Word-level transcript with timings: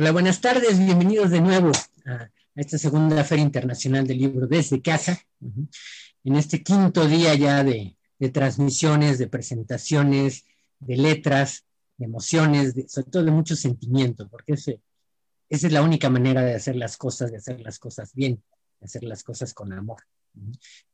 Hola, 0.00 0.12
buenas 0.12 0.40
tardes, 0.40 0.78
bienvenidos 0.78 1.30
de 1.30 1.40
nuevo 1.40 1.72
a 2.06 2.30
esta 2.54 2.78
segunda 2.78 3.24
Feria 3.24 3.42
Internacional 3.42 4.06
del 4.06 4.18
Libro 4.18 4.46
desde 4.46 4.80
casa, 4.80 5.20
en 6.22 6.36
este 6.36 6.62
quinto 6.62 7.04
día 7.08 7.34
ya 7.34 7.64
de, 7.64 7.96
transmisiones, 8.32 9.18
de 9.18 9.26
presentaciones, 9.26 10.44
de 10.78 10.96
letras, 10.98 11.64
de 11.96 12.04
emociones, 12.04 12.74
sobre 12.86 13.10
todo 13.10 13.24
de 13.24 13.32
mucho 13.32 13.56
sentimiento, 13.56 14.28
porque 14.28 14.52
ese, 14.52 14.80
esa 15.48 15.66
es 15.66 15.72
la 15.72 15.82
única 15.82 16.08
manera 16.08 16.42
de 16.42 16.54
hacer 16.54 16.76
las 16.76 16.96
cosas, 16.96 17.32
de 17.32 17.38
hacer 17.38 17.58
las 17.58 17.80
cosas 17.80 18.14
bien, 18.14 18.40
de 18.78 18.84
hacer 18.84 19.02
las 19.02 19.24
cosas 19.24 19.52
con 19.52 19.72
amor. 19.72 20.04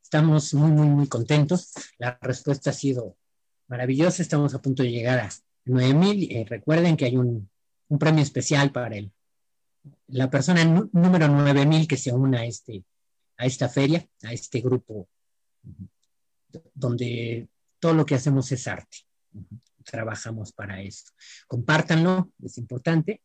Estamos 0.03 0.55
muy, 0.55 0.71
muy, 0.71 0.87
muy 0.87 1.09
contentos. 1.09 1.73
La 1.99 2.19
respuesta 2.23 2.71
ha 2.71 2.73
sido 2.73 3.19
maravillosa. 3.69 4.23
Estamos 4.23 4.55
a 4.55 4.63
punto 4.63 4.83
de 4.83 4.93
llegar 4.93 5.19
a 5.19 5.29
9000. 5.67 6.33
Eh, 6.33 6.47
recuerden 6.49 6.97
que 6.97 7.05
hay 7.05 7.19
un 7.19 7.51
un 7.95 7.99
premio 7.99 8.23
especial 8.23 8.73
para 8.73 8.97
él. 8.97 9.13
La 10.09 10.29
persona 10.29 10.65
número 10.65 11.29
9000 11.29 11.87
que 11.87 11.97
se 11.97 12.13
una 12.13 12.41
a, 12.41 12.45
este, 12.45 12.85
a 13.37 13.47
esta 13.47 13.69
feria, 13.69 14.05
a 14.25 14.33
este 14.33 14.61
grupo, 14.61 15.09
donde 16.75 17.49
todo 17.79 17.95
lo 17.95 18.05
que 18.05 18.17
hacemos 18.17 18.51
es 18.51 18.67
arte. 18.67 18.99
Trabajamos 19.85 20.53
para 20.53 20.81
esto. 20.81 21.13
Compártanlo, 21.47 22.33
es 22.43 22.59
importante. 22.59 23.23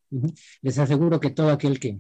Les 0.62 0.78
aseguro 0.78 1.20
que 1.20 1.32
todo 1.32 1.50
aquel 1.50 1.80
que 1.80 2.00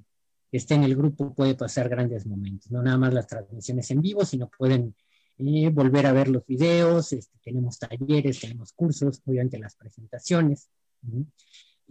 esté 0.51 0.75
en 0.75 0.83
el 0.83 0.95
grupo 0.95 1.33
puede 1.33 1.55
pasar 1.55 1.89
grandes 1.89 2.25
momentos. 2.27 2.69
No 2.69 2.83
nada 2.83 2.97
más 2.97 3.13
las 3.13 3.27
transmisiones 3.27 3.89
en 3.89 4.01
vivo, 4.01 4.25
sino 4.25 4.49
pueden 4.49 4.95
eh, 5.37 5.69
volver 5.69 6.05
a 6.05 6.11
ver 6.11 6.27
los 6.27 6.45
videos. 6.45 7.13
Este, 7.13 7.35
tenemos 7.41 7.79
talleres, 7.79 8.41
tenemos 8.41 8.73
cursos, 8.73 9.21
obviamente 9.25 9.57
las 9.57 9.75
presentaciones 9.75 10.69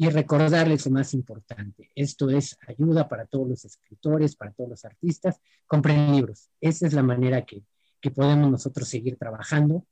y 0.01 0.09
recordarles 0.11 0.87
lo 0.87 0.93
más 0.93 1.13
importante. 1.13 1.91
Esto 1.97 2.31
es 2.31 2.57
ayuda 2.69 3.09
para 3.09 3.27
todos 3.27 3.49
los 3.49 3.65
escritores, 3.65 4.37
para 4.37 4.53
todos 4.53 4.71
los 4.71 4.85
artistas. 4.85 5.41
Compren 5.67 6.13
libros. 6.13 6.51
Esa 6.61 6.87
es 6.87 6.93
la 6.93 7.03
manera 7.03 7.45
que, 7.45 7.65
que 8.01 8.13
podemos 8.13 8.49
nosotros 8.49 8.89
seguir 8.89 9.17
trabajando. 9.17 9.85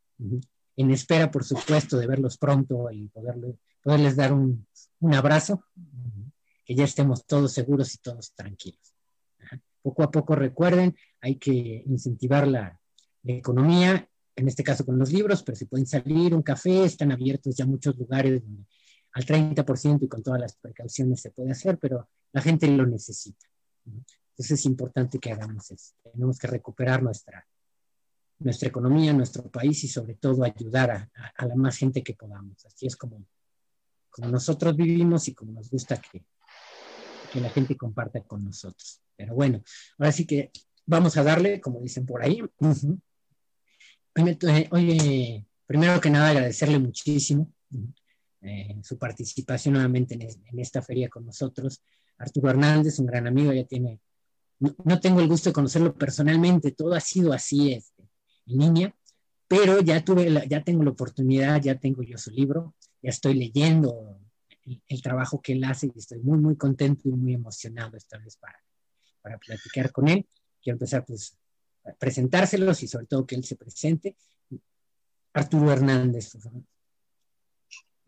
En 0.76 0.90
espera, 0.92 1.28
por 1.32 1.42
supuesto, 1.42 1.98
de 1.98 2.06
verlos 2.06 2.38
pronto 2.38 2.88
y 2.92 3.08
poderle, 3.08 3.58
poderles 3.82 4.14
dar 4.14 4.32
un, 4.32 4.64
un 5.00 5.14
abrazo, 5.14 5.64
que 6.64 6.76
ya 6.76 6.84
estemos 6.84 7.26
todos 7.26 7.52
seguros 7.52 7.92
y 7.96 7.98
todos 7.98 8.32
tranquilos. 8.32 8.94
Poco 9.82 10.04
a 10.04 10.10
poco 10.12 10.36
recuerden, 10.36 10.96
hay 11.20 11.34
que 11.34 11.82
incentivar 11.84 12.46
la, 12.46 12.78
la 13.24 13.32
economía, 13.32 14.08
en 14.36 14.46
este 14.46 14.62
caso 14.62 14.86
con 14.86 15.00
los 15.00 15.12
libros, 15.12 15.42
pero 15.42 15.56
si 15.56 15.64
pueden 15.64 15.86
salir, 15.86 16.32
un 16.32 16.42
café, 16.42 16.84
están 16.84 17.10
abiertos 17.10 17.56
ya 17.56 17.66
muchos 17.66 17.96
lugares 17.96 18.40
donde 18.40 18.66
al 19.16 19.24
30% 19.24 20.02
y 20.02 20.08
con 20.08 20.22
todas 20.22 20.38
las 20.38 20.56
precauciones 20.56 21.22
se 21.22 21.30
puede 21.30 21.50
hacer, 21.50 21.78
pero 21.78 22.06
la 22.32 22.42
gente 22.42 22.68
lo 22.68 22.84
necesita. 22.84 23.46
Entonces 23.86 24.60
es 24.60 24.66
importante 24.66 25.18
que 25.18 25.32
hagamos 25.32 25.70
eso. 25.70 25.94
Tenemos 26.12 26.38
que 26.38 26.46
recuperar 26.48 27.02
nuestra, 27.02 27.48
nuestra 28.40 28.68
economía, 28.68 29.14
nuestro 29.14 29.50
país 29.50 29.82
y 29.84 29.88
sobre 29.88 30.16
todo 30.16 30.44
ayudar 30.44 30.90
a, 30.90 31.10
a, 31.34 31.46
la 31.46 31.56
más 31.56 31.78
gente 31.78 32.02
que 32.02 32.12
podamos. 32.12 32.62
Así 32.66 32.86
es 32.86 32.94
como, 32.94 33.24
como 34.10 34.28
nosotros 34.28 34.76
vivimos 34.76 35.28
y 35.28 35.34
como 35.34 35.52
nos 35.52 35.70
gusta 35.70 35.96
que, 35.96 36.22
que 37.32 37.40
la 37.40 37.48
gente 37.48 37.74
comparta 37.74 38.20
con 38.20 38.44
nosotros. 38.44 39.00
Pero 39.16 39.34
bueno, 39.34 39.62
ahora 39.96 40.12
sí 40.12 40.26
que 40.26 40.50
vamos 40.84 41.16
a 41.16 41.22
darle, 41.22 41.58
como 41.62 41.80
dicen 41.80 42.04
por 42.04 42.22
ahí. 42.22 42.42
Oye, 44.72 45.46
primero 45.64 46.00
que 46.02 46.10
nada 46.10 46.28
agradecerle 46.28 46.78
muchísimo 46.78 47.50
eh, 48.42 48.76
su 48.82 48.98
participación 48.98 49.74
nuevamente 49.74 50.14
en, 50.14 50.58
esta 50.58 50.82
feria 50.82 51.08
con 51.08 51.24
nosotros. 51.26 51.82
Arturo 52.18 52.50
Hernández, 52.50 52.98
un 52.98 53.06
gran 53.06 53.26
amigo, 53.26 53.52
ya 53.52 53.64
tiene, 53.64 54.00
no, 54.58 55.00
tengo 55.00 55.20
el 55.20 55.28
gusto 55.28 55.50
de 55.50 55.54
conocerlo 55.54 55.94
personalmente, 55.94 56.72
todo 56.72 56.94
ha 56.94 57.00
sido 57.00 57.32
así 57.32 57.72
este, 57.72 58.02
en 58.46 58.58
línea, 58.58 58.96
pero 59.48 59.80
ya 59.80 60.04
tuve, 60.04 60.46
ya 60.48 60.62
tengo 60.64 60.82
la 60.82 60.90
oportunidad, 60.90 61.60
ya 61.60 61.78
tengo 61.78 62.02
yo 62.02 62.18
su 62.18 62.30
libro, 62.30 62.74
ya 63.02 63.10
estoy 63.10 63.34
leyendo 63.34 64.18
el, 64.88 65.02
trabajo 65.02 65.40
que 65.40 65.52
él 65.52 65.64
hace 65.64 65.90
y 65.94 65.98
estoy 65.98 66.20
muy, 66.20 66.38
muy 66.38 66.56
contento 66.56 67.08
y 67.08 67.12
muy 67.12 67.34
emocionado 67.34 67.96
esta 67.96 68.18
vez 68.18 68.36
para, 68.36 68.58
para 69.22 69.38
platicar 69.38 69.92
con 69.92 70.08
él. 70.08 70.26
Quiero 70.62 70.76
empezar 70.76 71.04
pues 71.04 71.38
presentárselos 71.98 72.82
y 72.82 72.88
sobre 72.88 73.06
todo 73.06 73.26
que 73.26 73.36
él 73.36 73.44
se 73.44 73.56
presente. 73.56 74.16
Arturo 75.32 75.70
Hernández, 75.70 76.30
por 76.30 76.40
favor. 76.40 76.62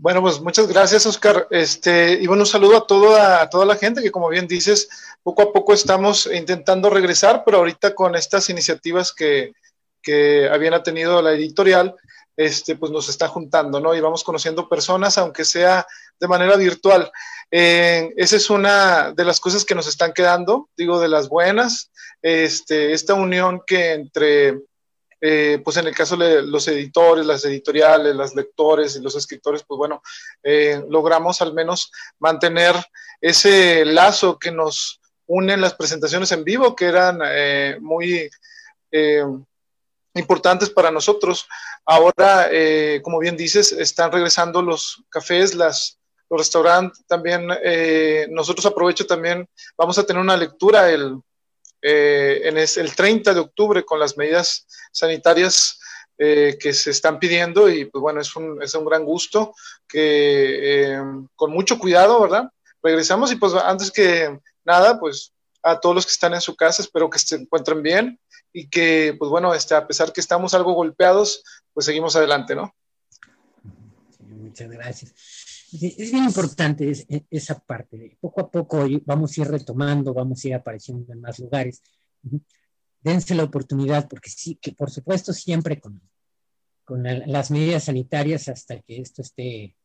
Bueno, 0.00 0.22
pues 0.22 0.40
muchas 0.40 0.68
gracias, 0.68 1.06
Oscar. 1.06 1.48
Este, 1.50 2.12
y 2.12 2.26
bueno, 2.28 2.44
un 2.44 2.46
saludo 2.46 2.76
a 2.76 2.86
toda, 2.86 3.42
a 3.42 3.50
toda 3.50 3.66
la 3.66 3.74
gente 3.74 4.00
que, 4.00 4.12
como 4.12 4.28
bien 4.28 4.46
dices, 4.46 4.88
poco 5.24 5.42
a 5.42 5.52
poco 5.52 5.74
estamos 5.74 6.28
intentando 6.32 6.88
regresar, 6.88 7.42
pero 7.44 7.58
ahorita 7.58 7.96
con 7.96 8.14
estas 8.14 8.48
iniciativas 8.48 9.12
que, 9.12 9.54
que 10.00 10.48
habían 10.48 10.80
tenido 10.84 11.20
la 11.20 11.32
editorial, 11.32 11.96
este, 12.36 12.76
pues 12.76 12.92
nos 12.92 13.08
está 13.08 13.26
juntando, 13.26 13.80
¿no? 13.80 13.92
Y 13.92 14.00
vamos 14.00 14.22
conociendo 14.22 14.68
personas, 14.68 15.18
aunque 15.18 15.44
sea 15.44 15.84
de 16.20 16.28
manera 16.28 16.56
virtual. 16.56 17.10
Eh, 17.50 18.14
esa 18.16 18.36
es 18.36 18.50
una 18.50 19.12
de 19.12 19.24
las 19.24 19.40
cosas 19.40 19.64
que 19.64 19.74
nos 19.74 19.88
están 19.88 20.12
quedando, 20.12 20.68
digo, 20.76 21.00
de 21.00 21.08
las 21.08 21.28
buenas, 21.28 21.90
este, 22.22 22.92
esta 22.92 23.14
unión 23.14 23.62
que 23.66 23.94
entre 23.94 24.60
eh, 25.20 25.60
pues 25.64 25.76
en 25.76 25.86
el 25.86 25.94
caso 25.94 26.16
de 26.16 26.42
los 26.42 26.68
editores, 26.68 27.26
las 27.26 27.44
editoriales, 27.44 28.14
los 28.14 28.34
lectores 28.34 28.96
y 28.96 29.00
los 29.00 29.16
escritores, 29.16 29.64
pues 29.66 29.76
bueno, 29.76 30.02
eh, 30.42 30.82
logramos 30.88 31.42
al 31.42 31.54
menos 31.54 31.90
mantener 32.20 32.76
ese 33.20 33.84
lazo 33.84 34.38
que 34.38 34.52
nos 34.52 35.00
une 35.26 35.56
las 35.56 35.74
presentaciones 35.74 36.30
en 36.32 36.44
vivo, 36.44 36.76
que 36.76 36.86
eran 36.86 37.20
eh, 37.24 37.78
muy 37.80 38.30
importantes 40.14 40.70
para 40.70 40.90
nosotros. 40.90 41.46
Ahora, 41.84 42.48
como 43.02 43.18
bien 43.18 43.36
dices, 43.36 43.72
están 43.72 44.10
regresando 44.10 44.62
los 44.62 45.04
cafés, 45.10 45.54
las, 45.54 45.98
los 46.30 46.40
restaurantes 46.40 47.04
también. 47.06 47.48
nosotros 48.30 48.64
aprovecho 48.64 49.06
también, 49.06 49.46
vamos 49.76 49.98
a 49.98 50.04
tener 50.04 50.22
una 50.22 50.36
lectura 50.36 50.90
el 50.90 51.20
eh, 51.80 52.40
en 52.44 52.58
el 52.58 52.94
30 52.94 53.34
de 53.34 53.40
octubre 53.40 53.84
con 53.84 54.00
las 54.00 54.16
medidas 54.16 54.66
sanitarias 54.90 55.78
eh, 56.16 56.56
que 56.58 56.72
se 56.72 56.90
están 56.90 57.20
pidiendo 57.20 57.68
y 57.68 57.84
pues 57.84 58.02
bueno, 58.02 58.20
es 58.20 58.34
un, 58.34 58.60
es 58.60 58.74
un 58.74 58.84
gran 58.84 59.04
gusto 59.04 59.54
que 59.86 60.94
eh, 60.94 61.02
con 61.36 61.52
mucho 61.52 61.78
cuidado, 61.78 62.20
¿verdad? 62.20 62.50
Regresamos 62.82 63.30
y 63.30 63.36
pues 63.36 63.54
antes 63.54 63.92
que 63.92 64.40
nada, 64.64 64.98
pues 64.98 65.32
a 65.62 65.78
todos 65.78 65.94
los 65.94 66.06
que 66.06 66.12
están 66.12 66.34
en 66.34 66.40
su 66.40 66.56
casa, 66.56 66.82
espero 66.82 67.08
que 67.08 67.20
se 67.20 67.36
encuentren 67.36 67.82
bien 67.82 68.18
y 68.52 68.68
que 68.68 69.14
pues 69.16 69.30
bueno, 69.30 69.54
este, 69.54 69.76
a 69.76 69.86
pesar 69.86 70.12
que 70.12 70.20
estamos 70.20 70.54
algo 70.54 70.72
golpeados, 70.72 71.44
pues 71.72 71.86
seguimos 71.86 72.16
adelante, 72.16 72.54
¿no? 72.56 72.74
muchas 74.20 74.70
gracias 74.70 75.14
es 75.72 76.10
bien 76.12 76.24
importante 76.24 76.90
e, 76.90 77.24
esa 77.30 77.58
parte. 77.58 78.16
Poco 78.20 78.40
a 78.40 78.50
poco 78.50 78.86
vamos 79.04 79.36
a 79.36 79.40
ir 79.40 79.48
retomando, 79.48 80.14
vamos 80.14 80.44
a 80.44 80.48
ir 80.48 80.54
apareciendo 80.54 81.12
en 81.12 81.20
más 81.20 81.38
lugares. 81.38 81.82
Dense 83.00 83.34
la 83.34 83.44
oportunidad, 83.44 84.08
porque 84.08 84.30
sí, 84.30 84.56
que 84.60 84.72
por 84.72 84.90
supuesto 84.90 85.32
siempre 85.32 85.80
con, 85.80 86.00
con 86.84 87.02
las 87.04 87.50
medidas 87.50 87.84
sanitarias 87.84 88.48
hasta 88.48 88.80
que 88.80 89.00
esto 89.00 89.22
esté, 89.22 89.76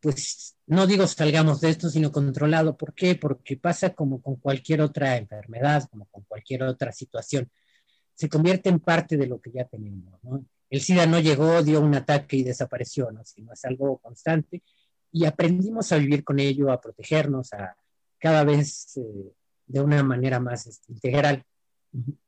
pues 0.00 0.56
no 0.66 0.86
digo 0.86 1.06
salgamos 1.06 1.60
de 1.60 1.70
esto, 1.70 1.88
sino 1.88 2.12
controlado. 2.12 2.76
¿Por 2.76 2.94
qué? 2.94 3.14
Porque 3.16 3.56
pasa 3.56 3.94
como 3.94 4.22
con 4.22 4.36
cualquier 4.36 4.80
otra 4.80 5.16
enfermedad, 5.16 5.88
como 5.90 6.06
con 6.06 6.24
cualquier 6.24 6.62
otra 6.62 6.92
situación. 6.92 7.50
Se 8.14 8.28
convierte 8.28 8.68
en 8.68 8.80
parte 8.80 9.16
de 9.16 9.26
lo 9.26 9.40
que 9.40 9.50
ya 9.52 9.64
tenemos. 9.64 10.22
¿no? 10.22 10.44
El 10.70 10.80
SIDA 10.80 11.06
no 11.06 11.18
llegó, 11.18 11.62
dio 11.62 11.80
un 11.80 11.94
ataque 11.94 12.36
y 12.36 12.42
desapareció, 12.44 13.10
¿no? 13.10 13.24
sino 13.24 13.52
es 13.52 13.64
algo 13.64 13.98
constante 13.98 14.62
y 15.10 15.24
aprendimos 15.24 15.90
a 15.92 15.96
vivir 15.96 16.24
con 16.24 16.38
ello, 16.38 16.70
a 16.70 16.80
protegernos, 16.80 17.52
a 17.54 17.76
cada 18.18 18.44
vez 18.44 18.96
eh, 18.96 19.32
de 19.66 19.80
una 19.80 20.02
manera 20.02 20.40
más 20.40 20.66
este, 20.66 20.92
integral. 20.92 21.44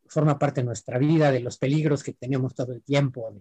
Forma 0.07 0.39
parte 0.39 0.63
de 0.63 0.67
nuestra 0.67 0.99
vida, 0.99 1.31
de 1.31 1.41
los 1.41 1.59
peligros 1.59 2.03
que 2.03 2.15
tenemos 2.15 2.55
todo 2.55 2.73
el 2.73 2.83
tiempo, 2.83 3.33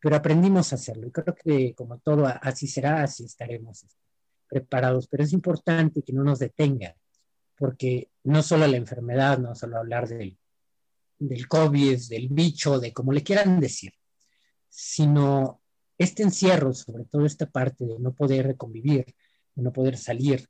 pero 0.00 0.16
aprendimos 0.16 0.72
a 0.72 0.76
hacerlo 0.76 1.06
y 1.06 1.12
creo 1.12 1.34
que 1.34 1.74
como 1.74 1.98
todo 1.98 2.26
así 2.26 2.66
será, 2.66 3.02
así 3.02 3.24
estaremos 3.24 3.84
este, 3.84 4.02
preparados, 4.48 5.06
pero 5.06 5.22
es 5.22 5.32
importante 5.32 6.02
que 6.02 6.12
no 6.12 6.24
nos 6.24 6.40
detenga, 6.40 6.96
porque 7.56 8.10
no 8.24 8.42
solo 8.42 8.66
la 8.66 8.76
enfermedad, 8.76 9.38
no 9.38 9.54
solo 9.54 9.78
hablar 9.78 10.08
del, 10.08 10.36
del 11.18 11.48
COVID, 11.48 12.08
del 12.08 12.28
bicho, 12.28 12.78
de 12.78 12.92
como 12.92 13.12
le 13.12 13.22
quieran 13.22 13.60
decir, 13.60 13.92
sino 14.68 15.60
este 15.96 16.22
encierro, 16.22 16.72
sobre 16.72 17.04
todo 17.04 17.26
esta 17.26 17.46
parte 17.46 17.84
de 17.84 17.98
no 17.98 18.12
poder 18.14 18.56
convivir, 18.56 19.04
de 19.54 19.62
no 19.62 19.72
poder 19.72 19.96
salir, 19.96 20.48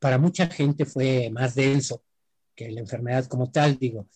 para 0.00 0.18
mucha 0.18 0.46
gente 0.48 0.84
fue 0.84 1.30
más 1.30 1.54
denso 1.54 2.02
que 2.54 2.70
la 2.70 2.80
enfermedad 2.80 3.26
como 3.26 3.50
tal, 3.50 3.78
digo, 3.78 4.06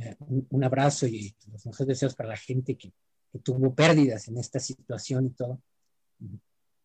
eh, 0.00 0.16
un, 0.50 0.64
abrazo 0.64 1.06
y 1.06 1.34
los 1.52 1.64
mejores 1.64 1.88
deseos 1.88 2.14
para 2.14 2.30
la 2.30 2.36
gente 2.36 2.76
que, 2.76 2.92
tuvo 3.42 3.74
pérdidas 3.74 4.26
en 4.28 4.38
esta 4.38 4.58
situación 4.58 5.26
y 5.26 5.30
todo. 5.30 5.60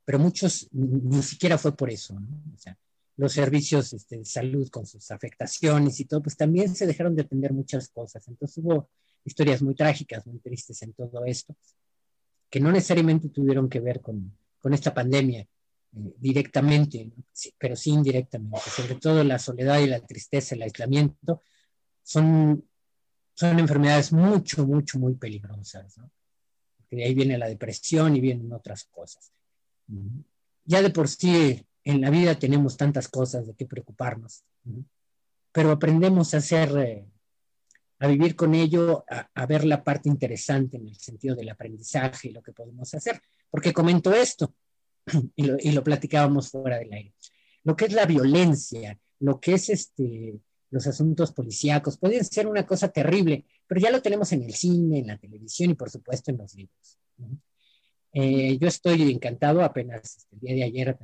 Pero 0.06 0.20
muchos 0.20 0.68
ni 0.72 1.24
siquiera 1.24 1.58
fue 1.58 1.76
por 1.76 1.90
eso, 1.90 2.20
¿no? 2.20 2.28
O 2.54 2.58
sea, 2.58 2.78
los 3.16 3.32
servicios 3.32 3.94
este, 3.94 4.18
de 4.18 4.26
salud 4.26 4.70
con 4.70 4.86
sus 4.86 5.10
afectaciones 5.10 6.00
y 6.00 6.06
todo, 6.06 6.22
pues 6.22 6.36
también 6.36 6.76
se 6.76 6.86
dejaron 6.86 7.16
de 7.16 7.24
atender 7.24 7.54
muchas 7.54 7.90
cosas. 7.90 8.28
Entonces 8.28 8.58
hubo 8.58 8.90
historias 9.26 9.62
muy 9.62 9.76
trágicas, 9.76 10.26
muy 10.26 10.40
tristes 10.40 10.82
en 10.82 10.94
todo 10.94 11.24
esto, 11.26 11.56
que 12.50 12.60
no 12.60 12.72
necesariamente 12.72 13.30
tuvieron 13.30 13.70
que 13.70 13.80
ver 13.80 14.02
con, 14.02 14.32
esta 14.72 14.94
pandemia 14.94 15.42
eh, 15.42 16.14
directamente, 16.18 17.12
pero 17.58 17.76
sí 17.76 17.92
indirectamente. 17.92 18.70
Sobre 18.70 18.96
todo 18.96 19.24
la 19.24 19.40
soledad 19.40 19.80
y 19.80 19.88
la 19.88 20.00
tristeza, 20.00 20.56
el 20.56 20.62
aislamiento, 20.62 21.42
son, 22.02 22.64
son 23.34 23.60
enfermedades 23.60 24.14
mucho, 24.14 24.66
mucho, 24.66 25.00
muy 25.00 25.16
peligrosas. 25.16 25.98
¿no? 25.98 26.10
De 26.90 27.04
ahí 27.04 27.14
viene 27.14 27.38
la 27.38 27.48
depresión 27.48 28.16
y 28.16 28.22
vienen 28.22 28.52
otras 28.54 28.86
cosas. 28.86 29.32
Ya 30.66 30.82
de 30.82 30.90
por 30.92 31.10
sí 31.10 31.66
en 31.84 32.02
la 32.02 32.10
vida 32.10 32.38
tenemos 32.38 32.78
tantas 32.78 33.08
cosas 33.08 33.48
de 33.48 33.54
qué 33.56 33.66
preocuparnos, 33.66 34.44
pero 35.52 35.72
aprendemos 35.72 36.34
a 36.34 36.38
hacer, 36.38 36.78
eh, 36.78 37.06
a 38.04 38.08
vivir 38.08 38.36
con 38.36 38.54
ello, 38.54 39.06
a, 39.08 39.46
ver 39.46 39.64
la 39.64 39.82
parte 39.82 40.10
interesante 40.10 40.76
en 40.76 40.90
el 40.90 40.98
sentido 40.98 41.38
del 41.38 41.48
aprendizaje 41.48 42.28
y 42.28 42.32
lo 42.34 42.44
que 42.44 42.52
podemos 42.52 42.94
hacer. 42.94 43.22
Porque 43.50 43.72
comento 43.72 44.14
esto, 44.14 44.54
y 45.38 45.72
lo, 45.72 45.84
platicábamos 45.84 46.50
fuera 46.50 46.80
del 46.80 46.92
aire, 46.92 47.14
lo 47.64 47.78
que 47.78 47.86
es 47.86 47.94
la 47.94 48.06
violencia, 48.06 49.00
lo 49.20 49.40
que 49.40 49.54
es 49.54 49.70
este, 49.70 50.38
los 50.70 50.86
asuntos 50.86 51.32
policíacos, 51.32 51.98
pueden 51.98 52.26
ser 52.26 52.46
una 52.46 52.66
cosa 52.66 52.90
terrible, 52.90 53.46
pero 53.66 53.80
ya 53.80 53.90
lo 53.90 54.02
tenemos 54.02 54.34
en 54.34 54.44
el 54.44 54.54
cine, 54.54 55.00
en 55.00 55.08
la 55.08 55.18
televisión 55.18 55.72
y 55.72 55.76
por 55.76 55.90
supuesto 55.90 56.30
en 56.30 56.40
los 56.40 56.54
libros. 56.56 57.00
Eh, 58.12 58.58
yo 58.58 58.68
estoy 58.68 59.14
encantado, 59.14 59.64
apenas 59.64 60.18
este, 60.18 60.36
el 60.36 60.42
día 60.42 60.56
de 60.56 60.64
ayer 60.66 60.98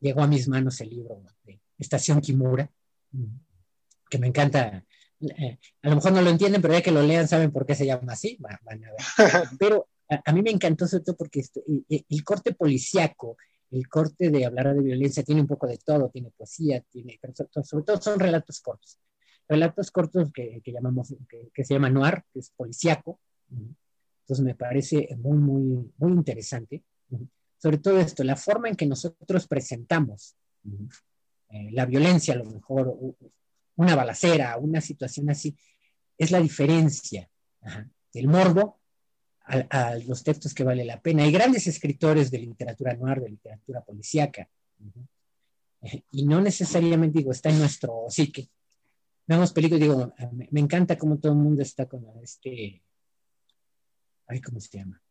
llegó 0.00 0.22
a 0.22 0.26
mis 0.26 0.48
manos 0.48 0.80
el 0.80 0.90
libro 0.90 1.22
de 1.44 1.60
Estación 1.78 2.20
Kimura, 2.20 2.68
que 4.10 4.18
me 4.18 4.26
encanta. 4.26 4.84
Eh, 5.22 5.58
a 5.82 5.88
lo 5.88 5.96
mejor 5.96 6.12
no 6.12 6.22
lo 6.22 6.30
entienden, 6.30 6.60
pero 6.60 6.74
ya 6.74 6.82
que 6.82 6.90
lo 6.90 7.02
lean 7.02 7.28
saben 7.28 7.52
por 7.52 7.64
qué 7.66 7.74
se 7.74 7.86
llama 7.86 8.12
así. 8.12 8.38
Pero 9.58 9.88
a, 10.08 10.32
mí 10.32 10.42
me 10.42 10.50
encantó 10.50 10.86
sobre 10.86 11.04
todo 11.04 11.16
porque 11.16 11.44
el, 11.88 12.24
corte 12.24 12.54
policíaco, 12.54 13.36
el 13.70 13.88
corte 13.88 14.30
de 14.30 14.44
hablar 14.44 14.74
de 14.74 14.82
violencia 14.82 15.22
tiene 15.22 15.40
un 15.40 15.46
poco 15.46 15.66
de 15.66 15.78
todo, 15.78 16.10
tiene 16.10 16.30
poesía, 16.30 16.80
tiene, 16.90 17.18
pero 17.20 17.32
sobre 17.62 17.84
todo 17.84 18.02
son 18.02 18.18
relatos 18.18 18.60
cortos. 18.60 18.98
Relatos 19.48 19.90
cortos 19.90 20.30
que, 20.32 20.60
llamamos, 20.66 21.14
que, 21.52 21.64
se 21.64 21.74
llama 21.74 21.88
noir, 21.88 22.24
que 22.32 22.40
es 22.40 22.50
policíaco. 22.50 23.20
Entonces 23.50 24.44
me 24.44 24.54
parece 24.54 25.08
muy, 25.18 25.38
muy, 25.38 25.92
muy 25.98 26.12
interesante 26.12 26.82
sobre 27.62 27.78
todo 27.78 28.00
esto, 28.00 28.24
la 28.24 28.34
forma 28.34 28.68
en 28.68 28.74
que 28.74 28.86
nosotros 28.86 29.46
presentamos 29.46 30.34
eh, 31.50 31.70
la 31.70 31.86
violencia, 31.86 32.34
a 32.34 32.38
lo 32.38 32.44
mejor 32.44 32.98
una 33.76 33.94
balacera, 33.96 34.56
una 34.56 34.80
situación 34.80 35.30
así, 35.30 35.56
es 36.18 36.30
la 36.30 36.40
diferencia 36.40 37.28
del 38.12 38.28
morbo 38.28 38.80
a, 39.44 39.96
los 40.06 40.22
textos 40.22 40.54
que 40.54 40.64
vale 40.64 40.84
la 40.84 41.00
pena. 41.00 41.24
Hay 41.24 41.32
grandes 41.32 41.66
escritores 41.66 42.30
de 42.30 42.38
literatura 42.38 42.94
noir, 42.94 43.20
de 43.20 43.30
literatura 43.30 43.82
policíaca, 43.82 44.48
y 46.12 46.24
no 46.24 46.40
necesariamente 46.40 47.18
digo, 47.18 47.32
está 47.32 47.50
en 47.50 47.58
nuestro 47.58 48.06
psique. 48.08 48.48
Vemos 49.26 49.52
películas, 49.52 49.80
digo, 49.80 50.14
me, 50.32 50.48
me, 50.50 50.60
encanta 50.60 50.96
cómo 50.96 51.18
todo 51.18 51.32
el 51.32 51.38
mundo 51.38 51.62
está 51.62 51.86
con 51.86 52.04
este, 52.22 52.82
ay, 54.26 54.40
¿cómo 54.40 54.60
se 54.60 54.78
llama? 54.78 55.02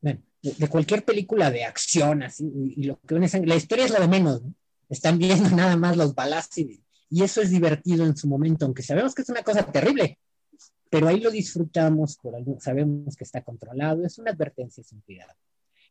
bueno, 0.00 0.20
de, 0.42 0.68
cualquier 0.68 1.04
película 1.04 1.50
de 1.50 1.64
acción, 1.64 2.22
así, 2.22 2.50
y, 2.76 2.84
lo 2.84 3.00
que 3.00 3.14
la 3.16 3.56
historia 3.56 3.84
es 3.84 3.90
lo 3.90 4.00
de 4.00 4.08
menos, 4.08 4.42
están 4.88 5.18
viendo 5.18 5.50
nada 5.56 5.76
más 5.76 5.96
los 5.96 6.14
balazos 6.14 6.58
y, 6.58 6.82
eso 7.10 7.40
es 7.40 7.50
divertido 7.50 8.04
en 8.04 8.16
su 8.16 8.28
momento, 8.28 8.64
aunque 8.64 8.82
sabemos 8.82 9.14
que 9.14 9.22
es 9.22 9.28
una 9.28 9.42
cosa 9.42 9.64
terrible, 9.64 10.18
pero 10.90 11.08
ahí 11.08 11.20
lo 11.20 11.30
disfrutamos, 11.30 12.16
por 12.16 12.34
algo, 12.34 12.58
sabemos 12.60 13.16
que 13.16 13.24
está 13.24 13.42
controlado, 13.42 14.04
es 14.04 14.18
una 14.18 14.30
advertencia 14.30 14.82
sin 14.82 15.00
cuidado. 15.00 15.32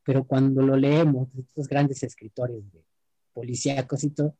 Pero 0.04 0.26
cuando 0.26 0.62
lo 0.62 0.76
leemos, 0.76 1.28
estos 1.38 1.68
grandes 1.68 2.02
escritores 2.04 2.72
de 2.72 2.84
policíacos 3.34 4.04
y 4.04 4.10
todo, 4.12 4.36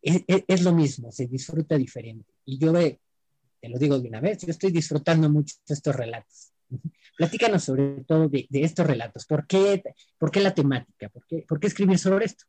es, 0.00 0.22
es, 0.26 0.62
lo 0.62 0.72
mismo, 0.72 1.10
se 1.10 1.26
disfruta 1.26 1.76
diferente. 1.76 2.32
Y 2.44 2.58
yo, 2.58 2.72
te 2.72 3.68
lo 3.68 3.78
digo 3.78 3.98
de 3.98 4.08
una 4.08 4.20
vez, 4.20 4.38
yo 4.38 4.50
estoy 4.50 4.70
disfrutando 4.70 5.28
mucho 5.28 5.56
estos 5.66 5.94
relatos. 5.94 6.52
Platícanos 7.16 7.64
sobre 7.64 8.04
todo 8.04 8.28
de, 8.28 8.46
estos 8.52 8.86
relatos. 8.86 9.26
¿Por 9.26 9.46
qué, 9.46 9.82
¿Por 10.16 10.30
qué, 10.30 10.40
la 10.40 10.54
temática? 10.54 11.08
¿Por 11.08 11.26
qué, 11.26 11.44
¿Por 11.48 11.58
qué, 11.58 11.66
escribir 11.66 11.98
sobre 11.98 12.26
esto? 12.26 12.44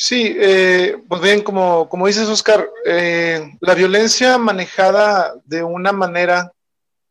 Sí, 0.00 0.36
eh, 0.38 0.96
pues 1.08 1.20
bien, 1.20 1.42
como, 1.42 1.88
como 1.88 2.06
dices, 2.06 2.28
Oscar, 2.28 2.70
eh, 2.84 3.52
la 3.60 3.74
violencia 3.74 4.38
manejada 4.38 5.34
de 5.44 5.64
una 5.64 5.90
manera 5.90 6.52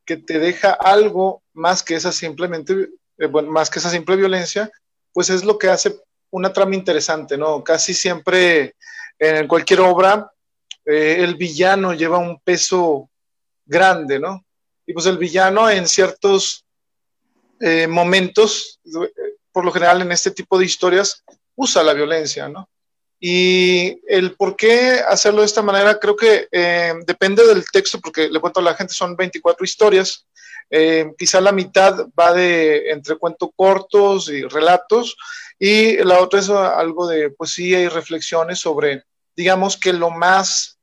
que 0.05 0.15
te 0.15 0.39
deja 0.39 0.71
algo 0.71 1.43
más 1.51 1.83
que 1.83 1.95
esa 1.95 2.13
simplemente, 2.13 2.87
eh, 3.17 3.25
bueno, 3.25 3.51
más 3.51 3.69
que 3.69 3.79
esa 3.79 3.89
simple 3.89 4.15
violencia, 4.15 4.71
pues 5.11 5.29
es 5.29 5.43
lo 5.43 5.57
que 5.57 5.67
hace 5.67 5.99
una 6.29 6.53
trama 6.53 6.75
interesante, 6.75 7.37
¿no? 7.37 7.61
Casi 7.61 7.93
siempre 7.93 8.77
en 9.19 9.49
cualquier 9.49 9.81
obra 9.81 10.31
el 10.85 11.35
villano 11.35 11.93
lleva 11.93 12.19
un 12.19 12.39
peso 12.39 13.09
grande, 13.65 14.17
¿no? 14.17 14.45
Y 14.85 14.93
pues 14.93 15.07
el 15.07 15.17
villano 15.17 15.69
en 15.69 15.89
ciertos 15.89 16.63
eh, 17.59 17.85
momentos, 17.85 18.79
por 19.51 19.65
lo 19.65 19.73
general 19.73 20.03
en 20.03 20.13
este 20.13 20.31
tipo 20.31 20.57
de 20.57 20.63
historias, 20.63 21.21
usa 21.53 21.83
la 21.83 21.93
violencia, 21.93 22.47
¿no? 22.47 22.69
Y 23.19 23.99
el 24.07 24.35
por 24.35 24.55
qué 24.55 25.01
hacerlo 25.07 25.41
de 25.41 25.47
esta 25.47 25.61
manera 25.61 25.99
creo 25.99 26.15
que 26.15 26.47
eh, 26.51 26.93
depende 27.05 27.45
del 27.45 27.65
texto, 27.71 27.99
porque 27.99 28.29
le 28.29 28.39
cuento 28.39 28.59
a 28.59 28.63
la 28.63 28.75
gente, 28.75 28.93
son 28.93 29.15
24 29.15 29.65
historias. 29.65 30.25
Eh, 30.69 31.11
quizá 31.17 31.41
la 31.41 31.51
mitad 31.51 32.07
va 32.19 32.33
de 32.33 32.89
entre 32.91 33.15
cuentos 33.15 33.49
cortos 33.55 34.29
y 34.29 34.43
relatos, 34.43 35.15
y 35.57 35.97
la 36.03 36.19
otra 36.19 36.39
es 36.39 36.49
algo 36.49 37.07
de 37.07 37.31
poesía 37.31 37.79
y 37.79 37.87
reflexiones 37.87 38.59
sobre, 38.59 39.03
digamos 39.35 39.77
que 39.77 39.93
lo 39.93 40.11
más, 40.11 40.77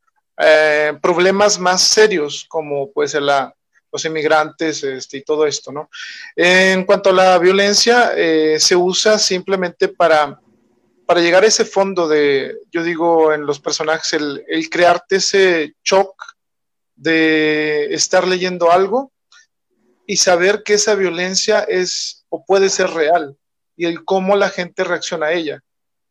problemas 1.01 1.61
más 1.61 1.83
serios, 1.83 2.45
como 2.49 2.91
pues 2.91 3.15
la, 3.15 3.55
los 3.95 4.05
inmigrantes 4.05 4.83
este, 4.83 5.19
y 5.19 5.23
todo 5.23 5.47
esto, 5.47 5.71
¿no? 5.71 5.89
En 6.35 6.85
cuanto 6.85 7.11
a 7.11 7.13
la 7.13 7.39
violencia, 7.39 8.13
eh, 8.17 8.59
se 8.59 8.75
usa 8.75 9.21
simplemente 9.21 9.87
para, 9.87 10.41
para 11.07 11.21
llegar 11.21 11.45
a 11.45 11.49
ese 11.49 11.65
fondo 11.65 12.09
de, 12.09 12.57
yo 12.73 12.83
digo, 12.83 13.33
en 13.33 13.47
los 13.47 13.61
personajes, 13.61 14.13
el, 14.15 14.45
el 14.49 14.71
crearte 14.71 15.17
ese 15.17 15.75
shock 15.85 16.15
de 16.97 17.95
estar 17.95 18.27
leyendo 18.27 18.71
algo 18.71 19.13
y 20.07 20.17
saber 20.17 20.63
que 20.63 20.75
esa 20.75 20.95
violencia 20.95 21.61
es 21.61 22.25
o 22.29 22.45
puede 22.45 22.69
ser 22.69 22.91
real 22.91 23.37
y 23.77 23.87
el 23.87 24.05
cómo 24.05 24.37
la 24.37 24.49
gente 24.49 24.85
reacciona 24.85 25.27
a 25.27 25.33
ella. 25.33 25.63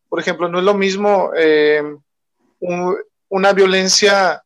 Por 0.10 0.20
ejemplo, 0.20 0.48
no 0.50 0.60
es 0.60 0.66
lo 0.66 0.74
mismo 0.74 1.32
eh, 1.36 1.82
una 3.30 3.54
violencia 3.54 4.44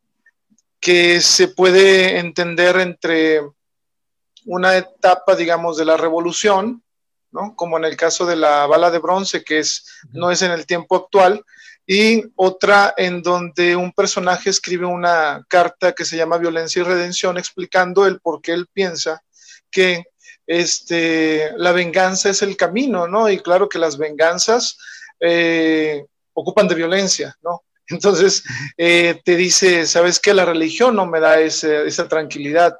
que 0.79 1.19
se 1.21 1.49
puede 1.49 2.19
entender 2.19 2.77
entre 2.77 3.41
una 4.45 4.77
etapa, 4.77 5.35
digamos, 5.35 5.77
de 5.77 5.85
la 5.85 5.97
revolución, 5.97 6.83
¿no? 7.31 7.55
como 7.55 7.77
en 7.77 7.85
el 7.85 7.95
caso 7.95 8.25
de 8.25 8.35
la 8.35 8.65
bala 8.67 8.91
de 8.91 8.99
bronce, 8.99 9.43
que 9.43 9.59
es, 9.59 9.85
no 10.11 10.31
es 10.31 10.41
en 10.41 10.51
el 10.51 10.65
tiempo 10.65 10.95
actual, 10.95 11.43
y 11.85 12.25
otra 12.35 12.93
en 12.97 13.21
donde 13.21 13.75
un 13.75 13.93
personaje 13.93 14.49
escribe 14.49 14.85
una 14.85 15.45
carta 15.47 15.93
que 15.93 16.03
se 16.03 16.17
llama 16.17 16.37
Violencia 16.37 16.81
y 16.81 16.83
Redención, 16.83 17.37
explicando 17.37 18.05
el 18.05 18.19
por 18.19 18.41
qué 18.41 18.51
él 18.51 18.67
piensa 18.71 19.23
que 19.71 20.03
este, 20.45 21.51
la 21.57 21.71
venganza 21.71 22.29
es 22.29 22.41
el 22.41 22.57
camino, 22.57 23.07
¿no? 23.07 23.29
Y 23.29 23.39
claro 23.39 23.69
que 23.69 23.79
las 23.79 23.97
venganzas 23.97 24.77
eh, 25.19 26.05
ocupan 26.33 26.67
de 26.67 26.75
violencia, 26.75 27.37
¿no? 27.41 27.63
Entonces 27.89 28.43
eh, 28.77 29.21
te 29.23 29.35
dice, 29.35 29.85
¿sabes 29.85 30.19
qué? 30.19 30.33
La 30.33 30.45
religión 30.45 30.95
no 30.95 31.05
me 31.05 31.19
da 31.19 31.39
esa 31.39 32.07
tranquilidad 32.07 32.77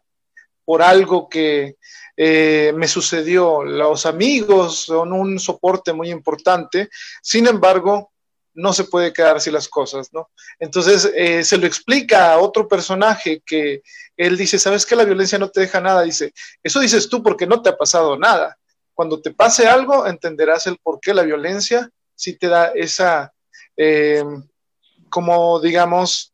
por 0.66 0.82
algo 0.82 1.30
que 1.30 1.78
eh, 2.18 2.74
me 2.76 2.88
sucedió. 2.88 3.64
Los 3.64 4.06
amigos 4.06 4.86
son 4.86 5.14
un 5.14 5.40
soporte 5.40 5.94
muy 5.94 6.10
importante, 6.10 6.90
sin 7.22 7.48
embargo, 7.48 8.12
no 8.54 8.74
se 8.74 8.86
puede 8.86 9.14
quedar 9.14 9.38
así 9.38 9.52
las 9.52 9.68
cosas, 9.68 10.12
¿no? 10.12 10.32
Entonces 10.60 11.12
eh, 11.16 11.44
se 11.44 11.58
lo 11.58 11.68
explica 11.68 12.34
a 12.34 12.40
otro 12.40 12.68
personaje 12.68 13.44
que 13.46 13.84
él 14.18 14.36
dice, 14.36 14.58
¿sabes 14.58 14.84
qué? 14.84 14.96
La 14.96 15.06
violencia 15.06 15.38
no 15.38 15.50
te 15.50 15.62
deja 15.62 15.80
nada. 15.80 16.02
Dice, 16.02 16.34
eso 16.64 16.80
dices 16.80 17.08
tú 17.08 17.22
porque 17.22 17.46
no 17.46 17.62
te 17.62 17.70
ha 17.70 17.78
pasado 17.78 18.18
nada. 18.18 18.58
Cuando 18.96 19.22
te 19.22 19.32
pase 19.32 19.68
algo, 19.68 20.08
entenderás 20.08 20.66
el 20.66 20.78
por 20.80 21.00
qué 21.00 21.14
la 21.14 21.22
violencia 21.22 21.88
sí 22.16 22.34
te 22.34 22.48
da 22.48 22.72
esa 22.74 23.32
como 25.10 25.60
digamos, 25.60 26.34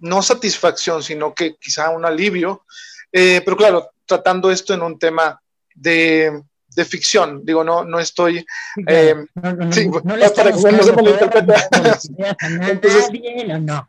no 0.00 0.22
satisfacción, 0.22 1.02
sino 1.02 1.34
que 1.34 1.56
quizá 1.56 1.90
un 1.90 2.04
alivio. 2.04 2.64
Eh, 3.16 3.42
pero 3.44 3.56
claro, 3.56 3.90
tratando 4.04 4.50
esto 4.50 4.74
en 4.74 4.82
un 4.82 4.98
tema 4.98 5.40
de, 5.72 6.42
de 6.74 6.84
ficción. 6.84 7.44
Digo, 7.44 7.62
no, 7.62 7.84
no 7.84 8.00
estoy. 8.00 8.44
Eh, 8.88 9.14
no, 9.36 9.52
no, 9.52 9.66
no, 9.66 10.00
no, 10.02 10.16
le 10.16 10.30
para 10.30 10.50
que 10.50 10.72
no 10.72 10.82
se 10.82 10.92
malinterprete. 10.92 11.54
no. 13.60 13.88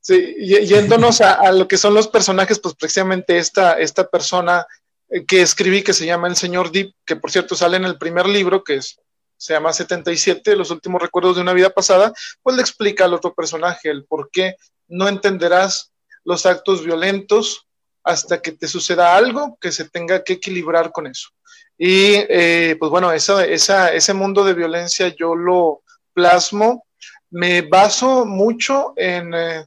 Sí, 0.00 0.34
yéndonos 0.38 1.20
a, 1.20 1.52
lo 1.52 1.68
que 1.68 1.76
son 1.76 1.92
los 1.92 2.08
personajes, 2.08 2.58
pues 2.58 2.74
precisamente 2.74 3.36
esta, 3.36 3.74
esta 3.74 4.08
persona 4.08 4.66
eh, 5.10 5.26
que 5.26 5.42
escribí 5.42 5.82
que 5.82 5.92
se 5.92 6.06
llama 6.06 6.28
el 6.28 6.36
señor 6.36 6.72
Deep, 6.72 6.94
que 7.04 7.16
por 7.16 7.30
cierto 7.30 7.54
sale 7.54 7.76
en 7.76 7.84
el 7.84 7.98
primer 7.98 8.26
libro, 8.26 8.64
que 8.64 8.76
es, 8.76 8.98
se 9.36 9.52
llama 9.52 9.72
77, 9.72 10.56
Los 10.56 10.70
últimos 10.70 11.00
recuerdos 11.00 11.36
de 11.36 11.42
una 11.42 11.52
vida 11.52 11.70
pasada, 11.70 12.12
pues 12.42 12.56
le 12.56 12.62
explica 12.62 13.04
al 13.04 13.12
otro 13.12 13.34
personaje 13.34 13.90
el 13.90 14.04
por 14.04 14.30
qué 14.30 14.56
no 14.88 15.08
entenderás 15.08 15.92
los 16.24 16.46
actos 16.46 16.84
violentos 16.84 17.66
hasta 18.04 18.40
que 18.40 18.52
te 18.52 18.68
suceda 18.68 19.16
algo 19.16 19.56
que 19.60 19.72
se 19.72 19.88
tenga 19.88 20.22
que 20.22 20.34
equilibrar 20.34 20.92
con 20.92 21.06
eso. 21.06 21.28
Y 21.78 22.14
eh, 22.28 22.76
pues 22.78 22.90
bueno, 22.90 23.12
esa, 23.12 23.44
esa, 23.44 23.92
ese 23.92 24.14
mundo 24.14 24.44
de 24.44 24.54
violencia 24.54 25.14
yo 25.16 25.34
lo 25.34 25.82
plasmo 26.12 26.84
me 27.32 27.62
baso 27.62 28.26
mucho 28.26 28.92
en, 28.96 29.32
eh, 29.34 29.64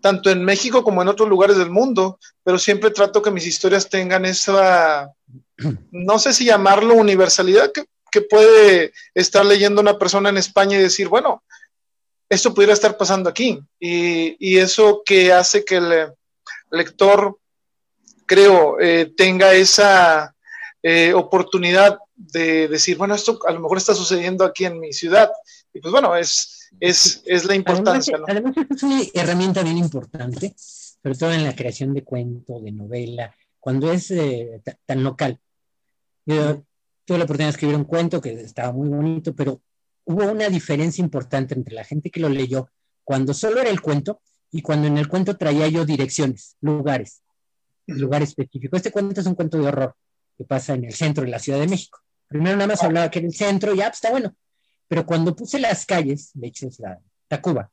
tanto 0.00 0.30
en 0.30 0.44
México 0.44 0.84
como 0.84 1.02
en 1.02 1.08
otros 1.08 1.28
lugares 1.28 1.56
del 1.56 1.70
mundo, 1.70 2.18
pero 2.42 2.58
siempre 2.58 2.90
trato 2.90 3.22
que 3.22 3.30
mis 3.30 3.46
historias 3.46 3.88
tengan 3.88 4.24
esa, 4.24 5.10
no 5.90 6.18
sé 6.18 6.32
si 6.32 6.44
llamarlo 6.44 6.94
universalidad, 6.94 7.72
que, 7.72 7.84
puede 8.28 8.92
estar 9.14 9.46
leyendo 9.46 9.80
una 9.80 9.96
persona 9.96 10.30
en 10.30 10.36
España 10.36 10.76
y 10.76 10.82
decir, 10.82 11.06
bueno, 11.06 11.44
esto 12.28 12.52
pudiera 12.52 12.72
estar 12.72 12.96
pasando 12.96 13.30
aquí. 13.30 13.60
Y, 13.78 14.58
eso 14.58 15.02
que 15.06 15.32
hace 15.32 15.64
que 15.64 15.76
el 15.76 16.12
lector, 16.72 17.38
creo, 18.30 18.78
eh, 18.78 19.12
tenga 19.16 19.52
esa 19.54 20.36
eh, 20.84 21.12
oportunidad 21.12 21.98
de 22.14 22.68
decir, 22.68 22.96
bueno, 22.96 23.16
esto 23.16 23.40
a 23.44 23.50
lo 23.50 23.58
mejor 23.58 23.78
está 23.78 23.92
sucediendo 23.92 24.44
aquí 24.44 24.66
en 24.66 24.78
mi 24.78 24.92
ciudad. 24.92 25.32
Y 25.74 25.80
pues 25.80 25.90
bueno, 25.90 26.14
es, 26.14 26.70
es, 26.78 27.24
es 27.26 27.44
la 27.44 27.56
importancia. 27.56 28.20
Además, 28.28 28.54
es 28.56 28.82
una 28.84 29.00
herramienta 29.14 29.64
bien 29.64 29.78
importante, 29.78 30.54
sobre 30.56 31.18
todo 31.18 31.32
en 31.32 31.42
la 31.42 31.56
creación 31.56 31.92
de 31.92 32.04
cuento, 32.04 32.60
de 32.60 32.70
novela, 32.70 33.34
cuando 33.58 33.90
es 33.90 34.12
eh, 34.12 34.62
tan 34.86 35.02
local. 35.02 35.40
Yo 36.24 36.62
tuve 37.04 37.18
la 37.18 37.24
oportunidad 37.24 37.48
de 37.48 37.56
escribir 37.56 37.74
un 37.74 37.84
cuento 37.84 38.20
que 38.20 38.30
estaba 38.34 38.70
muy 38.70 38.88
bonito, 38.90 39.34
pero 39.34 39.60
hubo 40.04 40.30
una 40.30 40.48
diferencia 40.48 41.02
importante 41.02 41.54
entre 41.54 41.74
la 41.74 41.82
gente 41.82 42.12
que 42.12 42.20
lo 42.20 42.28
leyó 42.28 42.70
cuando 43.02 43.34
solo 43.34 43.60
era 43.60 43.70
el 43.70 43.80
cuento 43.80 44.20
y 44.52 44.62
cuando 44.62 44.86
en 44.86 44.98
el 44.98 45.08
cuento 45.08 45.36
traía 45.36 45.66
yo 45.66 45.84
direcciones, 45.84 46.56
lugares, 46.60 47.22
lugar 47.98 48.22
específico. 48.22 48.76
Este 48.76 48.90
cuento 48.90 49.20
es 49.20 49.26
un 49.26 49.34
cuento 49.34 49.58
de 49.58 49.66
horror 49.66 49.94
que 50.36 50.44
pasa 50.44 50.74
en 50.74 50.84
el 50.84 50.94
centro 50.94 51.24
de 51.24 51.30
la 51.30 51.38
Ciudad 51.38 51.58
de 51.58 51.68
México. 51.68 51.98
Primero 52.26 52.56
nada 52.56 52.68
más 52.68 52.82
hablaba 52.82 53.10
que 53.10 53.18
en 53.18 53.26
el 53.26 53.34
centro, 53.34 53.74
ya 53.74 53.86
pues, 53.86 53.96
está 53.96 54.10
bueno. 54.10 54.34
Pero 54.88 55.04
cuando 55.04 55.34
puse 55.34 55.58
las 55.58 55.84
calles, 55.84 56.30
de 56.34 56.48
hecho 56.48 56.68
es 56.68 56.78
la 56.80 56.98
Tacuba, 57.28 57.70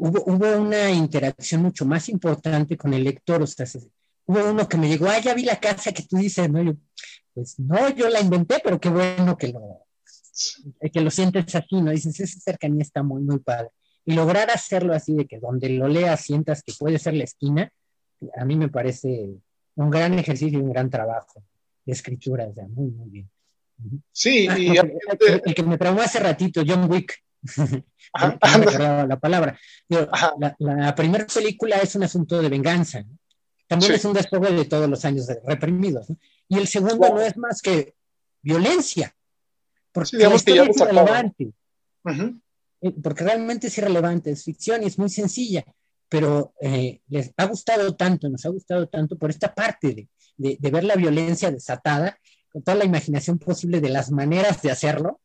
Hubo, 0.00 0.22
hubo, 0.26 0.56
una 0.58 0.90
interacción 0.92 1.62
mucho 1.62 1.84
más 1.84 2.08
importante 2.08 2.76
con 2.76 2.94
el 2.94 3.02
lector. 3.02 3.42
O 3.42 3.46
sea, 3.46 3.66
hubo 4.26 4.50
uno 4.50 4.68
que 4.68 4.76
me 4.76 4.88
llegó, 4.88 5.08
ah, 5.08 5.18
ya 5.18 5.34
vi 5.34 5.44
la 5.44 5.58
casa 5.58 5.90
que 5.92 6.04
tú 6.04 6.16
dices, 6.16 6.48
¿no? 6.48 6.62
Yo, 6.62 6.74
pues 7.34 7.58
no, 7.58 7.88
yo 7.90 8.08
la 8.08 8.20
inventé, 8.20 8.60
pero 8.62 8.80
qué 8.80 8.88
bueno 8.88 9.36
que 9.36 9.48
lo, 9.48 9.86
que 10.92 11.00
lo 11.00 11.10
sientes 11.10 11.54
así, 11.54 11.80
¿no? 11.80 11.90
Dices, 11.90 12.20
esa 12.20 12.40
cercanía 12.40 12.82
está 12.82 13.02
muy, 13.02 13.22
muy 13.22 13.38
padre. 13.40 13.70
Y 14.04 14.14
lograr 14.14 14.50
hacerlo 14.50 14.94
así, 14.94 15.14
de 15.14 15.26
que 15.26 15.38
donde 15.38 15.68
lo 15.70 15.88
leas 15.88 16.20
sientas 16.20 16.62
que 16.62 16.72
puede 16.78 16.98
ser 16.98 17.14
la 17.14 17.24
esquina, 17.24 17.72
a 18.36 18.44
mí 18.44 18.56
me 18.56 18.68
parece 18.68 19.30
un 19.76 19.90
gran 19.90 20.18
ejercicio 20.18 20.58
y 20.58 20.62
un 20.62 20.72
gran 20.72 20.90
trabajo 20.90 21.42
de 21.84 21.92
escritura, 21.92 22.46
o 22.46 22.54
sea, 22.54 22.66
muy, 22.68 22.90
muy 22.90 23.08
bien. 23.10 23.30
Sí, 24.12 24.48
ah, 24.48 24.58
y 24.58 24.76
el, 24.76 25.54
que 25.54 25.62
me 25.62 25.78
traumó 25.78 26.02
hace 26.02 26.18
ratito, 26.18 26.62
John 26.66 26.90
Wick. 26.90 27.22
la 28.14 29.18
palabra. 29.20 29.58
la, 30.58 30.94
primera 30.94 31.26
película 31.26 31.76
es 31.76 31.94
un 31.94 32.02
asunto 32.02 32.42
de 32.42 32.48
venganza. 32.48 33.04
También 33.66 33.92
es 33.92 34.04
un 34.04 34.14
despojo 34.14 34.50
de 34.50 34.64
todos 34.64 34.88
los 34.88 35.04
años 35.04 35.28
reprimidos. 35.44 36.08
Y 36.48 36.58
el 36.58 36.66
segundo 36.66 37.08
no 37.10 37.20
es 37.20 37.36
más 37.36 37.62
que 37.62 37.94
violencia. 38.42 39.14
Porque 39.92 40.16
es 40.16 40.48
irrelevante. 40.48 41.52
Eh, 42.80 42.92
porque 43.02 43.24
realmente 43.24 43.66
es 43.66 43.78
irrelevante, 43.78 44.30
es 44.30 44.44
ficción 44.44 44.82
y 44.82 44.86
es 44.86 44.98
muy 44.98 45.08
sencilla. 45.08 45.64
Pero 46.08 46.54
eh, 46.60 47.00
les 47.08 47.32
ha 47.36 47.44
gustado 47.46 47.94
tanto, 47.94 48.28
nos 48.28 48.44
ha 48.46 48.48
gustado 48.48 48.88
tanto 48.88 49.16
por 49.18 49.30
esta 49.30 49.54
parte 49.54 50.08
de, 50.36 50.56
de 50.58 50.70
ver 50.70 50.84
la 50.84 50.96
violencia 50.96 51.50
desatada 51.50 52.18
con 52.50 52.62
toda 52.62 52.76
la 52.76 52.84
imaginación 52.84 53.38
posible 53.38 53.80
de 53.80 53.90
las 53.90 54.10
maneras 54.10 54.62
de 54.62 54.70
hacerlo. 54.70 55.20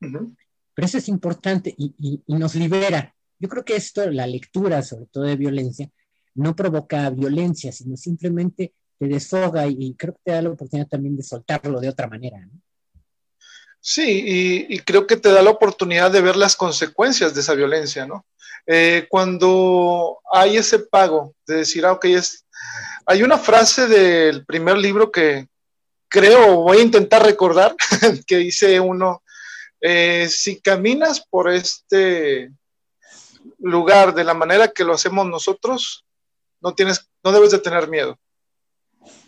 Pero 0.00 0.86
eso 0.86 0.98
es 0.98 1.08
importante 1.08 1.74
y, 1.76 2.22
nos 2.26 2.54
libera. 2.54 3.14
Yo 3.38 3.48
creo 3.48 3.64
que 3.64 3.76
esto, 3.76 4.08
la 4.10 4.26
lectura, 4.26 4.82
sobre 4.82 5.06
todo 5.06 5.24
de 5.24 5.36
violencia, 5.36 5.90
no 6.34 6.56
provoca 6.56 7.10
violencia, 7.10 7.72
sino 7.72 7.96
simplemente 7.96 8.74
te 8.98 9.06
desfoga 9.06 9.66
y, 9.66 9.94
creo 9.94 10.14
que 10.14 10.20
te 10.24 10.32
da 10.32 10.42
la 10.42 10.50
oportunidad 10.50 10.88
también 10.88 11.16
de 11.16 11.22
soltarlo 11.22 11.80
de 11.80 11.88
otra 11.88 12.08
manera. 12.08 12.48
Sí, 13.84 14.66
y, 14.68 14.78
creo 14.78 15.08
que 15.08 15.16
te 15.16 15.32
da 15.32 15.42
la 15.42 15.50
oportunidad 15.50 16.12
de 16.12 16.20
ver 16.20 16.36
las 16.36 16.54
consecuencias 16.54 17.34
de 17.34 17.40
esa 17.40 17.54
violencia, 17.54 18.06
¿no? 18.06 18.24
Eh, 18.64 19.08
cuando 19.10 20.20
hay 20.32 20.56
ese 20.56 20.78
pago 20.78 21.34
de 21.48 21.56
decir, 21.56 21.84
ah, 21.84 21.92
ok, 21.92 22.04
es... 22.04 22.46
Hay 23.06 23.24
una 23.24 23.38
frase 23.38 23.88
del 23.88 24.46
primer 24.46 24.78
libro 24.78 25.10
que, 25.10 25.48
creo, 26.06 26.62
voy 26.62 26.78
a 26.78 26.82
intentar 26.82 27.24
recordar, 27.24 27.74
que 28.26 28.36
dice 28.36 28.78
uno, 28.78 29.24
eh, 29.80 30.28
si 30.30 30.60
caminas 30.60 31.26
por 31.28 31.50
este 31.50 32.52
lugar 33.58 34.14
de 34.14 34.22
la 34.22 34.34
manera 34.34 34.68
que 34.68 34.84
lo 34.84 34.94
hacemos 34.94 35.26
nosotros, 35.26 36.04
no 36.60 36.72
tienes, 36.72 37.10
no 37.24 37.32
debes 37.32 37.50
de 37.50 37.58
tener 37.58 37.88
miedo, 37.88 38.16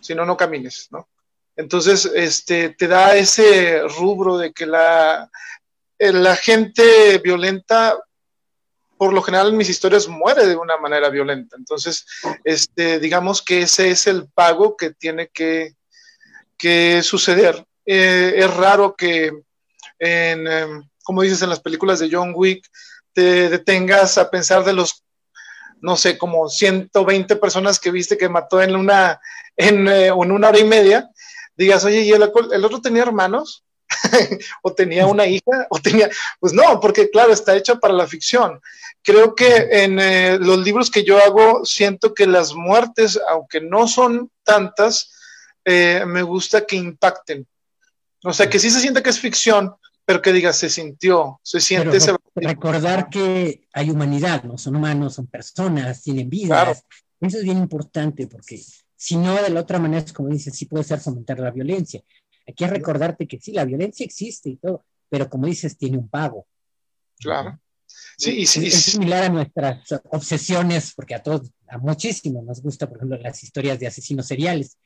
si 0.01 0.15
no, 0.15 0.25
no 0.25 0.37
camines, 0.37 0.87
¿no? 0.93 1.09
Entonces, 1.57 2.07
este, 2.15 2.71
te 2.71 2.89
da 2.89 3.17
ese 3.17 3.83
rubro 3.99 4.39
de 4.39 4.53
que 4.53 4.67
la, 4.67 5.31
eh, 5.99 6.13
la 6.13 6.37
gente 6.37 7.19
violenta, 7.19 7.97
por 8.97 9.13
lo 9.13 9.23
general 9.23 9.49
en 9.49 9.57
mis 9.57 9.69
historias, 9.69 10.09
muere 10.09 10.47
de 10.47 10.57
una 10.57 10.77
manera 10.79 11.09
violenta. 11.11 11.57
Entonces, 11.57 12.05
este, 12.43 12.99
digamos 12.99 13.43
que 13.43 13.63
ese 13.63 13.91
es 13.91 14.07
el 14.07 14.29
pago 14.29 14.77
que 14.77 14.91
tiene 14.91 15.29
que, 15.29 15.75
que 16.57 17.03
suceder. 17.03 17.65
Eh, 17.87 18.35
es 18.37 18.55
raro 18.55 18.95
que, 18.97 19.33
en, 19.99 20.47
em, 20.47 20.89
como 21.05 21.23
dices 21.23 21.43
en 21.43 21.51
las 21.51 21.61
películas 21.61 22.01
de 22.01 22.09
John 22.11 22.33
Wick, 22.35 22.67
te 23.13 23.49
detengas 23.49 24.19
a 24.19 24.31
pensar 24.31 24.65
de 24.65 24.73
los, 24.73 25.05
no 25.81 25.97
sé, 25.97 26.19
como 26.19 26.49
120 26.49 27.37
personas 27.37 27.79
que 27.79 27.93
viste 27.93 28.19
que 28.19 28.29
mató 28.29 28.61
en 28.61 28.75
una, 28.75 29.21
en, 29.57 29.87
eh, 29.87 30.11
una 30.11 30.49
hora 30.49 30.59
y 30.59 30.65
media, 30.65 31.09
digas, 31.57 31.85
oye, 31.85 32.03
¿y 32.03 32.11
el, 32.13 32.31
el 32.53 32.65
otro 32.65 32.81
tenía 32.81 33.03
hermanos? 33.03 33.65
o 34.63 34.73
tenía 34.73 35.07
una 35.07 35.27
hija, 35.27 35.67
o 35.71 35.79
tenía, 35.79 36.09
pues 36.41 36.53
no, 36.53 36.81
porque 36.81 37.11
claro, 37.11 37.33
está 37.33 37.57
hecho 37.57 37.79
para 37.79 37.95
la 37.95 38.07
ficción. 38.07 38.61
Creo 39.03 39.35
que 39.35 39.69
en 39.71 39.99
eh, 40.01 40.39
los 40.39 40.59
libros 40.59 40.91
que 40.91 41.05
yo 41.05 41.19
hago, 41.19 41.65
siento 41.65 42.15
que 42.15 42.27
las 42.27 42.55
muertes, 42.55 43.21
aunque 43.29 43.61
no 43.61 43.87
son 43.87 44.31
tantas, 44.43 45.13
eh, 45.65 46.05
me 46.07 46.23
gusta 46.23 46.65
que 46.67 46.77
impacten. 46.77 47.47
O 48.23 48.33
sea, 48.33 48.49
que 48.49 48.59
sí 48.59 48.71
se 48.71 48.81
siente 48.81 49.03
que 49.03 49.11
es 49.11 49.21
ficción, 49.21 49.75
pero 50.07 50.23
que 50.23 50.33
diga, 50.33 50.53
se 50.53 50.71
sintió, 50.71 51.41
se 51.43 51.61
siente 51.61 51.99
ese... 51.99 52.15
Recordar 52.35 53.09
que 53.09 53.67
hay 53.73 53.91
humanidad, 53.91 54.43
¿no? 54.45 54.59
Son 54.59 54.77
humanos, 54.77 55.15
son 55.15 55.27
personas, 55.27 56.03
tienen 56.03 56.29
vidas. 56.29 56.85
Eso 57.21 57.39
es 57.39 57.45
bien 57.45 57.59
importante 57.59 58.27
porque 58.27 58.61
si 58.97 59.17
no, 59.17 59.41
de 59.43 59.51
la 59.51 59.61
otra 59.61 59.79
manera 59.79 60.05
como 60.13 60.29
dices, 60.29 60.55
sí 60.55 60.67
puede 60.67 60.85
ser 60.85 61.01
fomentar 61.01 61.39
la 61.39 61.51
violencia. 61.51 62.03
Aquí 62.47 62.65
es 62.65 62.71
recordarte 62.71 63.27
que 63.27 63.41
sí, 63.41 63.53
la 63.53 63.65
violencia 63.65 64.05
existe 64.05 64.51
y 64.51 64.57
todo, 64.57 64.85
pero 65.09 65.29
como 65.29 65.47
dices, 65.47 65.77
tiene 65.77 65.99
un 65.99 66.09
pago. 66.09 66.47
Claro. 67.19 67.61
Sí, 68.17 68.43
es, 68.43 68.57
es 68.57 68.75
similar 68.75 69.25
a 69.25 69.29
nuestras 69.29 69.83
obsesiones, 70.11 70.93
porque 70.95 71.15
a 71.15 71.23
todos, 71.23 71.51
a 71.69 71.79
muchísimos 71.79 72.45
nos 72.45 72.63
gusta, 72.63 72.89
por 72.89 72.99
ejemplo, 72.99 73.19
las 73.19 73.43
historias 73.43 73.79
de 73.79 73.87
asesinos 73.87 74.27
seriales. 74.27 74.79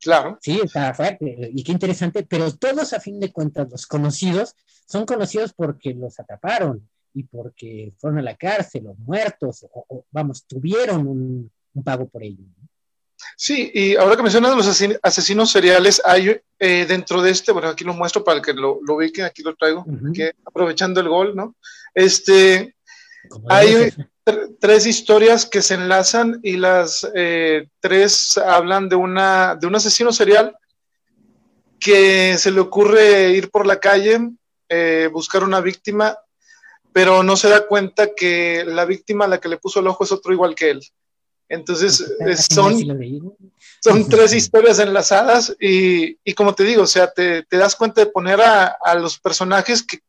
Claro. 0.00 0.38
Sí, 0.40 0.60
está 0.62 0.94
fuerte 0.94 1.50
y 1.52 1.64
qué 1.64 1.72
interesante, 1.72 2.24
pero 2.24 2.54
todos 2.54 2.92
a 2.92 3.00
fin 3.00 3.18
de 3.18 3.32
cuentas 3.32 3.68
los 3.70 3.86
conocidos 3.86 4.54
son 4.86 5.04
conocidos 5.04 5.52
porque 5.52 5.92
los 5.92 6.20
atraparon 6.20 6.88
y 7.14 7.24
porque 7.24 7.92
fueron 7.98 8.20
a 8.20 8.22
la 8.22 8.36
cárcel 8.36 8.86
o 8.86 8.94
muertos 8.94 9.66
o, 9.72 10.04
vamos, 10.10 10.46
tuvieron 10.46 11.06
un, 11.06 11.52
pago 11.84 12.08
por 12.08 12.24
ello. 12.24 12.44
Sí, 13.40 13.70
y 13.72 13.94
ahora 13.94 14.16
que 14.16 14.24
mencionas 14.24 14.56
los 14.56 14.98
asesinos 15.00 15.52
seriales, 15.52 16.02
hay 16.04 16.40
eh, 16.58 16.86
dentro 16.88 17.22
de 17.22 17.30
este, 17.30 17.52
bueno, 17.52 17.68
aquí 17.68 17.84
lo 17.84 17.94
muestro 17.94 18.24
para 18.24 18.42
que 18.42 18.52
lo, 18.52 18.80
lo 18.82 18.96
ubiquen, 18.96 19.26
aquí 19.26 19.44
lo 19.44 19.54
traigo, 19.54 19.86
que 20.12 20.32
aprovechando 20.44 21.00
el 21.00 21.08
gol, 21.08 21.36
¿no? 21.36 21.54
Este, 21.94 22.74
hay, 23.48 23.92
tres 24.58 24.86
historias 24.86 25.46
que 25.46 25.62
se 25.62 25.74
enlazan 25.74 26.40
y 26.42 26.56
las 26.56 27.08
eh, 27.14 27.68
tres 27.78 28.36
hablan 28.38 28.88
de, 28.88 28.96
una, 28.96 29.54
de 29.54 29.68
un 29.68 29.76
asesino 29.76 30.12
serial 30.12 30.56
que 31.78 32.36
se 32.38 32.50
le 32.50 32.58
ocurre 32.58 33.30
ir 33.30 33.52
por 33.52 33.68
la 33.68 33.78
calle, 33.78 34.18
eh, 34.68 35.08
buscar 35.12 35.44
una 35.44 35.60
víctima, 35.60 36.18
pero 36.92 37.22
no 37.22 37.36
se 37.36 37.48
da 37.48 37.68
cuenta 37.68 38.16
que 38.16 38.64
la 38.66 38.84
víctima 38.84 39.26
a 39.26 39.28
la 39.28 39.38
que 39.38 39.48
le 39.48 39.58
puso 39.58 39.78
el 39.78 39.86
ojo 39.86 40.02
es 40.02 40.10
otro 40.10 40.32
igual 40.32 40.56
que 40.56 40.70
él. 40.70 40.80
Entonces, 41.48 42.04
son, 42.50 42.76
son 43.82 44.08
tres 44.10 44.34
historias 44.34 44.78
enlazadas 44.78 45.56
y, 45.58 46.18
y, 46.22 46.34
como 46.34 46.54
te 46.54 46.64
digo, 46.64 46.82
o 46.82 46.86
sea, 46.86 47.10
te, 47.10 47.42
te 47.44 47.56
das 47.56 47.74
cuenta 47.74 48.02
de 48.02 48.10
poner 48.10 48.40
a, 48.40 48.76
a, 48.82 48.94
los 48.94 49.18
personajes 49.18 49.82
que, 49.82 50.00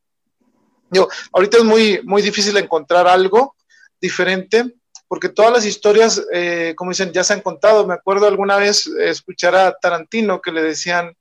yo, 0.91 1.07
ahorita 1.31 1.57
es 1.57 1.63
muy, 1.63 2.01
muy 2.03 2.21
difícil 2.21 2.57
encontrar 2.57 3.07
algo 3.07 3.55
diferente, 4.01 4.75
porque 5.07 5.29
todas 5.29 5.51
las 5.51 5.65
historias, 5.65 6.23
eh, 6.33 6.73
como 6.75 6.91
dicen, 6.91 7.11
ya 7.11 7.23
se 7.23 7.33
han 7.33 7.41
contado. 7.41 7.87
Me 7.87 7.95
acuerdo 7.95 8.27
alguna 8.27 8.57
vez 8.57 8.87
escuchar 8.87 9.55
a 9.55 9.73
Tarantino 9.73 10.41
que 10.41 10.51
le 10.51 10.61
decían 10.61 11.15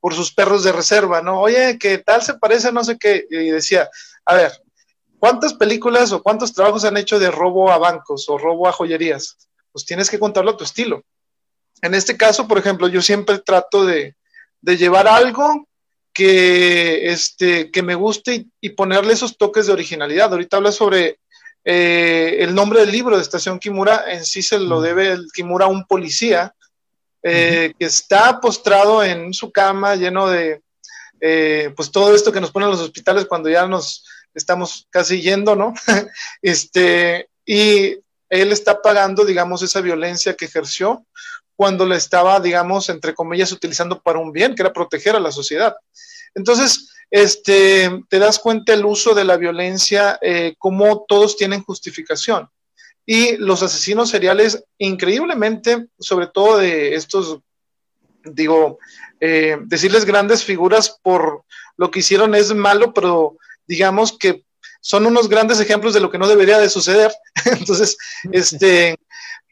por 0.00 0.14
sus 0.14 0.32
perros 0.32 0.64
de 0.64 0.72
reserva, 0.72 1.22
¿no? 1.22 1.40
Oye, 1.40 1.78
¿qué 1.78 1.98
tal 1.98 2.22
se 2.22 2.34
parece? 2.34 2.72
No 2.72 2.84
sé 2.84 2.98
qué. 2.98 3.26
Y 3.30 3.50
decía, 3.50 3.88
a 4.24 4.34
ver, 4.34 4.52
¿cuántas 5.18 5.54
películas 5.54 6.12
o 6.12 6.22
cuántos 6.22 6.52
trabajos 6.52 6.84
han 6.84 6.96
hecho 6.96 7.18
de 7.18 7.30
robo 7.30 7.70
a 7.70 7.78
bancos 7.78 8.28
o 8.28 8.38
robo 8.38 8.68
a 8.68 8.72
joyerías? 8.72 9.36
Pues 9.72 9.84
tienes 9.84 10.10
que 10.10 10.18
contarlo 10.18 10.52
a 10.52 10.56
tu 10.56 10.64
estilo. 10.64 11.04
En 11.80 11.94
este 11.94 12.16
caso, 12.16 12.46
por 12.46 12.58
ejemplo, 12.58 12.88
yo 12.88 13.02
siempre 13.02 13.38
trato 13.38 13.84
de, 13.84 14.14
de 14.60 14.76
llevar 14.76 15.08
algo 15.08 15.66
que, 16.12 17.10
este, 17.10 17.70
que 17.70 17.82
me 17.82 17.94
guste 17.94 18.46
y, 18.60 18.70
ponerle 18.70 19.14
esos 19.14 19.36
toques 19.36 19.66
de 19.66 19.72
originalidad. 19.72 20.32
Ahorita 20.32 20.58
habla 20.58 20.72
sobre 20.72 21.18
eh, 21.64 22.36
el 22.40 22.54
nombre 22.54 22.80
del 22.80 22.92
libro 22.92 23.16
de 23.16 23.22
Estación 23.22 23.58
Kimura, 23.58 24.04
en 24.08 24.24
sí 24.24 24.42
se 24.42 24.58
lo 24.58 24.80
debe 24.80 25.12
el 25.12 25.26
Kimura 25.32 25.66
a 25.66 25.68
un 25.68 25.86
policía 25.86 26.54
eh, 27.22 27.72
que 27.78 27.86
está 27.86 28.40
postrado 28.40 29.02
en 29.02 29.32
su 29.32 29.52
cama 29.52 29.94
lleno 29.96 30.28
de, 30.28 30.60
eh, 31.20 31.72
pues 31.76 31.90
todo 31.90 32.14
esto 32.14 32.32
que 32.32 32.40
nos 32.40 32.50
ponen 32.50 32.70
los 32.70 32.80
hospitales 32.80 33.26
cuando 33.26 33.48
ya 33.48 33.66
nos 33.66 34.04
estamos 34.34 34.86
casi 34.90 35.20
yendo, 35.20 35.54
¿no? 35.54 35.72
este, 36.42 37.28
y 37.46 37.98
él 38.32 38.50
está 38.50 38.80
pagando, 38.80 39.26
digamos, 39.26 39.62
esa 39.62 39.82
violencia 39.82 40.34
que 40.34 40.46
ejerció 40.46 41.04
cuando 41.54 41.84
la 41.84 41.96
estaba, 41.96 42.40
digamos, 42.40 42.88
entre 42.88 43.14
comillas, 43.14 43.52
utilizando 43.52 44.00
para 44.00 44.20
un 44.20 44.32
bien, 44.32 44.54
que 44.54 44.62
era 44.62 44.72
proteger 44.72 45.14
a 45.14 45.20
la 45.20 45.30
sociedad. 45.30 45.76
Entonces, 46.34 46.94
este, 47.10 47.90
te 48.08 48.18
das 48.18 48.38
cuenta 48.38 48.72
el 48.72 48.86
uso 48.86 49.14
de 49.14 49.24
la 49.24 49.36
violencia, 49.36 50.18
eh, 50.22 50.54
cómo 50.58 51.04
todos 51.06 51.36
tienen 51.36 51.62
justificación. 51.62 52.48
Y 53.04 53.36
los 53.36 53.62
asesinos 53.62 54.08
seriales, 54.08 54.64
increíblemente, 54.78 55.88
sobre 55.98 56.26
todo 56.26 56.56
de 56.56 56.94
estos, 56.94 57.38
digo, 58.24 58.78
eh, 59.20 59.58
decirles 59.64 60.06
grandes 60.06 60.42
figuras 60.42 60.98
por 61.02 61.44
lo 61.76 61.90
que 61.90 61.98
hicieron 61.98 62.34
es 62.34 62.54
malo, 62.54 62.94
pero 62.94 63.36
digamos 63.66 64.16
que 64.16 64.42
son 64.82 65.06
unos 65.06 65.28
grandes 65.28 65.60
ejemplos 65.60 65.94
de 65.94 66.00
lo 66.00 66.10
que 66.10 66.18
no 66.18 66.28
debería 66.28 66.58
de 66.58 66.68
suceder. 66.68 67.10
Entonces, 67.46 67.96
este, 68.32 68.98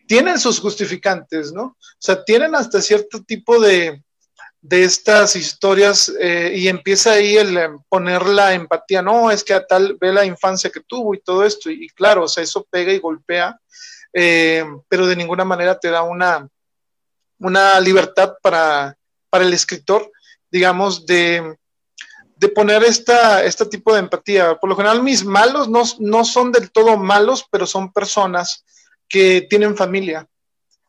tienen 0.06 0.38
sus 0.38 0.60
justificantes, 0.60 1.52
¿no? 1.52 1.62
O 1.62 1.98
sea, 1.98 2.22
tienen 2.24 2.54
hasta 2.54 2.82
cierto 2.82 3.22
tipo 3.22 3.60
de, 3.60 4.02
de 4.60 4.82
estas 4.82 5.36
historias 5.36 6.12
eh, 6.20 6.52
y 6.54 6.66
empieza 6.66 7.12
ahí 7.12 7.36
el 7.36 7.56
eh, 7.56 7.68
poner 7.88 8.26
la 8.26 8.52
empatía, 8.54 9.02
no, 9.02 9.30
es 9.30 9.44
que 9.44 9.54
a 9.54 9.64
tal 9.64 9.96
ve 10.00 10.12
la 10.12 10.24
infancia 10.24 10.70
que 10.70 10.80
tuvo 10.80 11.14
y 11.14 11.20
todo 11.20 11.44
esto, 11.44 11.70
y, 11.70 11.88
claro, 11.90 12.24
o 12.24 12.28
sea, 12.28 12.42
eso 12.42 12.66
pega 12.68 12.92
y 12.92 12.98
golpea, 12.98 13.58
eh, 14.12 14.64
pero 14.88 15.06
de 15.06 15.16
ninguna 15.16 15.44
manera 15.44 15.78
te 15.78 15.90
da 15.90 16.02
una, 16.02 16.46
una 17.38 17.78
libertad 17.78 18.34
para, 18.42 18.96
para 19.30 19.44
el 19.44 19.52
escritor, 19.54 20.10
digamos, 20.50 21.06
de, 21.06 21.56
de 22.40 22.48
poner 22.48 22.82
esta, 22.82 23.44
este 23.44 23.66
tipo 23.66 23.92
de 23.92 24.00
empatía. 24.00 24.58
Por 24.58 24.70
lo 24.70 24.76
general, 24.76 25.02
mis 25.02 25.26
malos 25.26 25.68
no, 25.68 25.82
no 25.98 26.24
son 26.24 26.50
del 26.52 26.70
todo 26.70 26.96
malos, 26.96 27.44
pero 27.50 27.66
son 27.66 27.92
personas 27.92 28.64
que 29.06 29.42
tienen 29.42 29.76
familia 29.76 30.26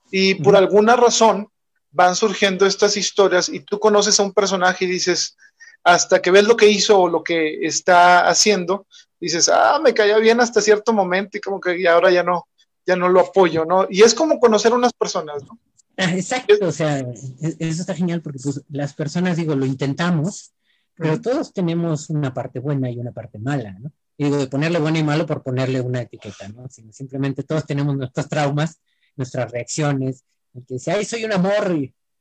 y 0.09 0.35
por 0.35 0.55
alguna 0.55 0.95
razón 0.95 1.49
van 1.91 2.15
surgiendo 2.15 2.65
estas 2.65 2.95
historias 2.95 3.49
y 3.49 3.59
tú 3.59 3.79
conoces 3.79 4.17
a 4.17 4.23
un 4.23 4.31
personaje 4.31 4.85
y 4.85 4.87
dices, 4.87 5.35
hasta 5.83 6.21
que 6.21 6.31
ves 6.31 6.45
lo 6.45 6.55
que 6.55 6.69
hizo 6.69 6.97
o 6.97 7.09
lo 7.09 7.21
que 7.21 7.65
está 7.65 8.29
haciendo, 8.29 8.87
dices, 9.19 9.49
ah, 9.49 9.77
me 9.83 9.93
caía 9.93 10.17
bien 10.19 10.39
hasta 10.39 10.61
cierto 10.61 10.93
momento 10.93 11.37
y 11.37 11.41
como 11.41 11.59
que 11.59 11.85
ahora 11.85 12.11
ya 12.11 12.23
no, 12.23 12.47
ya 12.85 12.95
no 12.95 13.09
lo 13.09 13.19
apoyo, 13.19 13.65
¿no? 13.65 13.87
Y 13.89 14.03
es 14.03 14.13
como 14.13 14.39
conocer 14.39 14.71
a 14.71 14.75
unas 14.75 14.93
personas, 14.93 15.43
¿no? 15.43 15.59
Ah, 15.97 16.15
exacto, 16.15 16.55
o 16.61 16.71
sea, 16.71 16.99
eso 17.41 17.81
está 17.81 17.93
genial 17.93 18.21
porque 18.21 18.39
pues, 18.41 18.61
las 18.69 18.93
personas, 18.93 19.35
digo, 19.35 19.53
lo 19.53 19.65
intentamos, 19.65 20.53
pero 21.01 21.19
todos 21.19 21.51
tenemos 21.51 22.09
una 22.09 22.33
parte 22.33 22.59
buena 22.59 22.89
y 22.91 22.99
una 22.99 23.11
parte 23.11 23.39
mala, 23.39 23.71
¿no? 23.79 23.91
digo, 24.17 24.37
de 24.37 24.47
ponerle 24.47 24.79
bueno 24.79 24.99
y 24.99 25.03
malo 25.03 25.25
por 25.25 25.41
ponerle 25.41 25.81
una 25.81 26.01
etiqueta, 26.01 26.47
¿no? 26.49 26.69
simplemente 26.69 27.41
todos 27.43 27.65
tenemos 27.65 27.97
nuestros 27.97 28.29
traumas, 28.29 28.79
nuestras 29.15 29.51
reacciones, 29.51 30.23
el 30.53 30.65
que 30.65 30.75
dice, 30.75 30.91
ay, 30.91 31.05
soy 31.05 31.25
un 31.25 31.33
amor, 31.33 31.75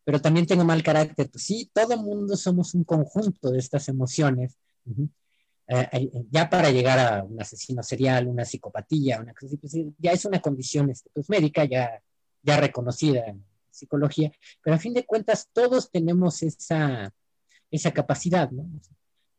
pero 0.04 0.20
también 0.20 0.46
tengo 0.46 0.64
mal 0.64 0.82
carácter. 0.82 1.28
Pues 1.30 1.44
sí, 1.44 1.70
todo 1.72 1.96
mundo 1.96 2.36
somos 2.36 2.74
un 2.74 2.84
conjunto 2.84 3.50
de 3.50 3.58
estas 3.58 3.88
emociones. 3.88 4.56
Eh, 5.68 5.88
eh, 5.92 6.10
ya 6.30 6.48
para 6.48 6.70
llegar 6.70 6.98
a 6.98 7.22
un 7.22 7.40
asesino 7.40 7.82
serial, 7.82 8.26
una 8.26 8.44
psicopatía, 8.44 9.20
una 9.20 9.34
cosa 9.34 9.56
pues, 9.60 9.76
ya 9.98 10.12
es 10.12 10.24
una 10.24 10.40
condición 10.40 10.90
este, 10.90 11.10
pues, 11.12 11.28
médica 11.28 11.64
ya, 11.64 12.02
ya 12.42 12.56
reconocida 12.56 13.26
en 13.26 13.44
psicología, 13.70 14.32
pero 14.62 14.74
a 14.76 14.78
fin 14.80 14.94
de 14.94 15.06
cuentas 15.06 15.48
todos 15.52 15.90
tenemos 15.90 16.42
esa, 16.42 17.12
esa 17.70 17.92
capacidad, 17.92 18.50
¿no? 18.50 18.68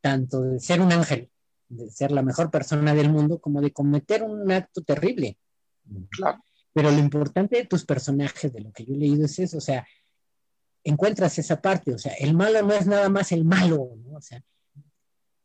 Tanto 0.02 0.42
de 0.42 0.60
ser 0.60 0.82
un 0.82 0.92
ángel 0.92 1.30
de 1.72 1.90
ser 1.90 2.12
la 2.12 2.22
mejor 2.22 2.52
persona 2.52 2.94
del 2.94 3.10
mundo 3.10 3.40
como 3.40 3.62
de 3.62 3.72
cometer 3.72 4.24
un 4.24 4.52
acto 4.52 4.82
terrible. 4.82 5.38
Claro. 6.10 6.44
Pero 6.74 6.92
lo 6.92 7.00
importante 7.00 7.58
de 7.58 7.66
tus 7.66 7.86
personajes, 7.86 8.52
de 8.54 8.62
lo 8.62 8.72
que 8.72 8.86
yo 8.86 8.94
he 8.94 8.98
leído, 8.98 9.26
es 9.26 9.40
eso, 9.40 9.58
o 9.58 9.62
sea, 9.62 9.86
encuentras 10.84 11.38
esa 11.40 11.62
parte, 11.62 11.94
o 11.94 11.98
sea, 11.98 12.14
el 12.14 12.34
malo 12.34 12.62
no 12.62 12.74
es 12.74 12.88
nada 12.88 13.10
más 13.10 13.32
el 13.32 13.46
malo, 13.46 13.92
¿no? 14.04 14.18
O 14.18 14.22
sea, 14.22 14.44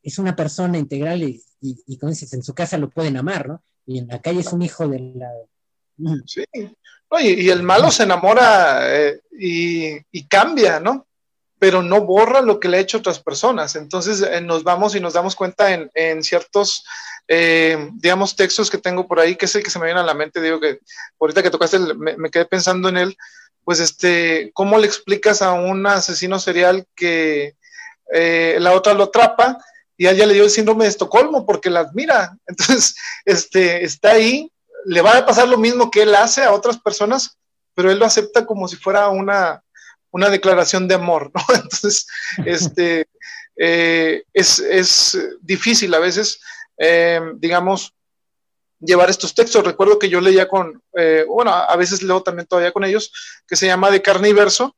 es 0.02 0.18
una 0.18 0.34
persona 0.36 0.78
integral 0.78 1.22
y, 1.22 1.42
y, 1.60 1.98
como 1.98 2.10
dices, 2.10 2.32
en 2.32 2.42
su 2.42 2.54
casa 2.54 2.78
lo 2.78 2.90
pueden 2.90 3.16
amar, 3.16 3.48
¿no? 3.48 3.62
Y 3.86 3.98
en 3.98 4.08
la 4.08 4.20
calle 4.20 4.40
es 4.40 4.52
un 4.52 4.62
hijo 4.62 4.88
de 4.88 5.00
la... 5.16 5.30
Sí, 6.26 6.44
Oye, 7.08 7.40
y 7.40 7.48
el 7.48 7.62
malo 7.62 7.90
se 7.90 8.02
enamora 8.02 8.94
eh, 8.94 9.20
y, 9.38 9.96
y, 10.10 10.26
cambia, 10.26 10.78
¿no? 10.78 11.05
Pero 11.58 11.82
no 11.82 12.02
borra 12.02 12.40
lo 12.40 12.60
que 12.60 12.68
le 12.68 12.76
ha 12.76 12.80
hecho 12.80 12.98
otras 12.98 13.20
personas. 13.20 13.76
Entonces 13.76 14.22
eh, 14.22 14.40
nos 14.40 14.62
vamos 14.62 14.94
y 14.94 15.00
nos 15.00 15.14
damos 15.14 15.34
cuenta 15.34 15.72
en, 15.72 15.90
en 15.94 16.22
ciertos, 16.22 16.84
eh, 17.28 17.90
digamos, 17.94 18.36
textos 18.36 18.70
que 18.70 18.78
tengo 18.78 19.06
por 19.06 19.20
ahí, 19.20 19.36
que 19.36 19.46
es 19.46 19.54
el 19.54 19.62
que 19.62 19.70
se 19.70 19.78
me 19.78 19.86
viene 19.86 20.00
a 20.00 20.04
la 20.04 20.14
mente, 20.14 20.40
digo 20.40 20.60
que 20.60 20.80
ahorita 21.18 21.42
que 21.42 21.50
tocaste, 21.50 21.78
me, 21.78 22.30
quedé 22.30 22.44
pensando 22.44 22.88
en 22.88 22.98
él, 22.98 23.16
pues 23.64 23.80
este, 23.80 24.50
¿cómo 24.54 24.78
le 24.78 24.86
explicas 24.86 25.42
a 25.42 25.52
un 25.52 25.86
asesino 25.86 26.38
serial 26.38 26.86
que 26.94 27.56
eh, 28.12 28.56
la 28.60 28.72
otra 28.72 28.94
lo 28.94 29.04
atrapa 29.04 29.58
y 29.96 30.06
a 30.06 30.12
ella 30.12 30.26
le 30.26 30.34
dio 30.34 30.44
el 30.44 30.50
síndrome 30.50 30.84
de 30.84 30.90
Estocolmo 30.90 31.46
porque 31.46 31.70
la 31.70 31.80
admira? 31.80 32.36
Entonces, 32.46 32.96
este, 33.24 33.82
está 33.82 34.12
ahí, 34.12 34.52
le 34.84 35.00
va 35.00 35.16
a 35.16 35.26
pasar 35.26 35.48
lo 35.48 35.56
mismo 35.56 35.90
que 35.90 36.02
él 36.02 36.14
hace 36.14 36.44
a 36.44 36.52
otras 36.52 36.78
personas, 36.78 37.38
pero 37.74 37.90
él 37.90 37.98
lo 37.98 38.04
acepta 38.04 38.44
como 38.44 38.68
si 38.68 38.76
fuera 38.76 39.08
una 39.08 39.62
una 40.10 40.30
declaración 40.30 40.88
de 40.88 40.94
amor, 40.94 41.30
¿no? 41.34 41.42
Entonces, 41.54 42.06
este, 42.44 43.08
eh, 43.56 44.22
es, 44.32 45.18
difícil 45.40 45.92
a 45.94 45.98
veces, 45.98 46.40
eh, 46.78 47.20
digamos, 47.36 47.94
llevar 48.80 49.10
estos 49.10 49.34
textos. 49.34 49.64
Recuerdo 49.64 49.98
que 49.98 50.08
yo 50.08 50.20
leía 50.20 50.48
con, 50.48 50.82
eh, 50.96 51.24
bueno, 51.28 51.52
a 51.52 51.76
veces 51.76 52.02
leo 52.02 52.22
también 52.22 52.46
todavía 52.46 52.72
con 52.72 52.84
ellos, 52.84 53.12
que 53.46 53.56
se 53.56 53.66
llama 53.66 53.90
De 53.90 54.02
carne 54.02 54.28
y 54.28 54.32
verso, 54.32 54.76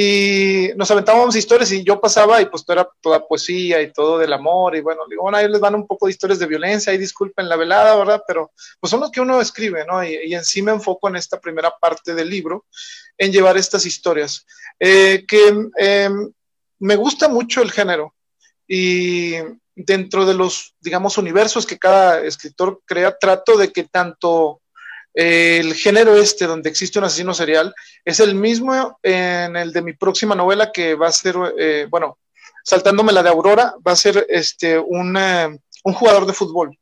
y 0.00 0.70
nos 0.76 0.88
aventábamos 0.92 1.34
historias 1.34 1.72
y 1.72 1.82
yo 1.82 2.00
pasaba 2.00 2.40
y 2.40 2.46
pues 2.46 2.64
todo 2.64 2.74
era 2.74 2.88
toda 3.00 3.26
poesía 3.26 3.82
y 3.82 3.92
todo 3.92 4.16
del 4.16 4.32
amor 4.32 4.76
y 4.76 4.80
bueno, 4.80 5.02
digo, 5.10 5.22
bueno, 5.22 5.38
ahí 5.38 5.48
les 5.48 5.58
van 5.58 5.74
un 5.74 5.88
poco 5.88 6.06
de 6.06 6.12
historias 6.12 6.38
de 6.38 6.46
violencia 6.46 6.94
y 6.94 6.98
disculpen 6.98 7.48
la 7.48 7.56
velada, 7.56 7.96
¿verdad? 7.96 8.22
Pero 8.24 8.52
pues 8.78 8.92
son 8.92 9.00
los 9.00 9.10
que 9.10 9.20
uno 9.20 9.40
escribe, 9.40 9.84
¿no? 9.84 10.04
Y, 10.04 10.16
y 10.26 10.34
en 10.34 10.44
sí 10.44 10.62
me 10.62 10.70
enfoco 10.70 11.08
en 11.08 11.16
esta 11.16 11.40
primera 11.40 11.74
parte 11.80 12.14
del 12.14 12.30
libro, 12.30 12.66
en 13.16 13.32
llevar 13.32 13.56
estas 13.56 13.86
historias, 13.86 14.46
eh, 14.78 15.24
que 15.26 15.68
em, 15.76 16.32
me 16.78 16.94
gusta 16.94 17.28
mucho 17.28 17.60
el 17.60 17.72
género 17.72 18.14
y 18.68 19.32
dentro 19.74 20.26
de 20.26 20.34
los, 20.34 20.76
digamos, 20.80 21.18
universos 21.18 21.66
que 21.66 21.78
cada 21.78 22.20
escritor 22.24 22.82
crea, 22.84 23.18
trato 23.18 23.56
de 23.56 23.72
que 23.72 23.82
tanto 23.82 24.60
el 25.20 25.74
género 25.74 26.14
este 26.14 26.46
donde 26.46 26.70
existe 26.70 27.00
un 27.00 27.04
asesino 27.04 27.34
serial 27.34 27.74
es 28.04 28.20
el 28.20 28.36
mismo 28.36 29.00
en 29.02 29.56
el 29.56 29.72
de 29.72 29.82
mi 29.82 29.92
próxima 29.92 30.36
novela 30.36 30.70
que 30.70 30.94
va 30.94 31.08
a 31.08 31.12
ser, 31.12 31.34
eh, 31.58 31.88
bueno, 31.90 32.18
saltándome 32.62 33.12
la 33.12 33.24
de 33.24 33.28
Aurora, 33.28 33.74
va 33.84 33.92
a 33.92 33.96
ser 33.96 34.24
este, 34.28 34.78
un, 34.78 35.16
eh, 35.16 35.58
un 35.82 35.92
jugador 35.92 36.24
de 36.24 36.34
fútbol. 36.34 36.78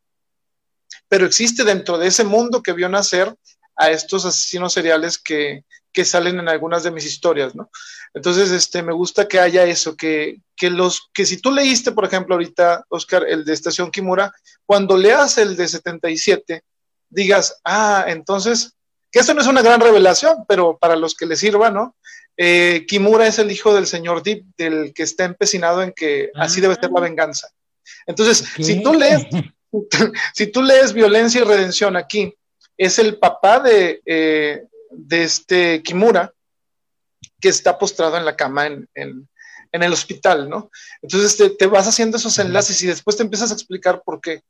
Pero 1.08 1.24
existe 1.24 1.64
dentro 1.64 1.96
de 1.96 2.08
ese 2.08 2.24
mundo 2.24 2.62
que 2.62 2.74
vio 2.74 2.90
nacer 2.90 3.34
a 3.74 3.90
estos 3.90 4.26
asesinos 4.26 4.74
seriales 4.74 5.16
que, 5.16 5.64
que 5.90 6.04
salen 6.04 6.38
en 6.38 6.50
algunas 6.50 6.82
de 6.82 6.90
mis 6.90 7.06
historias, 7.06 7.54
¿no? 7.54 7.70
Entonces, 8.12 8.50
este, 8.50 8.82
me 8.82 8.92
gusta 8.92 9.26
que 9.26 9.40
haya 9.40 9.64
eso, 9.64 9.96
que, 9.96 10.42
que 10.54 10.68
los, 10.68 11.08
que 11.14 11.24
si 11.24 11.40
tú 11.40 11.50
leíste, 11.50 11.92
por 11.92 12.04
ejemplo, 12.04 12.34
ahorita, 12.34 12.84
Oscar, 12.90 13.24
el 13.26 13.46
de 13.46 13.54
Estación 13.54 13.90
Kimura, 13.90 14.30
cuando 14.66 14.98
leas 14.98 15.38
el 15.38 15.56
de 15.56 15.68
77, 15.68 16.62
digas, 17.08 17.60
ah, 17.64 18.04
entonces, 18.08 18.74
que 19.10 19.20
esto 19.20 19.34
no 19.34 19.40
es 19.40 19.46
una 19.46 19.62
gran 19.62 19.80
revelación, 19.80 20.44
pero 20.48 20.78
para 20.78 20.96
los 20.96 21.14
que 21.14 21.26
les 21.26 21.40
sirva, 21.40 21.70
¿no? 21.70 21.96
Eh, 22.36 22.84
Kimura 22.86 23.26
es 23.26 23.38
el 23.38 23.50
hijo 23.50 23.74
del 23.74 23.86
señor 23.86 24.22
Deep, 24.22 24.44
del 24.56 24.92
que 24.92 25.02
está 25.02 25.24
empecinado 25.24 25.82
en 25.82 25.92
que 25.92 26.30
así 26.34 26.60
debe 26.60 26.74
ser 26.74 26.90
la 26.90 27.00
ah. 27.00 27.02
venganza. 27.02 27.48
Entonces, 28.06 28.44
si 28.58 28.82
tú 28.82 28.92
lees, 28.92 29.26
si 30.34 30.46
tú 30.48 30.62
lees 30.62 30.92
Violencia 30.92 31.40
y 31.40 31.44
Redención 31.44 31.96
aquí, 31.96 32.34
es 32.76 32.98
el 32.98 33.18
papá 33.18 33.60
de, 33.60 34.02
eh, 34.04 34.64
de 34.90 35.22
este 35.22 35.82
Kimura, 35.82 36.32
que 37.40 37.48
está 37.48 37.78
postrado 37.78 38.16
en 38.16 38.24
la 38.24 38.36
cama 38.36 38.66
en, 38.66 38.88
el 39.72 39.92
hospital, 39.92 40.48
¿no? 40.48 40.70
Entonces 41.02 41.56
te, 41.58 41.66
vas 41.66 41.86
haciendo 41.86 42.16
esos 42.16 42.38
enlaces 42.38 42.82
y 42.82 42.86
después 42.86 43.14
te 43.16 43.22
empiezas 43.22 43.50
a 43.50 43.54
explicar 43.54 44.02
por 44.02 44.22
qué. 44.22 44.42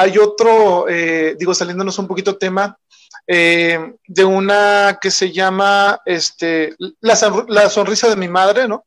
Hay 0.00 0.16
otro, 0.16 0.88
eh, 0.88 1.34
digo, 1.36 1.52
saliéndonos 1.52 1.98
un 1.98 2.06
poquito 2.06 2.38
tema, 2.38 2.78
eh, 3.26 3.94
de 4.06 4.24
una 4.24 4.96
que 5.02 5.10
se 5.10 5.32
llama 5.32 6.00
este, 6.06 6.76
la, 7.00 7.16
sonrisa 7.68 8.08
de 8.08 8.14
mi 8.14 8.28
madre, 8.28 8.68
¿no? 8.68 8.86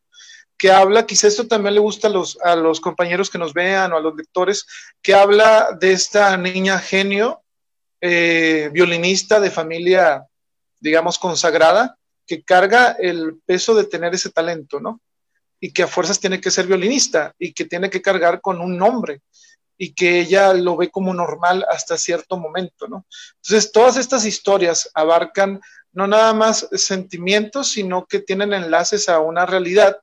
Que 0.57 0.71
habla, 0.71 1.05
quizá 1.05 1.27
esto 1.27 1.47
también 1.47 1.73
le 1.73 1.81
gusta 1.81 2.07
a 2.07 2.11
los, 2.11 2.39
a 2.41 2.55
los 2.55 2.79
compañeros 2.79 3.29
que 3.29 3.37
nos 3.37 3.53
vean 3.53 3.91
o 3.91 3.97
a 3.97 3.99
los 3.99 4.15
lectores, 4.15 4.65
que 5.01 5.13
habla 5.13 5.77
de 5.77 5.91
esta 5.91 6.37
niña 6.37 6.79
genio, 6.79 7.41
eh, 7.99 8.69
violinista 8.71 9.41
de 9.41 9.51
familia 9.51 10.25
digamos, 10.79 11.19
consagrada, 11.19 11.97
que 12.25 12.41
carga 12.41 12.95
el 12.97 13.41
peso 13.45 13.75
de 13.75 13.83
tener 13.83 14.13
ese 14.13 14.29
talento, 14.29 14.79
¿no? 14.79 15.01
Y 15.59 15.73
que 15.73 15.83
a 15.83 15.87
fuerzas 15.87 16.21
tiene 16.21 16.39
que 16.39 16.51
ser 16.51 16.67
violinista 16.67 17.35
y 17.37 17.51
que 17.51 17.65
tiene 17.65 17.89
que 17.89 18.01
cargar 18.01 18.39
con 18.39 18.61
un 18.61 18.77
nombre 18.77 19.19
y 19.83 19.93
que 19.93 20.19
ella 20.19 20.53
lo 20.53 20.77
ve 20.77 20.91
como 20.91 21.11
normal 21.11 21.65
hasta 21.67 21.97
cierto 21.97 22.37
momento, 22.37 22.87
¿no? 22.87 23.07
Entonces, 23.37 23.71
todas 23.71 23.97
estas 23.97 24.25
historias 24.25 24.91
abarcan 24.93 25.59
no 25.91 26.05
nada 26.05 26.33
más 26.33 26.69
sentimientos, 26.73 27.71
sino 27.71 28.05
que 28.05 28.19
tienen 28.19 28.53
enlaces 28.53 29.09
a 29.09 29.19
una 29.19 29.47
realidad 29.47 29.97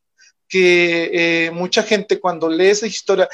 que 0.49 1.11
eh, 1.13 1.51
mucha 1.53 1.85
gente 1.85 2.19
cuando 2.19 2.49
lee 2.49 2.71
esa 2.71 2.89
historia, 2.89 3.29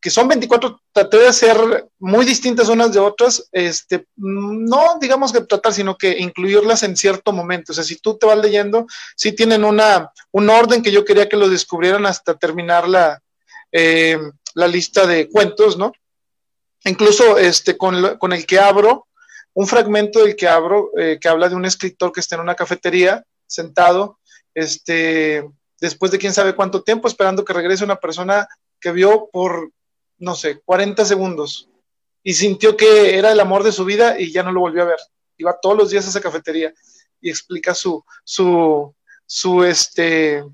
que 0.00 0.08
son 0.08 0.26
24, 0.26 0.80
traté 0.90 1.18
de 1.18 1.32
ser 1.34 1.86
muy 1.98 2.24
distintas 2.24 2.70
unas 2.70 2.94
de 2.94 3.00
otras, 3.00 3.46
este, 3.52 4.06
no 4.16 4.98
digamos 4.98 5.34
que 5.34 5.42
tratar, 5.42 5.74
sino 5.74 5.98
que 5.98 6.18
incluirlas 6.18 6.82
en 6.82 6.96
cierto 6.96 7.30
momento. 7.30 7.72
O 7.72 7.74
sea, 7.74 7.84
si 7.84 7.96
tú 7.96 8.16
te 8.16 8.24
vas 8.24 8.38
leyendo, 8.38 8.86
sí 9.16 9.32
tienen 9.32 9.64
una, 9.64 10.10
un 10.30 10.48
orden 10.48 10.82
que 10.82 10.92
yo 10.92 11.04
quería 11.04 11.28
que 11.28 11.36
lo 11.36 11.50
descubrieran 11.50 12.06
hasta 12.06 12.32
terminar 12.38 12.88
la, 12.88 13.20
eh, 13.70 14.18
la 14.54 14.66
lista 14.68 15.06
de 15.06 15.28
cuentos, 15.28 15.76
¿no? 15.76 15.92
Incluso 16.84 17.38
este, 17.38 17.76
con, 17.76 18.18
con, 18.18 18.32
el 18.32 18.46
que 18.46 18.58
abro, 18.58 19.06
un 19.54 19.66
fragmento 19.66 20.24
del 20.24 20.36
que 20.36 20.48
abro, 20.48 20.90
eh, 20.98 21.18
que 21.20 21.28
habla 21.28 21.48
de 21.48 21.54
un 21.54 21.64
escritor 21.64 22.12
que 22.12 22.20
está 22.20 22.36
en 22.36 22.42
una 22.42 22.54
cafetería, 22.54 23.24
sentado, 23.46 24.18
este, 24.54 25.48
después 25.80 26.10
de 26.12 26.18
quién 26.18 26.32
sabe 26.32 26.54
cuánto 26.54 26.82
tiempo, 26.82 27.08
esperando 27.08 27.44
que 27.44 27.52
regrese 27.52 27.84
una 27.84 27.96
persona 27.96 28.48
que 28.80 28.92
vio 28.92 29.28
por 29.32 29.70
no 30.18 30.34
sé, 30.34 30.60
40 30.64 31.04
segundos 31.04 31.68
y 32.22 32.34
sintió 32.34 32.76
que 32.76 33.18
era 33.18 33.32
el 33.32 33.40
amor 33.40 33.62
de 33.62 33.72
su 33.72 33.84
vida 33.84 34.18
y 34.18 34.32
ya 34.32 34.42
no 34.42 34.52
lo 34.52 34.60
volvió 34.60 34.82
a 34.82 34.86
ver. 34.86 34.98
Iba 35.36 35.58
todos 35.60 35.76
los 35.76 35.90
días 35.90 36.06
a 36.06 36.10
esa 36.10 36.20
cafetería 36.20 36.72
y 37.20 37.28
explica 37.28 37.74
su, 37.74 38.04
su, 38.22 38.94
su, 39.26 39.64
este, 39.64 40.44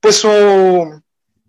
pues 0.00 0.16
su, 0.16 1.02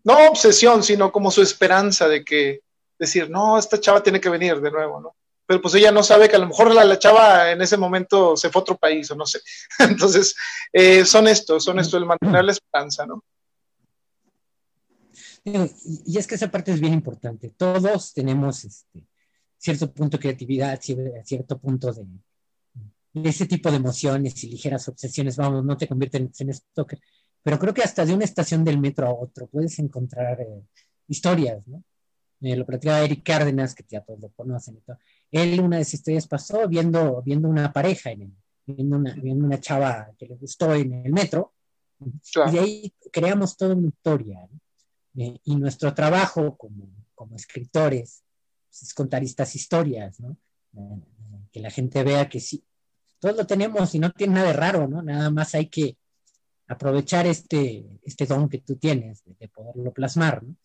no 0.06 0.28
obsesión, 0.30 0.84
sino 0.84 1.12
como 1.12 1.32
su 1.32 1.42
esperanza 1.42 2.08
de 2.08 2.24
que, 2.24 2.62
decir, 2.98 3.30
no, 3.30 3.58
esta 3.58 3.80
chava 3.80 4.02
tiene 4.02 4.22
que 4.22 4.30
venir 4.30 4.62
de 4.62 4.72
nuevo, 4.72 5.02
¿no? 5.02 5.16
Pero 5.48 5.62
pues 5.62 5.76
ella 5.76 5.92
no 5.92 6.02
sabe 6.02 6.30
que 6.30 6.36
a 6.36 6.40
lo 6.40 6.48
mejor 6.48 6.74
la, 6.74 6.98
chava 6.98 7.52
en 7.52 7.62
ese 7.62 7.78
momento 7.78 8.38
se 8.38 8.50
fue 8.50 8.62
a 8.62 8.64
otro 8.64 8.78
país 8.78 9.10
o 9.12 9.16
no 9.16 9.26
sé. 9.26 9.40
Entonces, 9.80 10.36
eh, 10.72 11.06
son 11.06 11.28
esto, 11.28 11.60
son 11.60 11.80
esto, 11.80 11.98
el 11.98 12.06
mantener 12.06 12.46
la 12.46 12.52
esperanza, 12.52 13.06
¿no? 13.06 13.24
Y 15.44 16.18
es 16.18 16.26
que 16.26 16.36
esa 16.36 16.50
parte 16.50 16.72
es 16.72 16.80
bien 16.80 16.94
importante. 16.94 17.54
Todos 17.56 18.14
tenemos 18.14 18.66
este, 18.66 19.06
cierto 19.58 19.92
punto 19.92 20.18
de 20.18 20.22
creatividad, 20.22 20.80
cierto 20.82 21.60
punto 21.60 21.94
de, 21.94 22.06
ese 23.30 23.46
tipo 23.46 23.70
de 23.70 23.78
emociones 23.78 24.44
y 24.44 24.50
ligeras 24.50 24.88
obsesiones. 24.88 25.38
Vamos, 25.38 25.64
no 25.64 25.78
te 25.78 25.88
convierten 25.88 26.32
en 26.40 26.50
esto. 26.50 26.88
Pero 27.46 27.60
creo 27.60 27.76
que 27.76 27.84
hasta 27.84 28.04
de 28.04 28.16
una 28.16 28.26
estación 28.26 28.64
del 28.64 28.80
metro 28.80 29.06
a 29.06 29.14
otro 29.14 29.46
puedes 29.46 29.78
encontrar 29.78 30.42
eh, 30.42 30.64
historias, 31.08 31.62
¿no? 31.68 31.84
Eh, 32.42 32.56
lo 32.56 32.66
platicaba 32.66 33.04
Eric 33.04 33.22
Cárdenas, 33.24 33.76
que 33.76 33.86
ya 33.88 34.02
todos 34.02 34.20
lo 34.20 34.30
conocen. 34.30 34.82
Él, 35.30 35.60
una 35.60 35.76
de 35.76 35.84
esas 35.84 35.94
historias 35.94 36.28
pasó 36.28 36.68
viendo, 36.68 37.22
viendo 37.22 37.48
una 37.48 37.72
pareja, 37.72 38.10
en 38.10 38.36
viendo, 38.66 38.98
una, 38.98 39.14
viendo 39.14 39.46
una 39.46 39.60
chava 39.60 40.10
que 40.18 40.26
le 40.26 40.36
gustó 40.38 40.74
en 40.74 41.06
el 41.06 41.14
metro. 41.14 41.54
Y 42.52 42.58
ahí 42.58 42.94
creamos 43.12 43.56
toda 43.56 43.76
una 43.76 43.90
historia. 43.90 44.40
¿no? 44.52 44.60
Eh, 45.24 45.40
y 45.44 45.56
nuestro 45.56 45.94
trabajo 45.94 46.58
como, 46.58 46.90
como 47.14 47.36
escritores 47.36 48.24
pues, 48.70 48.82
es 48.82 48.94
contar 48.96 49.24
estas 49.24 49.56
historias, 49.56 50.20
¿no? 50.20 50.36
Eh, 50.78 51.00
que 51.52 51.60
la 51.60 51.70
gente 51.70 52.04
vea 52.04 52.28
que 52.28 52.40
sí, 52.40 52.66
todos 53.20 53.38
lo 53.38 53.46
tenemos 53.46 53.94
y 53.94 54.00
no 54.00 54.12
tiene 54.12 54.34
nada 54.34 54.48
de 54.48 54.54
raro, 54.54 54.88
¿no? 54.88 55.04
Nada 55.04 55.30
más 55.30 55.54
hay 55.54 55.68
que 55.68 55.96
aprovechar 56.68 57.28
este, 57.28 57.86
este 58.04 58.26
don 58.26 58.50
que 58.50 58.60
tú 58.60 58.76
tienes 58.76 59.24
de, 59.26 59.48
poderlo 59.50 59.94
plasmar, 59.94 60.44
¿no? 60.44 60.56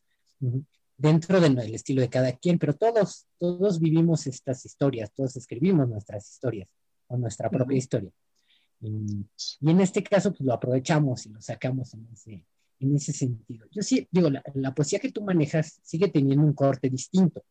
Dentro 0.96 1.40
del 1.40 1.74
estilo 1.74 2.02
de 2.02 2.10
cada 2.10 2.32
quien, 2.32 2.58
pero 2.58 2.74
todos, 2.74 3.26
todos 3.38 3.80
vivimos 3.80 4.26
estas 4.26 4.66
historias, 4.66 5.10
todos 5.12 5.34
escribimos 5.36 5.88
nuestras 5.88 6.28
historias 6.30 6.68
o 7.06 7.16
nuestra 7.16 7.48
propia 7.48 7.78
historia. 7.78 8.10
Y, 8.82 9.26
y, 9.60 9.70
en 9.70 9.80
este 9.80 10.02
caso, 10.02 10.30
pues 10.30 10.42
lo 10.42 10.52
aprovechamos 10.52 11.24
y 11.24 11.30
lo 11.30 11.40
sacamos 11.40 11.94
en 11.94 12.06
ese, 12.12 12.44
en 12.80 12.96
ese 12.96 13.12
sentido. 13.12 13.66
Yo 13.70 13.82
sí 13.82 14.08
digo, 14.10 14.30
la, 14.30 14.74
poesía 14.74 14.98
que 14.98 15.12
tú 15.12 15.22
manejas 15.22 15.80
sigue 15.82 16.08
teniendo 16.08 16.44
un 16.44 16.54
corte 16.54 16.88
distinto, 16.88 17.44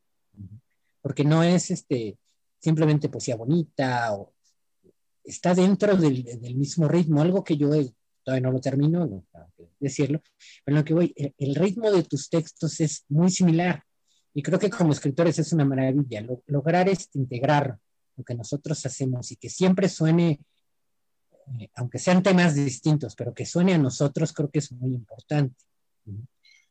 porque 1.01 1.23
no 1.23 1.43
es 1.43 1.71
este, 1.71 2.17
simplemente 2.59 3.09
poesía 3.09 3.35
bonita 3.35 4.13
o 4.13 4.33
está 5.23 5.53
dentro 5.53 5.95
del, 5.95 6.55
mismo 6.55 6.87
ritmo, 6.87 7.21
algo 7.21 7.43
que 7.43 7.55
yo 7.55 7.73
todavía 8.29 8.47
no 8.47 8.51
lo 8.51 8.61
termino, 8.61 9.05
no 9.05 9.25
decirlo, 9.79 10.21
pero 10.63 10.77
lo 10.77 10.83
que 10.85 10.93
voy, 10.93 11.33
el, 11.37 11.55
ritmo 11.55 11.89
de 11.91 12.03
tus 12.03 12.29
textos 12.29 12.79
es 12.79 13.05
muy 13.09 13.31
similar 13.31 13.83
y 14.33 14.43
creo 14.43 14.59
que 14.59 14.69
como 14.69 14.93
escritores 14.93 15.39
es 15.39 15.51
una 15.53 15.65
maravilla 15.65 16.23
lograr 16.47 16.89
este, 16.89 17.17
integrar 17.17 17.79
lo 18.15 18.23
que 18.23 18.35
nosotros 18.35 18.85
hacemos 18.85 19.31
y 19.31 19.37
que 19.37 19.49
siempre 19.49 19.89
suene 19.89 20.39
eh, 21.59 21.69
aunque 21.75 21.97
sean 21.97 22.21
temas 22.21 22.53
distintos, 22.53 23.15
pero 23.15 23.33
que 23.33 23.45
suene 23.45 23.73
a 23.73 23.77
nosotros, 23.79 24.33
creo 24.33 24.51
que 24.51 24.59
es 24.59 24.71
muy 24.71 24.93
importante. 24.93 25.55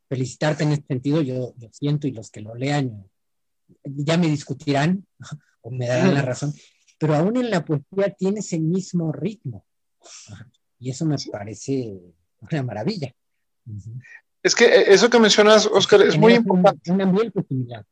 Felicitarte 0.09 0.62
en 0.62 0.73
este 0.73 0.87
sentido, 0.87 1.21
yo 1.21 1.55
lo 1.59 1.73
siento 1.73 2.07
y 2.07 2.12
los 2.12 2.31
que 2.31 2.40
lo 2.40 2.55
lean 2.55 3.11
ya 3.85 4.16
me 4.16 4.29
discutirán 4.29 5.05
o 5.62 5.71
me 5.71 5.88
darán 5.88 6.14
la 6.14 6.23
razón, 6.23 6.55
pero 6.99 7.16
aún 7.16 7.37
en 7.37 7.51
la 7.51 7.64
poesía 7.64 8.14
tiene 8.16 8.40
ese 8.40 8.61
mismo 8.61 9.11
ritmo. 9.11 9.64
Y 10.79 10.91
eso 10.91 11.05
me 11.05 11.17
parece 11.31 11.99
una 12.41 12.62
maravilla. 12.62 13.12
Es 14.43 14.55
que 14.55 14.64
eh, 14.64 14.85
eso 14.93 15.11
que 15.11 15.19
mencionas, 15.19 15.67
Oscar, 15.67 16.03
es 16.03 16.17
muy 16.17 16.35
importante. 16.35 16.93
Un, 16.93 17.03
ambiente 17.03 17.43
similar. 17.43 17.85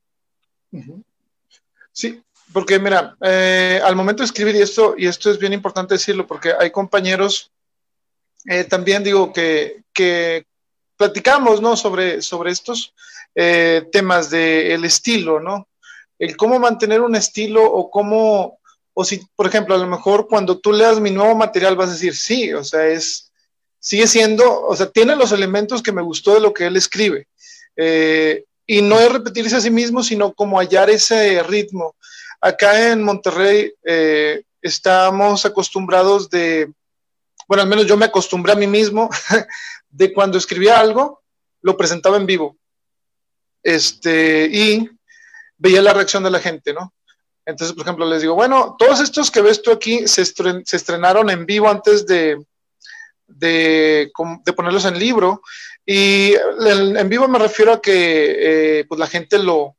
Sí, 1.92 2.22
porque 2.52 2.78
mira, 2.78 3.16
eh, 3.22 3.80
al 3.84 3.96
momento 3.96 4.22
de 4.22 4.26
escribir, 4.26 4.54
y 4.56 4.62
esto, 4.62 4.94
y 4.96 5.06
esto 5.06 5.30
es 5.30 5.38
bien 5.38 5.52
importante 5.52 5.94
decirlo, 5.94 6.26
porque 6.26 6.52
hay 6.58 6.70
compañeros, 6.70 7.50
eh, 8.44 8.64
también 8.64 9.02
digo 9.02 9.32
que, 9.32 9.82
que, 9.92 10.46
platicamos, 10.96 11.60
¿no? 11.60 11.76
Sobre, 11.76 12.22
sobre 12.22 12.50
estos 12.50 12.94
eh, 13.34 13.88
temas 13.92 14.30
del 14.30 14.84
estilo, 14.84 15.40
¿no? 15.40 15.68
El 16.18 16.36
cómo 16.36 16.58
mantener 16.58 17.02
un 17.02 17.14
estilo 17.14 17.64
o 17.64 17.90
cómo, 17.90 18.58
o 18.98 19.04
si, 19.04 19.20
por 19.36 19.46
ejemplo, 19.46 19.74
a 19.74 19.78
lo 19.78 19.86
mejor 19.86 20.26
cuando 20.26 20.58
tú 20.58 20.72
leas 20.72 21.00
mi 21.00 21.10
nuevo 21.10 21.34
material 21.34 21.76
vas 21.76 21.90
a 21.90 21.92
decir, 21.92 22.16
sí, 22.16 22.54
o 22.54 22.64
sea, 22.64 22.86
es, 22.86 23.30
sigue 23.78 24.06
siendo, 24.06 24.62
o 24.62 24.74
sea, 24.74 24.90
tiene 24.90 25.14
los 25.14 25.32
elementos 25.32 25.82
que 25.82 25.92
me 25.92 26.00
gustó 26.00 26.32
de 26.32 26.40
lo 26.40 26.54
que 26.54 26.64
él 26.64 26.78
escribe. 26.78 27.28
y 28.66 28.80
no 28.80 28.98
es 28.98 29.12
repetirse 29.12 29.56
a 29.56 29.60
sí 29.60 29.70
mismo, 29.70 30.02
sino 30.02 30.32
como 30.32 30.58
hallar 30.58 30.88
ese 30.88 31.42
ritmo. 31.42 31.94
Acá 32.40 32.90
en 32.90 33.02
Monterrey 33.02 33.70
eh, 33.84 34.42
estamos 34.62 35.44
acostumbrados 35.44 36.30
de, 36.30 36.72
bueno, 37.46 37.64
al 37.64 37.68
menos 37.68 37.86
yo 37.86 37.98
me 37.98 38.06
acostumbré 38.06 38.52
a 38.52 38.56
mí 38.56 38.66
mismo, 38.66 39.10
de 39.90 40.10
cuando 40.14 40.38
escribía 40.38 40.80
algo, 40.80 41.22
lo 41.60 41.76
presentaba 41.76 42.16
en 42.16 42.24
vivo. 42.24 42.56
Este, 43.62 44.48
y 44.50 44.88
veía 45.58 45.82
la 45.82 45.92
reacción 45.92 46.22
de 46.22 46.30
la 46.30 46.40
gente, 46.40 46.72
¿no? 46.72 46.94
Entonces, 47.46 47.74
por 47.74 47.84
ejemplo, 47.84 48.04
les 48.04 48.22
digo, 48.22 48.34
bueno, 48.34 48.74
todos 48.76 49.00
estos 49.00 49.30
que 49.30 49.40
ves 49.40 49.62
tú 49.62 49.70
aquí 49.70 50.06
se, 50.08 50.22
estrenaron 50.22 51.30
en 51.30 51.46
vivo 51.46 51.68
antes 51.68 52.04
de, 52.04 52.44
de, 53.28 54.10
ponerlos 54.56 54.84
en 54.84 54.98
libro. 54.98 55.42
Y 55.86 56.34
en 56.34 57.08
vivo 57.08 57.28
me 57.28 57.38
refiero 57.38 57.72
a 57.72 57.80
que 57.80 58.80
eh, 58.80 58.84
pues 58.88 58.98
la 58.98 59.06
gente 59.06 59.38
lo, 59.38 59.76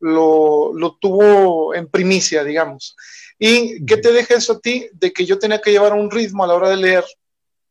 lo, 0.00 0.72
lo, 0.74 0.96
tuvo 0.96 1.72
en 1.74 1.88
primicia, 1.88 2.42
digamos. 2.42 2.96
¿Y 3.38 3.86
qué 3.86 3.98
te 3.98 4.10
deja 4.10 4.34
eso 4.34 4.54
a 4.54 4.60
ti? 4.60 4.88
De 4.92 5.12
que 5.12 5.24
yo 5.24 5.38
tenía 5.38 5.60
que 5.60 5.70
llevar 5.70 5.92
un 5.92 6.10
ritmo 6.10 6.42
a 6.42 6.48
la 6.48 6.54
hora 6.54 6.70
de 6.70 6.76
leer. 6.76 7.04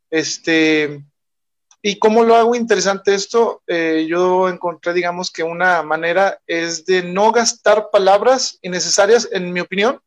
Este, 0.10 1.04
¿Y 1.88 2.00
cómo 2.00 2.24
lo 2.24 2.36
hago 2.36 2.56
interesante 2.56 3.14
esto? 3.14 3.62
Eh, 3.68 4.08
yo 4.10 4.50
encontré, 4.50 4.92
digamos, 4.92 5.30
que 5.30 5.44
una 5.44 5.84
manera 5.84 6.42
es 6.48 6.84
de 6.88 7.04
no 7.04 7.32
gastar 7.32 7.92
palabras 7.92 8.58
innecesarias, 8.64 9.30
en 9.32 9.54
mi 9.54 9.60
opinión. 9.60 10.02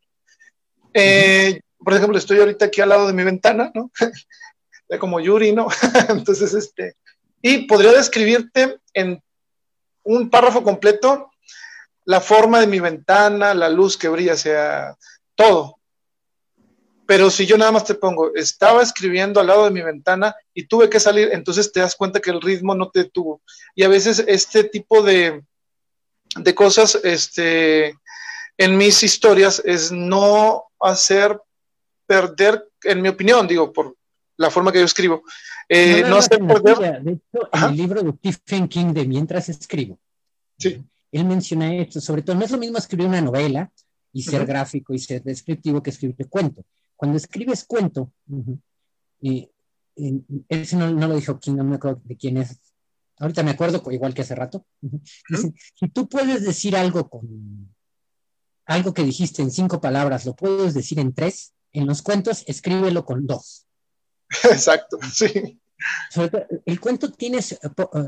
Eh, 0.93 1.61
por 1.77 1.93
ejemplo, 1.93 2.17
estoy 2.17 2.39
ahorita 2.39 2.65
aquí 2.65 2.81
al 2.81 2.89
lado 2.89 3.07
de 3.07 3.13
mi 3.13 3.23
ventana, 3.23 3.71
¿no? 3.73 3.91
como 4.99 5.21
Yuri, 5.21 5.53
¿no? 5.53 5.69
Entonces, 6.09 6.53
este, 6.53 6.97
y 7.41 7.59
podría 7.59 7.93
describirte 7.93 8.81
en 8.93 9.23
un 10.03 10.29
párrafo 10.29 10.63
completo 10.63 11.31
la 12.03 12.19
forma 12.19 12.59
de 12.59 12.67
mi 12.67 12.81
ventana, 12.81 13.53
la 13.53 13.69
luz 13.69 13.95
que 13.95 14.09
brilla, 14.09 14.35
sea, 14.35 14.97
todo. 15.33 15.78
Pero 17.09 17.31
si 17.31 17.47
yo 17.47 17.57
nada 17.57 17.71
más 17.71 17.85
te 17.85 17.95
pongo, 17.95 18.35
estaba 18.35 18.83
escribiendo 18.83 19.39
al 19.39 19.47
lado 19.47 19.65
de 19.65 19.71
mi 19.71 19.81
ventana 19.81 20.35
y 20.53 20.67
tuve 20.67 20.91
que 20.91 20.99
salir, 20.99 21.29
entonces 21.31 21.71
te 21.71 21.79
das 21.79 21.95
cuenta 21.95 22.19
que 22.19 22.29
el 22.29 22.39
ritmo 22.39 22.75
no 22.75 22.91
te 22.91 22.99
detuvo. 22.99 23.41
Y 23.73 23.81
a 23.81 23.87
veces 23.87 24.23
este 24.27 24.65
tipo 24.65 25.01
de, 25.01 25.43
de 26.35 26.53
cosas 26.53 26.99
este, 27.03 27.95
en 28.59 28.77
mis 28.77 29.01
historias 29.01 29.59
es 29.65 29.91
no 29.91 30.65
hacer 30.79 31.41
perder, 32.05 32.69
en 32.83 33.01
mi 33.01 33.09
opinión, 33.09 33.47
digo, 33.47 33.73
por 33.73 33.95
la 34.37 34.51
forma 34.51 34.71
que 34.71 34.77
yo 34.77 34.85
escribo, 34.85 35.23
eh, 35.67 36.03
no, 36.07 36.17
hacer 36.17 36.37
perder. 36.45 37.01
De 37.01 37.13
hecho, 37.13 37.49
en 37.51 37.63
el 37.63 37.75
libro 37.75 38.03
de 38.03 38.33
Stephen 38.33 38.67
King 38.67 38.93
de 38.93 39.07
Mientras 39.07 39.49
escribo, 39.49 39.97
sí. 40.59 40.79
él 41.11 41.25
menciona 41.25 41.73
esto, 41.73 42.01
sobre 42.01 42.21
todo, 42.21 42.35
no 42.35 42.45
es 42.45 42.51
lo 42.51 42.59
mismo 42.59 42.77
escribir 42.77 43.07
una 43.07 43.19
novela 43.19 43.71
y 44.13 44.21
ser 44.21 44.45
gráfico 44.45 44.93
y 44.93 44.99
ser 44.99 45.23
descriptivo 45.23 45.81
que 45.81 45.89
escribir 45.89 46.29
cuento. 46.29 46.63
Cuando 46.99 47.15
escribes 47.15 47.63
cuento, 47.63 48.11
y, 49.21 49.49
ese 50.49 50.75
no, 50.75 50.91
lo 50.91 51.15
dijo 51.15 51.39
King, 51.39 51.53
no 51.53 51.63
me 51.63 51.77
acuerdo 51.77 52.01
de 52.03 52.17
quién 52.17 52.35
es, 52.35 52.59
ahorita 53.19 53.41
me 53.41 53.51
acuerdo, 53.51 53.81
igual 53.89 54.13
que 54.13 54.23
hace 54.23 54.35
rato, 54.35 54.65
si 55.75 55.87
tú 55.93 56.09
puedes 56.09 56.43
decir 56.43 56.75
algo 56.75 57.09
con 57.09 57.73
algo 58.65 58.93
que 58.93 59.05
dijiste 59.05 59.41
en 59.41 59.49
cinco 59.49 59.79
palabras, 59.79 60.25
lo 60.25 60.35
puedes 60.35 60.73
decir 60.73 60.99
en 60.99 61.13
tres, 61.13 61.53
en 61.71 61.87
los 61.87 62.01
cuentos 62.01 62.43
escríbelo 62.47 63.05
con 63.05 63.25
dos. 63.25 63.65
Exacto, 64.51 64.99
sí. 65.09 65.57
el 66.65 66.79
cuento 66.81 67.13
tienes 67.13 67.53
eh, 67.53 67.57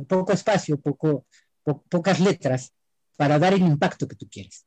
poco 0.05 0.33
espacio, 0.33 0.81
poco, 0.81 1.25
pocas 1.63 2.19
letras 2.19 2.73
para 3.15 3.39
dar 3.39 3.53
el 3.53 3.61
impacto 3.61 4.05
que 4.05 4.17
tú 4.17 4.27
quieres. 4.29 4.65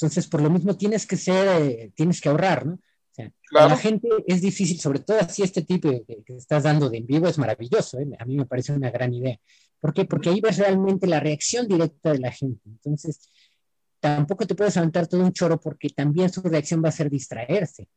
Entonces, 0.00 0.28
por 0.28 0.40
lo 0.40 0.48
mismo 0.48 0.76
tienes 0.76 1.06
que 1.06 1.16
ser, 1.16 1.60
eh, 1.60 1.92
tienes 1.96 2.20
que 2.20 2.28
ahorrar, 2.28 2.64
¿no? 2.64 2.74
O 2.74 2.80
sea, 3.10 3.32
la 3.50 3.76
gente 3.76 4.08
es 4.28 4.40
difícil, 4.40 4.78
sobre 4.78 5.00
todo 5.00 5.18
así 5.18 5.42
este 5.42 5.62
tipo 5.62 5.90
que, 6.06 6.22
estás 6.36 6.62
dando 6.62 6.88
de 6.88 6.98
en 6.98 7.06
vivo 7.06 7.26
es 7.26 7.36
maravilloso, 7.36 7.98
¿eh? 7.98 8.06
a 8.16 8.24
mí 8.24 8.36
me 8.36 8.46
parece 8.46 8.72
una 8.72 8.92
gran 8.92 9.12
idea. 9.12 9.36
¿Por 9.80 9.92
qué? 9.92 10.04
Porque 10.04 10.30
ahí 10.30 10.40
ves 10.40 10.58
realmente 10.58 11.08
la 11.08 11.18
reacción 11.18 11.66
directa 11.66 12.12
de 12.12 12.20
la 12.20 12.30
gente. 12.30 12.60
Entonces, 12.64 13.28
tampoco 13.98 14.46
te 14.46 14.54
puedes 14.54 14.76
aventar 14.76 15.08
todo 15.08 15.22
un 15.22 15.32
choro 15.32 15.58
porque 15.60 15.88
también 15.88 16.30
su 16.30 16.42
reacción 16.42 16.80
va 16.84 16.90
a 16.90 16.92
ser 16.92 17.10
distraerse. 17.10 17.88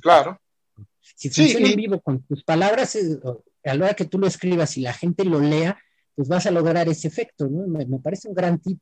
Claro. 0.00 0.40
Si 1.16 1.30
funciona 1.30 1.68
en 1.68 1.76
vivo 1.76 2.00
con 2.00 2.22
tus 2.22 2.44
palabras, 2.44 2.94
eh, 2.94 3.18
a 3.64 3.74
la 3.74 3.86
hora 3.86 3.94
que 3.94 4.04
tú 4.04 4.20
lo 4.20 4.28
escribas 4.28 4.76
y 4.76 4.82
la 4.82 4.92
gente 4.92 5.24
lo 5.24 5.40
lea, 5.40 5.76
pues 6.14 6.28
vas 6.28 6.46
a 6.46 6.52
lograr 6.52 6.88
ese 6.88 7.08
efecto, 7.08 7.48
¿no? 7.48 7.66
Me, 7.66 7.86
me 7.86 7.98
parece 7.98 8.28
un 8.28 8.34
gran 8.34 8.60
tip. 8.60 8.80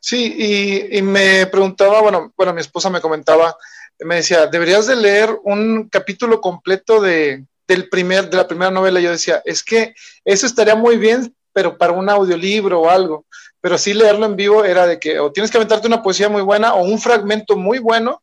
Sí, 0.00 0.88
y, 0.90 1.02
me 1.02 1.46
preguntaba, 1.46 2.00
bueno, 2.00 2.32
bueno, 2.36 2.52
mi 2.52 2.60
esposa 2.60 2.90
me 2.90 3.00
comentaba, 3.00 3.56
me 4.00 4.16
decía, 4.16 4.46
deberías 4.46 4.86
de 4.86 4.96
leer 4.96 5.38
un 5.44 5.88
capítulo 5.88 6.40
completo 6.40 7.00
de, 7.00 7.44
del 7.66 7.88
primer, 7.88 8.28
de 8.30 8.36
la 8.36 8.48
primera 8.48 8.70
novela. 8.70 9.00
Yo 9.00 9.10
decía, 9.10 9.42
es 9.44 9.62
que 9.62 9.94
eso 10.24 10.46
estaría 10.46 10.74
muy 10.74 10.96
bien, 10.96 11.34
pero 11.52 11.76
para 11.76 11.92
un 11.92 12.08
audiolibro 12.08 12.82
o 12.82 12.90
algo. 12.90 13.26
Pero 13.60 13.76
sí 13.76 13.92
leerlo 13.92 14.26
en 14.26 14.36
vivo 14.36 14.64
era 14.64 14.86
de 14.86 15.00
que 15.00 15.18
o 15.18 15.32
tienes 15.32 15.50
que 15.50 15.58
aventarte 15.58 15.88
una 15.88 16.02
poesía 16.02 16.28
muy 16.28 16.42
buena 16.42 16.74
o 16.74 16.84
un 16.84 16.98
fragmento 17.00 17.56
muy 17.56 17.78
bueno 17.78 18.22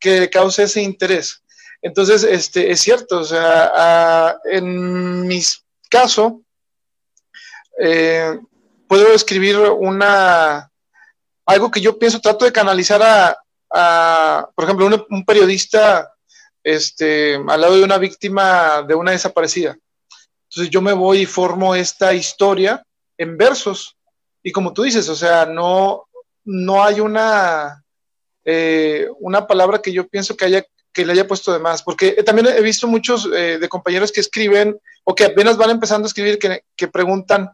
que 0.00 0.28
cause 0.28 0.64
ese 0.64 0.82
interés. 0.82 1.42
Entonces, 1.80 2.24
este, 2.24 2.70
es 2.70 2.80
cierto, 2.80 3.20
o 3.20 3.24
sea, 3.24 4.36
en 4.44 5.26
mi 5.26 5.40
caso, 5.88 6.42
eh, 7.78 8.38
puedo 8.92 9.14
escribir 9.14 9.56
una, 9.56 10.70
algo 11.46 11.70
que 11.70 11.80
yo 11.80 11.98
pienso, 11.98 12.20
trato 12.20 12.44
de 12.44 12.52
canalizar 12.52 13.00
a, 13.70 14.50
por 14.54 14.64
ejemplo, 14.64 15.06
un, 15.08 15.24
periodista 15.24 16.12
este, 16.62 17.36
al 17.36 17.58
lado 17.58 17.76
de 17.78 17.84
una 17.84 17.96
víctima 17.96 18.84
de 18.86 18.94
una 18.94 19.12
desaparecida. 19.12 19.78
Entonces 20.42 20.68
yo 20.68 20.82
me 20.82 20.92
voy 20.92 21.20
y 21.20 21.26
formo 21.26 21.74
esta 21.74 22.12
historia 22.12 22.84
en 23.16 23.38
versos. 23.38 23.96
Y 24.42 24.52
como 24.52 24.74
tú 24.74 24.82
dices, 24.82 25.08
o 25.08 25.16
sea, 25.16 25.46
no, 25.46 26.06
no 26.44 26.84
hay 26.84 27.00
una, 27.00 27.82
eh, 28.44 29.08
una 29.20 29.46
palabra 29.46 29.80
que 29.80 29.94
yo 29.94 30.06
pienso 30.06 30.36
que 30.36 30.44
haya 30.44 30.66
que 30.92 31.06
le 31.06 31.14
haya 31.14 31.26
puesto 31.26 31.50
de 31.50 31.60
más, 31.60 31.82
porque 31.82 32.22
también 32.22 32.48
he 32.48 32.60
visto 32.60 32.86
muchos 32.86 33.26
eh, 33.34 33.56
de 33.58 33.68
compañeros 33.70 34.12
que 34.12 34.20
escriben 34.20 34.78
o 35.04 35.14
que 35.14 35.24
apenas 35.24 35.56
van 35.56 35.70
empezando 35.70 36.04
a 36.04 36.08
escribir 36.08 36.38
que, 36.38 36.64
que 36.76 36.88
preguntan, 36.88 37.48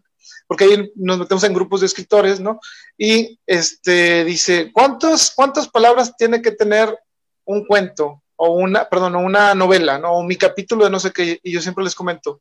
porque 0.46 0.64
ahí 0.64 0.92
nos 0.96 1.18
metemos 1.18 1.44
en 1.44 1.54
grupos 1.54 1.80
de 1.80 1.86
escritores, 1.86 2.40
¿no? 2.40 2.60
Y 2.96 3.38
este 3.46 4.24
dice, 4.24 4.70
¿cuántos, 4.72 5.32
¿cuántas 5.34 5.68
palabras 5.68 6.16
tiene 6.16 6.42
que 6.42 6.52
tener 6.52 6.96
un 7.44 7.66
cuento 7.66 8.22
o 8.36 8.52
una, 8.52 8.88
perdón, 8.88 9.16
una 9.16 9.54
novela, 9.54 9.98
¿no? 9.98 10.12
O 10.12 10.22
mi 10.22 10.36
capítulo 10.36 10.84
de 10.84 10.90
no 10.90 11.00
sé 11.00 11.12
qué, 11.12 11.40
y 11.42 11.52
yo 11.52 11.60
siempre 11.60 11.84
les 11.84 11.94
comento, 11.94 12.40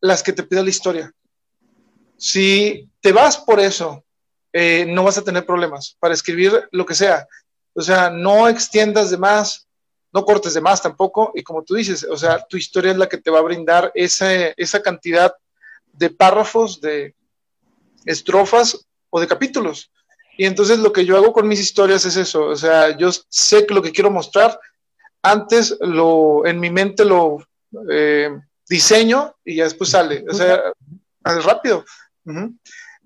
las 0.00 0.22
que 0.22 0.32
te 0.32 0.44
pida 0.44 0.62
la 0.62 0.70
historia. 0.70 1.12
Si 2.16 2.88
te 3.00 3.12
vas 3.12 3.36
por 3.38 3.58
eso, 3.58 4.04
eh, 4.52 4.86
no 4.88 5.04
vas 5.04 5.18
a 5.18 5.24
tener 5.24 5.44
problemas 5.44 5.96
para 5.98 6.14
escribir 6.14 6.68
lo 6.70 6.86
que 6.86 6.94
sea. 6.94 7.26
O 7.74 7.82
sea, 7.82 8.10
no 8.10 8.48
extiendas 8.48 9.10
de 9.10 9.18
más, 9.18 9.68
no 10.12 10.24
cortes 10.24 10.54
de 10.54 10.60
más 10.60 10.82
tampoco, 10.82 11.32
y 11.34 11.42
como 11.42 11.62
tú 11.62 11.74
dices, 11.74 12.04
o 12.04 12.16
sea, 12.16 12.44
tu 12.48 12.56
historia 12.56 12.92
es 12.92 12.98
la 12.98 13.08
que 13.08 13.18
te 13.18 13.30
va 13.30 13.40
a 13.40 13.42
brindar 13.42 13.90
esa, 13.94 14.32
esa 14.56 14.80
cantidad 14.82 15.32
de 15.98 16.10
párrafos, 16.10 16.80
de, 16.80 17.14
estrofas 18.04 18.86
o 19.10 19.20
de 19.20 19.26
capítulos. 19.26 19.90
Y 20.36 20.46
entonces 20.46 20.78
lo 20.78 20.92
que 20.92 21.04
yo 21.04 21.16
hago 21.16 21.32
con 21.32 21.48
mis 21.48 21.60
historias 21.60 22.04
es 22.04 22.16
eso, 22.16 22.46
o 22.46 22.56
sea, 22.56 22.96
yo 22.96 23.10
sé 23.28 23.66
que 23.66 23.74
lo 23.74 23.82
que 23.82 23.92
quiero 23.92 24.10
mostrar, 24.10 24.58
antes 25.22 25.76
lo, 25.80 26.46
en 26.46 26.60
mi 26.60 26.70
mente 26.70 27.04
lo 27.04 27.38
eh, 27.90 28.30
diseño 28.68 29.34
y 29.44 29.56
ya 29.56 29.64
después 29.64 29.90
sale, 29.90 30.24
o 30.28 30.34
sea, 30.34 30.72
rápido. 31.22 31.84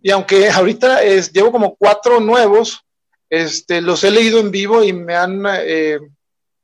Y 0.03 0.11
aunque 0.11 0.51
ahorita 0.51 1.03
es, 1.03 1.33
llevo 1.33 1.51
como 1.51 1.75
cuatro 1.77 2.21
nuevos, 2.21 2.85
este, 3.31 3.81
los 3.81 4.05
he 4.05 4.11
leído 4.11 4.39
en 4.41 4.51
vivo 4.51 4.85
y 4.85 4.93
me 4.93 5.17
han, 5.17 5.43
eh, 5.61 5.99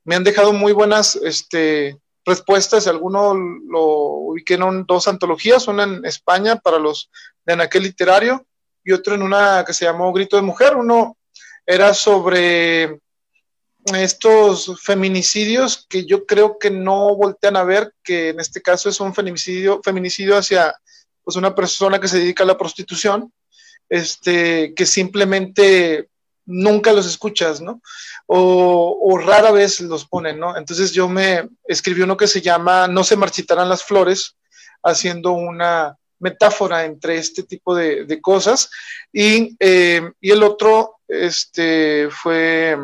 me 0.03 0.15
han 0.15 0.23
dejado 0.23 0.53
muy 0.53 0.71
buenas 0.71 1.15
este, 1.15 1.97
respuestas. 2.29 2.87
Algunos 2.87 3.35
lo 3.67 3.83
ubiqué 4.29 4.53
en 4.53 4.85
dos 4.85 5.07
antologías, 5.07 5.67
una 5.67 5.83
en 5.83 6.05
España 6.05 6.55
para 6.55 6.79
los 6.79 7.09
de 7.45 7.53
aquel 7.61 7.83
literario 7.83 8.45
y 8.83 8.91
otro 8.91 9.15
en 9.15 9.23
una 9.23 9.63
que 9.65 9.73
se 9.73 9.85
llamó 9.85 10.13
Grito 10.13 10.35
de 10.35 10.43
Mujer. 10.43 10.75
Uno 10.75 11.17
era 11.65 11.93
sobre 11.93 12.99
estos 13.85 14.81
feminicidios 14.81 15.85
que 15.89 16.05
yo 16.05 16.25
creo 16.25 16.57
que 16.59 16.69
no 16.69 17.15
voltean 17.15 17.57
a 17.57 17.63
ver, 17.63 17.93
que 18.03 18.29
en 18.29 18.39
este 18.39 18.61
caso 18.61 18.89
es 18.89 18.99
un 18.99 19.13
feminicidio, 19.13 19.81
feminicidio 19.83 20.37
hacia 20.37 20.75
pues, 21.23 21.35
una 21.35 21.55
persona 21.55 21.99
que 21.99 22.07
se 22.07 22.19
dedica 22.19 22.43
a 22.43 22.47
la 22.47 22.57
prostitución, 22.57 23.31
este, 23.87 24.73
que 24.75 24.85
simplemente 24.85 26.09
nunca 26.49 26.91
los 26.91 27.05
escuchas, 27.05 27.61
¿no? 27.61 27.81
O, 28.25 28.97
o, 29.01 29.17
rara 29.17 29.51
vez 29.51 29.79
los 29.81 30.05
ponen, 30.05 30.39
¿no? 30.39 30.57
Entonces 30.57 30.91
yo 30.91 31.07
me 31.07 31.47
escribí 31.65 32.01
uno 32.01 32.17
que 32.17 32.27
se 32.27 32.41
llama 32.41 32.87
No 32.87 33.03
se 33.03 33.15
marchitarán 33.15 33.69
las 33.69 33.83
flores, 33.83 34.35
haciendo 34.83 35.31
una 35.31 35.95
metáfora 36.19 36.85
entre 36.85 37.17
este 37.17 37.43
tipo 37.43 37.75
de, 37.75 38.19
cosas. 38.21 38.69
Y, 39.13 39.55
eh, 39.59 40.11
y, 40.19 40.31
el 40.31 40.43
otro 40.43 40.97
este, 41.07 42.09
fue, 42.11 42.77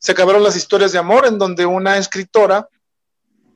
se 0.00 0.12
acabaron 0.12 0.42
las 0.42 0.56
historias 0.56 0.92
de 0.92 0.98
amor, 0.98 1.26
en 1.26 1.38
donde 1.38 1.66
una 1.66 1.96
escritora, 1.96 2.68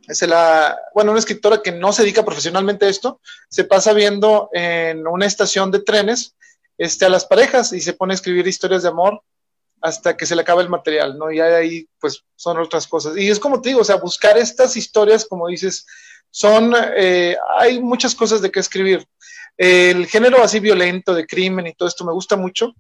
es 0.09 0.23
la, 0.23 0.77
bueno, 0.95 1.13
una 1.13 1.21
escritora 1.21 1.63
que 1.63 1.73
no 1.73 1.93
se 1.93 2.03
dedica 2.03 2.25
profesionalmente 2.25 2.87
a 2.87 2.89
esto, 2.89 3.21
se 3.49 3.65
pasa 3.65 3.93
viendo 3.93 4.51
en 4.53 5.07
una 5.07 5.27
estación 5.27 5.71
de 5.71 5.81
trenes 5.81 6.35
este, 6.79 7.05
a 7.05 7.09
las 7.09 7.25
parejas 7.25 7.73
y 7.73 7.81
se 7.81 7.93
pone 7.93 8.13
a 8.13 8.17
escribir 8.17 8.47
historias 8.47 8.83
de 8.83 8.89
amor 8.89 9.23
hasta 9.83 10.17
que 10.17 10.27
se 10.27 10.37
le 10.37 10.43
acaba 10.43 10.63
el 10.63 10.69
material, 10.69 11.19
¿no? 11.19 11.31
Y 11.31 11.41
ahí, 11.41 11.89
pues, 12.01 12.25
son 12.37 12.59
otras 12.59 12.87
cosas. 12.87 13.17
Y 13.17 13.29
es 13.29 13.41
como 13.41 13.61
te 13.61 13.71
digo, 13.71 13.81
o 13.81 13.85
sea, 13.85 13.97
buscar 13.97 14.39
estas 14.39 14.77
historias, 14.77 15.27
como 15.27 15.49
dices, 15.49 15.85
son, 16.31 16.73
eh, 16.97 17.37
hay 17.59 17.81
muchas 17.81 18.15
cosas 18.15 18.41
de 18.41 18.51
qué 18.51 18.61
escribir. 18.61 19.07
El 19.59 20.07
género 20.07 20.43
así 20.43 20.61
violento, 20.61 21.15
de 21.15 21.27
crimen 21.27 21.67
y 21.67 21.75
todo 21.75 21.89
esto 21.89 22.05
me 22.05 22.13
gusta 22.13 22.37
mucho, 22.37 22.75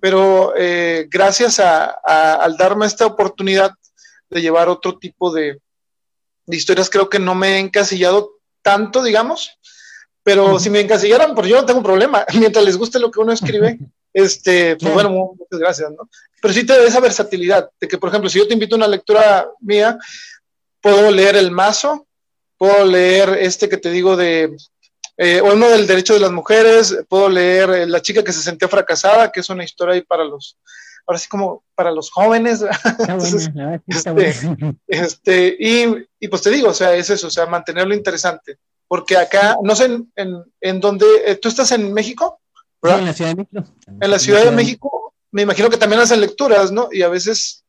pero 0.00 0.52
eh, 0.56 1.06
gracias 1.08 1.60
a, 1.60 1.86
al 2.34 2.56
darme 2.56 2.86
esta 2.86 3.06
oportunidad 3.06 3.70
de 4.28 4.42
llevar 4.42 4.68
otro 4.68 4.98
tipo 4.98 5.32
de, 5.32 5.60
de, 6.44 6.56
historias, 6.56 6.90
creo 6.90 7.08
que 7.08 7.18
no 7.18 7.34
me 7.34 7.56
he 7.56 7.58
encasillado 7.60 8.32
tanto, 8.62 9.02
digamos, 9.02 9.58
pero 10.22 10.58
si 10.58 10.68
me 10.68 10.80
encasillaran, 10.80 11.34
pues 11.34 11.48
yo 11.48 11.56
no 11.56 11.64
tengo 11.64 11.82
problema, 11.82 12.26
mientras 12.34 12.64
les 12.64 12.76
guste 12.76 12.98
lo 12.98 13.10
que 13.10 13.20
uno 13.20 13.32
escribe. 13.32 13.78
Este, 14.18 14.74
pues 14.74 14.92
bueno, 14.92 15.10
muchas 15.10 15.60
gracias, 15.60 15.90
¿no? 15.92 16.08
Pero 16.42 16.52
sí 16.52 16.66
te 16.66 16.76
da 16.76 16.84
esa 16.84 16.98
versatilidad 16.98 17.70
de 17.80 17.86
que, 17.86 17.98
por 17.98 18.08
ejemplo, 18.08 18.28
si 18.28 18.38
yo 18.38 18.48
te 18.48 18.54
invito 18.54 18.74
a 18.74 18.78
una 18.78 18.88
lectura 18.88 19.48
mía, 19.60 19.96
puedo 20.80 21.08
leer 21.12 21.36
El 21.36 21.52
Mazo, 21.52 22.08
puedo 22.56 22.84
leer 22.84 23.28
este 23.40 23.68
que 23.68 23.76
te 23.76 23.92
digo 23.92 24.16
de, 24.16 24.56
eh, 25.16 25.40
o 25.40 25.52
uno 25.52 25.68
del 25.68 25.86
derecho 25.86 26.14
de 26.14 26.20
las 26.20 26.32
mujeres, 26.32 26.98
puedo 27.08 27.28
leer 27.28 27.70
eh, 27.70 27.86
La 27.86 28.02
chica 28.02 28.24
que 28.24 28.32
se 28.32 28.42
sentía 28.42 28.66
fracasada, 28.66 29.30
que 29.30 29.38
es 29.38 29.50
una 29.50 29.62
historia 29.62 29.94
ahí 29.94 30.02
para 30.02 30.24
los, 30.24 30.58
ahora 31.06 31.20
sí 31.20 31.28
como 31.28 31.62
para 31.76 31.92
los 31.92 32.10
jóvenes. 32.10 32.64
este, 33.86 34.50
este, 34.88 35.56
y, 35.60 36.06
y, 36.18 36.26
pues 36.26 36.42
te 36.42 36.50
digo, 36.50 36.70
o 36.70 36.74
sea, 36.74 36.92
es 36.96 37.08
eso, 37.08 37.28
o 37.28 37.30
sea, 37.30 37.46
mantenerlo 37.46 37.94
interesante. 37.94 38.58
Porque 38.88 39.16
acá, 39.16 39.56
no 39.62 39.76
sé 39.76 39.84
en, 39.84 40.12
en, 40.16 40.42
en 40.60 40.80
dónde, 40.80 41.06
eh, 41.24 41.36
¿tú 41.36 41.48
estás 41.48 41.70
en 41.70 41.92
México? 41.92 42.37
En 42.82 43.04
la 43.04 43.12
Ciudad 43.12 43.30
de 43.30 43.36
México. 43.36 43.74
En 44.00 44.10
la 44.10 44.18
Ciudad 44.18 44.44
de 44.44 44.50
México, 44.50 45.14
me 45.30 45.42
imagino 45.42 45.68
que 45.68 45.76
también 45.76 46.00
hacen 46.00 46.20
lecturas, 46.20 46.72
¿no? 46.72 46.88
Y 46.92 47.02
a 47.02 47.08
veces, 47.08 47.64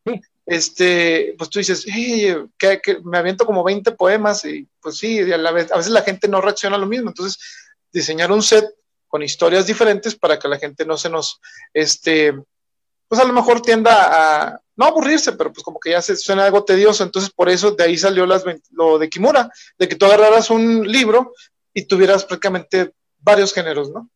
este, 0.46 1.36
pues 1.38 1.50
tú 1.50 1.60
dices, 1.60 1.86
que, 1.86 2.82
me 3.04 3.18
aviento 3.18 3.46
como 3.46 3.64
20 3.64 3.92
poemas 3.92 4.46
y 4.46 4.68
pues 4.82 4.98
sí, 4.98 5.20
a, 5.32 5.38
la 5.38 5.52
vez, 5.52 5.72
a 5.72 5.78
veces 5.78 5.92
la 5.92 6.04
gente 6.04 6.28
no 6.28 6.42
reacciona 6.42 6.76
a 6.76 6.80
lo 6.80 6.86
mismo. 6.86 7.10
Entonces, 7.10 7.40
diseñar 7.92 8.32
un 8.32 8.44
set 8.44 8.66
con 9.08 9.24
historias 9.24 9.66
diferentes 9.66 10.16
para 10.16 10.38
que 10.38 10.48
la 10.48 10.60
gente 10.60 10.86
no 10.86 10.96
se 10.96 11.10
nos, 11.10 11.40
este, 11.74 12.34
pues 13.08 13.20
a 13.20 13.26
lo 13.26 13.34
mejor 13.34 13.62
tienda 13.62 14.46
a, 14.46 14.62
no 14.76 14.86
aburrirse, 14.86 15.34
pero 15.34 15.52
pues 15.52 15.64
como 15.64 15.80
que 15.80 15.92
ya 15.92 16.02
se 16.02 16.16
suena 16.16 16.46
algo 16.46 16.64
tedioso. 16.64 17.04
Entonces, 17.04 17.32
por 17.32 17.50
eso 17.50 17.72
de 17.72 17.84
ahí 17.84 17.98
salió 17.98 18.26
las, 18.26 18.44
lo 18.72 18.98
de 18.98 19.10
Kimura, 19.10 19.52
de 19.78 19.90
que 19.90 19.96
tú 19.96 20.06
agarraras 20.06 20.50
un 20.50 20.90
libro 20.90 21.34
y 21.74 21.84
tuvieras 21.84 22.24
prácticamente 22.24 22.94
varios 23.20 23.54
géneros, 23.54 23.92
¿no? 23.92 24.10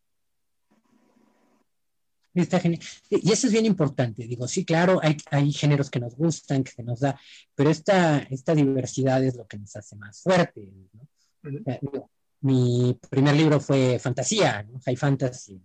Está 2.34 2.60
genial. 2.60 2.82
Y 3.10 3.32
eso 3.32 3.48
es 3.48 3.54
bien 3.54 3.66
importante. 3.66 4.26
Digo, 4.28 4.48
sí, 4.48 4.66
claro, 4.66 5.00
hay, 5.04 5.18
hay 5.30 5.52
géneros 5.52 5.92
que 5.92 6.00
nos 6.00 6.16
gustan, 6.16 6.64
que 6.64 6.72
se 6.72 6.84
nos 6.84 7.00
da, 7.00 7.20
pero 7.54 7.70
esta, 7.70 8.20
esta 8.24 8.56
diversidad 8.56 9.24
es 9.24 9.36
lo 9.36 9.48
que 9.48 9.60
nos 9.60 9.76
hace 9.76 9.96
más 9.96 10.22
fuertes. 10.22 10.70
¿no? 10.94 12.10
mi 12.42 12.98
primer 13.10 13.36
libro 13.36 13.60
fue 13.60 14.00
fantasía, 14.00 14.64
¿no? 14.64 14.80
high 14.86 14.96
fantasy, 14.96 15.62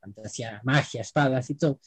fantasía, 0.00 0.60
magia, 0.64 1.02
espadas 1.02 1.50
y 1.50 1.54
todo. 1.54 1.80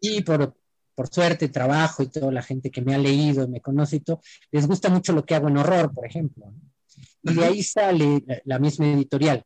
Y 0.00 0.22
por, 0.22 0.54
por 0.94 1.08
suerte, 1.08 1.48
trabajo 1.48 2.02
y 2.02 2.08
toda 2.08 2.30
la 2.30 2.42
gente 2.42 2.70
que 2.70 2.82
me 2.82 2.94
ha 2.94 2.98
leído, 2.98 3.48
me 3.48 3.60
conoce 3.60 3.96
y 3.96 4.00
todo, 4.00 4.20
les 4.50 4.66
gusta 4.66 4.88
mucho 4.88 5.12
lo 5.12 5.24
que 5.24 5.34
hago 5.34 5.48
en 5.48 5.56
horror, 5.56 5.92
por 5.92 6.06
ejemplo. 6.06 6.52
Y 7.22 7.34
de 7.34 7.44
ahí 7.44 7.62
sale 7.62 8.24
la 8.44 8.58
misma 8.58 8.86
editorial 8.92 9.44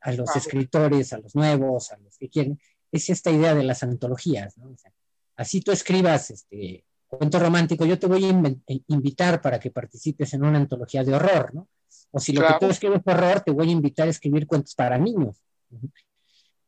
a 0.00 0.12
los 0.12 0.30
ah, 0.30 0.38
escritores, 0.38 1.12
a 1.12 1.18
los 1.18 1.34
nuevos, 1.34 1.92
a 1.92 1.98
los 1.98 2.16
que 2.16 2.28
quieren, 2.28 2.58
es 2.92 3.10
esta 3.10 3.30
idea 3.30 3.54
de 3.54 3.64
las 3.64 3.82
antologías, 3.82 4.56
¿no? 4.58 4.74
así 5.36 5.60
tú 5.60 5.72
escribas 5.72 6.30
este 6.30 6.84
cuento 7.10 7.38
romántico, 7.40 7.84
yo 7.84 7.98
te 7.98 8.06
voy 8.06 8.24
a 8.24 8.28
eh, 8.28 8.80
invitar 8.86 9.40
para 9.40 9.58
que 9.58 9.70
participes 9.70 10.32
en 10.34 10.44
una 10.44 10.58
antología 10.58 11.02
de 11.02 11.14
horror, 11.14 11.52
¿no? 11.54 11.68
O 12.12 12.20
si 12.20 12.32
lo 12.32 12.46
que 12.46 12.54
tú 12.60 12.66
escribes 12.66 13.00
es 13.04 13.12
horror, 13.12 13.40
te 13.40 13.50
voy 13.50 13.68
a 13.68 13.72
invitar 13.72 14.06
a 14.06 14.10
escribir 14.10 14.46
cuentos 14.46 14.74
para 14.74 14.96
niños, 14.96 15.42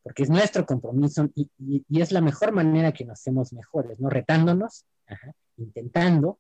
porque 0.03 0.25
es 0.25 0.31
nuestro 0.31 0.67
compromiso 0.67 1.29
y, 1.35 1.83
es 2.01 2.11
la 2.11 2.21
mejor 2.21 2.53
manera 2.53 2.93
que 2.93 3.05
nos 3.05 3.21
hacemos 3.21 3.53
mejores, 3.53 4.01
¿no? 4.01 4.09
Retándonos, 4.09 4.85
intentando. 5.57 6.39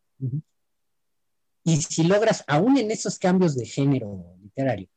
Y 1.65 1.77
si 1.77 2.05
logras, 2.05 2.45
aún 2.49 2.79
en 2.79 2.91
esos 2.91 3.19
cambios 3.19 3.55
de 3.55 3.67
género 3.67 4.37
literario, 4.41 4.89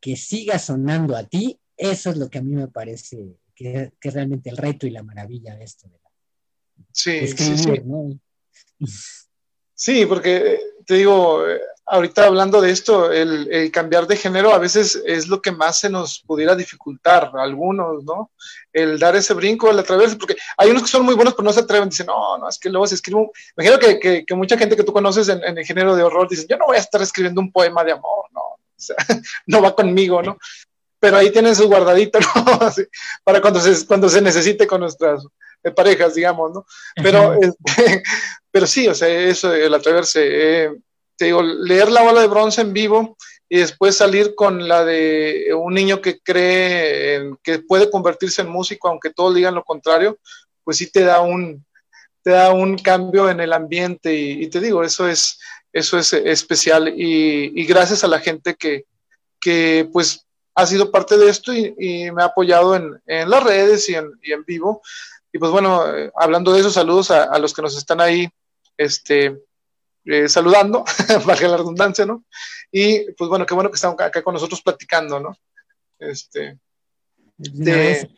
que 0.00 0.16
siga 0.16 0.58
sonando 0.58 1.16
a 1.16 1.24
ti, 1.24 1.58
eso 1.76 2.10
es 2.10 2.16
lo 2.16 2.28
que 2.28 2.38
a 2.38 2.42
mí 2.42 2.54
me 2.54 2.68
parece 2.68 3.36
que, 3.54 3.92
es 4.00 4.14
realmente 4.14 4.50
el 4.50 4.56
reto 4.56 4.86
y 4.86 4.90
la 4.90 5.02
maravilla 5.02 5.54
de 5.54 5.64
esto. 5.64 5.88
sí, 6.92 7.26
sí, 7.28 7.56
sí. 7.58 7.70
sí, 9.74 10.06
porque 10.06 10.60
te 10.84 10.94
digo, 10.94 11.44
ahorita 11.86 12.26
hablando 12.26 12.60
de 12.60 12.70
esto, 12.70 13.12
el, 13.12 13.70
cambiar 13.70 14.06
de 14.06 14.16
género 14.16 14.52
a 14.52 14.58
veces 14.58 15.02
es 15.06 15.28
lo 15.28 15.40
que 15.40 15.52
más 15.52 15.78
se 15.80 15.90
nos 15.90 16.20
pudiera 16.20 16.54
dificultar 16.54 17.30
a 17.34 17.42
algunos, 17.42 18.04
¿no? 18.04 18.30
El 18.72 18.98
dar 18.98 19.16
ese 19.16 19.34
brinco, 19.34 19.70
el 19.70 19.78
atreverse, 19.78 20.16
porque 20.16 20.36
hay 20.56 20.70
unos 20.70 20.82
que 20.82 20.88
son 20.88 21.04
muy 21.04 21.14
buenos 21.14 21.34
pero 21.34 21.44
no 21.44 21.52
se 21.52 21.60
atreven, 21.60 21.88
dicen, 21.88 22.06
no, 22.06 22.38
no, 22.38 22.48
es 22.48 22.58
que 22.58 22.70
luego 22.70 22.86
se 22.86 22.94
escribe, 22.94 23.30
imagino 23.56 23.78
que, 23.78 24.24
que, 24.26 24.34
mucha 24.34 24.56
gente 24.56 24.76
que 24.76 24.84
tú 24.84 24.92
conoces 24.92 25.28
en, 25.28 25.42
en, 25.44 25.58
el 25.58 25.64
género 25.64 25.94
de 25.94 26.02
horror 26.02 26.28
dicen, 26.28 26.46
yo 26.48 26.56
no 26.56 26.66
voy 26.66 26.76
a 26.76 26.80
estar 26.80 27.00
escribiendo 27.02 27.40
un 27.40 27.52
poema 27.52 27.84
de 27.84 27.92
amor, 27.92 28.26
no, 28.32 28.40
o 28.40 28.58
sea, 28.76 28.96
no 29.46 29.62
va 29.62 29.74
conmigo, 29.74 30.22
¿no? 30.22 30.38
Pero 31.04 31.18
ahí 31.18 31.30
tienen 31.30 31.54
su 31.54 31.68
guardadito, 31.68 32.18
¿no? 32.34 32.58
para 33.24 33.42
cuando 33.42 33.60
se, 33.60 33.86
cuando 33.86 34.08
se 34.08 34.22
necesite 34.22 34.66
con 34.66 34.80
nuestras 34.80 35.22
eh, 35.62 35.70
parejas, 35.70 36.14
digamos, 36.14 36.54
¿no? 36.54 36.64
Pero, 36.96 37.34
este, 37.34 38.02
pero 38.50 38.66
sí, 38.66 38.88
o 38.88 38.94
sea, 38.94 39.06
eso, 39.06 39.52
el 39.52 39.74
atreverse, 39.74 40.22
eh, 40.24 40.70
te 41.14 41.26
digo, 41.26 41.42
leer 41.42 41.92
la 41.92 42.00
bola 42.00 42.22
de 42.22 42.26
bronce 42.26 42.62
en 42.62 42.72
vivo 42.72 43.18
y 43.50 43.58
después 43.58 43.98
salir 43.98 44.34
con 44.34 44.66
la 44.66 44.82
de 44.82 45.52
un 45.54 45.74
niño 45.74 46.00
que 46.00 46.20
cree 46.20 47.32
que 47.42 47.58
puede 47.58 47.90
convertirse 47.90 48.40
en 48.40 48.48
músico, 48.48 48.88
aunque 48.88 49.10
todos 49.10 49.34
digan 49.34 49.54
lo 49.54 49.62
contrario, 49.62 50.18
pues 50.64 50.78
sí 50.78 50.90
te 50.90 51.02
da 51.02 51.20
un, 51.20 51.66
te 52.22 52.30
da 52.30 52.54
un 52.54 52.78
cambio 52.78 53.28
en 53.28 53.40
el 53.40 53.52
ambiente 53.52 54.14
y, 54.14 54.48
te 54.48 54.58
digo, 54.58 54.82
eso 54.82 55.06
es, 55.06 55.38
eso 55.70 55.98
es 55.98 56.14
especial 56.14 56.88
y, 56.88 57.52
y 57.60 57.66
gracias 57.66 58.04
a 58.04 58.08
la 58.08 58.20
gente 58.20 58.54
que, 58.54 58.86
que 59.38 59.86
pues 59.92 60.23
ha 60.54 60.66
sido 60.66 60.90
parte 60.90 61.16
de 61.16 61.28
esto 61.28 61.52
y, 61.52 62.10
me 62.12 62.22
ha 62.22 62.26
apoyado 62.26 62.76
en, 62.76 63.00
en 63.06 63.28
las 63.28 63.42
redes 63.42 63.88
y 63.88 63.94
en, 63.94 64.10
y 64.22 64.32
en, 64.32 64.44
vivo. 64.44 64.82
Y 65.32 65.38
pues 65.38 65.50
bueno, 65.50 65.96
eh, 65.96 66.12
hablando 66.16 66.52
de 66.52 66.60
eso, 66.60 66.70
saludos 66.70 67.10
a, 67.10 67.24
a, 67.24 67.38
los 67.38 67.52
que 67.52 67.62
nos 67.62 67.76
están 67.76 68.00
ahí 68.00 68.28
este, 68.76 69.42
eh, 70.04 70.28
saludando, 70.28 70.84
baja 71.26 71.48
la 71.48 71.56
redundancia, 71.56 72.06
¿no? 72.06 72.24
Y 72.70 73.10
pues 73.12 73.28
bueno, 73.28 73.46
qué 73.46 73.54
bueno 73.54 73.70
que 73.70 73.76
están 73.76 73.94
acá 73.98 74.22
con 74.22 74.34
nosotros 74.34 74.62
platicando, 74.62 75.18
¿no? 75.20 75.36
Este, 75.98 76.58
de... 77.36 78.10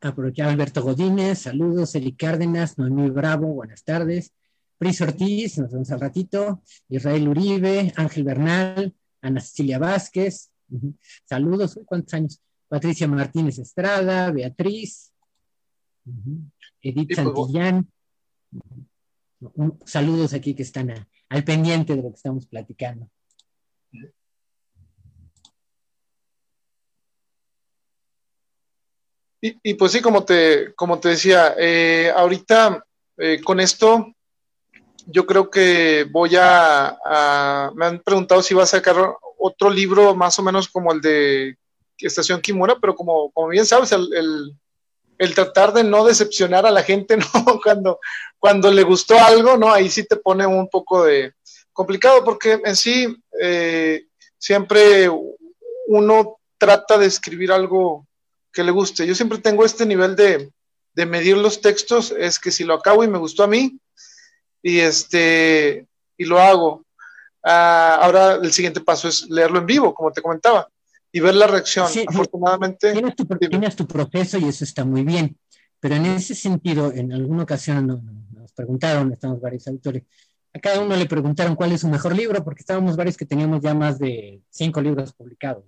Aprovechar 0.00 0.48
Alberto 0.48 0.82
Godínez, 0.82 1.40
saludos, 1.42 1.94
Eli 1.94 2.16
Cárdenas, 2.16 2.76
Noemí 2.76 3.08
Bravo, 3.10 3.46
buenas 3.48 3.84
tardes. 3.84 4.32
Pris 4.78 5.00
Ortiz, 5.00 5.58
nos 5.58 5.70
vemos 5.70 5.90
al 5.92 6.00
ratito. 6.00 6.62
Israel 6.88 7.28
Uribe, 7.28 7.92
Ángel 7.96 8.24
Bernal, 8.24 8.94
Ana 9.22 9.40
Cecilia 9.40 9.78
Vázquez, 9.78 10.50
Saludos, 11.24 11.78
¿cuántos 11.84 12.14
años? 12.14 12.40
Patricia 12.68 13.06
Martínez 13.06 13.58
Estrada, 13.58 14.30
Beatriz, 14.32 15.12
Edith 16.82 17.14
pues, 17.14 17.16
Santillán. 17.16 17.88
Saludos 19.84 20.34
aquí 20.34 20.54
que 20.54 20.62
están 20.62 21.08
al 21.28 21.44
pendiente 21.44 21.94
de 21.94 22.02
lo 22.02 22.10
que 22.10 22.16
estamos 22.16 22.46
platicando. 22.46 23.08
Y, 29.40 29.74
pues 29.74 29.92
sí, 29.92 30.00
como 30.00 30.24
te, 30.24 30.74
como 30.74 30.98
te 30.98 31.10
decía, 31.10 31.54
eh, 31.56 32.10
ahorita 32.16 32.84
eh, 33.16 33.40
con 33.44 33.60
esto 33.60 34.12
yo 35.06 35.24
creo 35.24 35.50
que 35.50 36.04
voy 36.10 36.30
a, 36.36 37.70
me 37.76 37.86
han 37.86 38.00
preguntado 38.00 38.42
si 38.42 38.54
va 38.54 38.64
a 38.64 38.66
sacar 38.66 38.96
otro 39.38 39.70
libro 39.70 40.14
más 40.14 40.38
o 40.38 40.42
menos 40.42 40.68
como 40.68 40.92
el 40.92 41.00
de 41.00 41.56
Estación 41.98 42.40
Kimura, 42.40 42.76
pero 42.80 42.94
como, 42.94 43.30
como 43.32 43.48
bien 43.48 43.66
sabes, 43.66 43.92
el, 43.92 44.54
el, 45.18 45.34
tratar 45.34 45.72
de 45.72 45.84
no 45.84 46.04
decepcionar 46.04 46.66
a 46.66 46.70
la 46.70 46.82
gente, 46.82 47.16
¿no? 47.34 47.60
Cuando, 47.62 48.00
cuando 48.38 48.70
le 48.70 48.82
gustó 48.82 49.18
algo, 49.18 49.56
¿no? 49.56 49.72
Ahí 49.72 49.88
sí 49.88 50.04
te 50.04 50.16
pone 50.16 50.46
un 50.46 50.68
poco 50.68 51.04
de 51.04 51.32
complicado, 51.72 52.24
porque 52.24 52.60
en 52.64 52.76
sí 52.76 53.16
eh, 53.40 54.06
siempre 54.38 55.10
uno 55.88 56.38
trata 56.58 56.98
de 56.98 57.06
escribir 57.06 57.52
algo 57.52 58.06
que 58.52 58.64
le 58.64 58.72
guste. 58.72 59.06
Yo 59.06 59.14
siempre 59.14 59.38
tengo 59.38 59.64
este 59.64 59.84
nivel 59.84 60.16
de, 60.16 60.50
de 60.94 61.06
medir 61.06 61.36
los 61.36 61.60
textos, 61.60 62.12
es 62.18 62.38
que 62.38 62.50
si 62.50 62.64
lo 62.64 62.74
acabo 62.74 63.04
y 63.04 63.08
me 63.08 63.18
gustó 63.18 63.44
a 63.44 63.48
mí, 63.48 63.78
y 64.62 64.80
este, 64.80 65.86
y 66.16 66.24
lo 66.24 66.40
hago. 66.40 66.85
Ah, 67.48 68.00
ahora 68.02 68.40
el 68.42 68.52
siguiente 68.52 68.80
paso 68.80 69.06
es 69.06 69.30
leerlo 69.30 69.60
en 69.60 69.66
vivo, 69.66 69.94
como 69.94 70.10
te 70.10 70.20
comentaba, 70.20 70.68
y 71.12 71.20
ver 71.20 71.36
la 71.36 71.46
reacción. 71.46 71.86
Afortunadamente. 72.08 72.92
Tienes 72.92 73.14
tu, 73.14 73.24
tu, 73.84 73.86
proceso 73.86 74.36
y 74.38 74.46
eso 74.46 74.64
está 74.64 74.84
muy 74.84 75.04
bien, 75.04 75.38
pero 75.78 75.94
en 75.94 76.06
ese 76.06 76.34
sentido, 76.34 76.92
en 76.92 77.12
alguna 77.12 77.44
ocasión 77.44 78.26
preguntaron, 78.56 79.12
estamos 79.12 79.40
varios 79.40 79.68
autores, 79.68 80.02
a 80.52 80.58
cada 80.58 80.80
uno 80.80 80.96
le 80.96 81.06
preguntaron 81.06 81.54
cuál 81.54 81.70
es 81.70 81.82
su 81.82 81.88
mejor 81.88 82.16
libro, 82.16 82.42
porque 82.42 82.62
estábamos 82.62 82.96
varios 82.96 83.16
que 83.16 83.26
teníamos 83.26 83.60
ya 83.62 83.74
más 83.74 84.00
de 84.00 84.40
cinco 84.50 84.80
libros 84.80 85.12
publicados. 85.12 85.62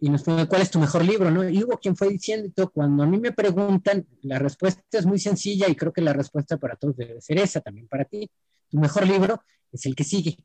Y 0.00 0.10
nos 0.10 0.22
preguntaron, 0.22 0.48
¿cuál 0.48 0.62
es 0.62 0.70
tu 0.70 0.80
mejor 0.80 1.04
libro? 1.04 1.30
¿no? 1.30 1.48
Y 1.48 1.62
hubo 1.62 1.78
quien 1.78 1.94
fue 1.94 2.08
diciendo, 2.08 2.70
cuando 2.70 3.04
a 3.04 3.06
mí 3.06 3.18
me 3.18 3.30
preguntan, 3.30 4.04
la 4.22 4.40
respuesta 4.40 4.82
es 4.90 5.06
muy 5.06 5.20
sencilla 5.20 5.68
y 5.68 5.76
creo 5.76 5.92
que 5.92 6.00
la 6.00 6.12
respuesta 6.12 6.56
para 6.56 6.74
todos 6.74 6.96
debe 6.96 7.20
ser 7.20 7.38
esa, 7.38 7.60
también 7.60 7.86
para 7.86 8.04
ti. 8.04 8.28
Tu 8.70 8.78
mejor 8.78 9.06
libro 9.06 9.40
es 9.72 9.86
el 9.86 9.94
que 9.94 10.04
sigue. 10.04 10.36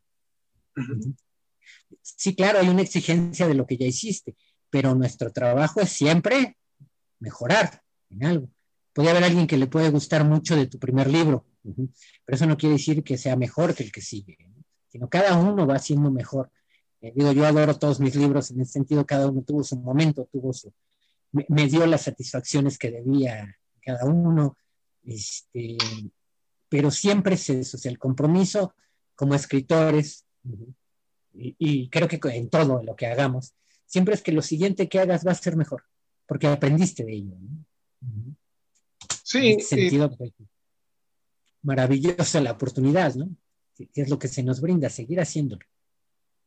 Sí, 2.02 2.36
claro, 2.36 2.60
hay 2.60 2.70
una 2.70 2.82
exigencia 2.82 3.48
de 3.48 3.54
lo 3.54 3.66
que 3.66 3.78
ya 3.78 3.86
hiciste, 3.86 4.36
pero 4.70 4.96
nuestro 4.96 5.32
trabajo 5.32 5.82
es 5.82 5.90
siempre 5.90 6.58
mejorar 7.20 7.82
en 8.10 8.26
algo. 8.26 8.50
Puede 8.94 9.10
haber 9.10 9.24
alguien 9.24 9.48
que 9.48 9.58
le 9.58 9.68
puede 9.68 9.90
gustar 9.90 10.24
mucho 10.24 10.56
de 10.56 10.68
tu 10.68 10.80
primer 10.80 11.10
libro, 11.10 11.46
pero 11.64 12.36
eso 12.36 12.46
no 12.46 12.58
quiere 12.58 12.74
decir 12.74 13.04
que 13.04 13.18
sea 13.18 13.36
mejor 13.36 13.74
que 13.74 13.84
el 13.84 13.92
que 13.92 14.02
sigue, 14.02 14.38
sino 14.90 15.10
cada 15.10 15.38
uno 15.38 15.66
va 15.66 15.80
siendo 15.80 16.12
mejor. 16.12 16.52
Eh, 17.02 17.12
digo, 17.16 17.32
yo 17.32 17.46
adoro 17.46 17.78
todos 17.78 18.00
mis 18.00 18.16
libros, 18.16 18.52
en 18.52 18.62
ese 18.62 18.74
sentido 18.74 19.06
cada 19.06 19.28
uno 19.28 19.42
tuvo 19.42 19.64
su 19.64 19.78
momento, 19.78 20.28
tuvo 20.32 20.54
su, 20.54 20.72
me, 21.32 21.68
dio 21.68 21.86
las 21.86 22.04
satisfacciones 22.04 22.78
que 22.78 22.92
debía 22.92 23.58
cada 23.82 24.06
uno, 24.06 24.58
este, 25.04 25.78
pero 26.70 26.92
siempre 26.92 27.36
es 27.36 27.50
eso, 27.50 27.78
o 27.78 27.80
sea, 27.80 27.92
el 27.92 27.98
compromiso 27.98 28.76
como 29.16 29.36
escritores, 29.36 30.26
y, 31.34 31.90
creo 31.90 32.08
que 32.08 32.20
en 32.24 32.50
todo 32.50 32.84
lo 32.84 32.96
que 32.96 33.08
hagamos, 33.08 33.54
siempre 33.86 34.14
es 34.16 34.22
que 34.22 34.32
lo 34.32 34.42
siguiente 34.42 34.90
que 34.90 35.00
hagas 35.00 35.26
va 35.26 35.32
a 35.32 35.36
ser 35.36 35.56
mejor, 35.56 35.84
porque 36.26 36.48
aprendiste 36.48 37.04
de 37.04 37.14
ello. 37.14 37.36
Sí. 39.24 39.54
En 39.54 39.62
sentido, 39.62 40.16
pues, 40.16 40.32
maravillosa 41.62 42.42
la 42.42 42.52
oportunidad, 42.52 43.16
¿no? 43.16 43.30
es 43.96 44.10
lo 44.10 44.20
que 44.20 44.28
se 44.28 44.44
nos 44.44 44.62
brinda, 44.62 44.90
seguir 44.90 45.20
haciéndolo. 45.20 45.66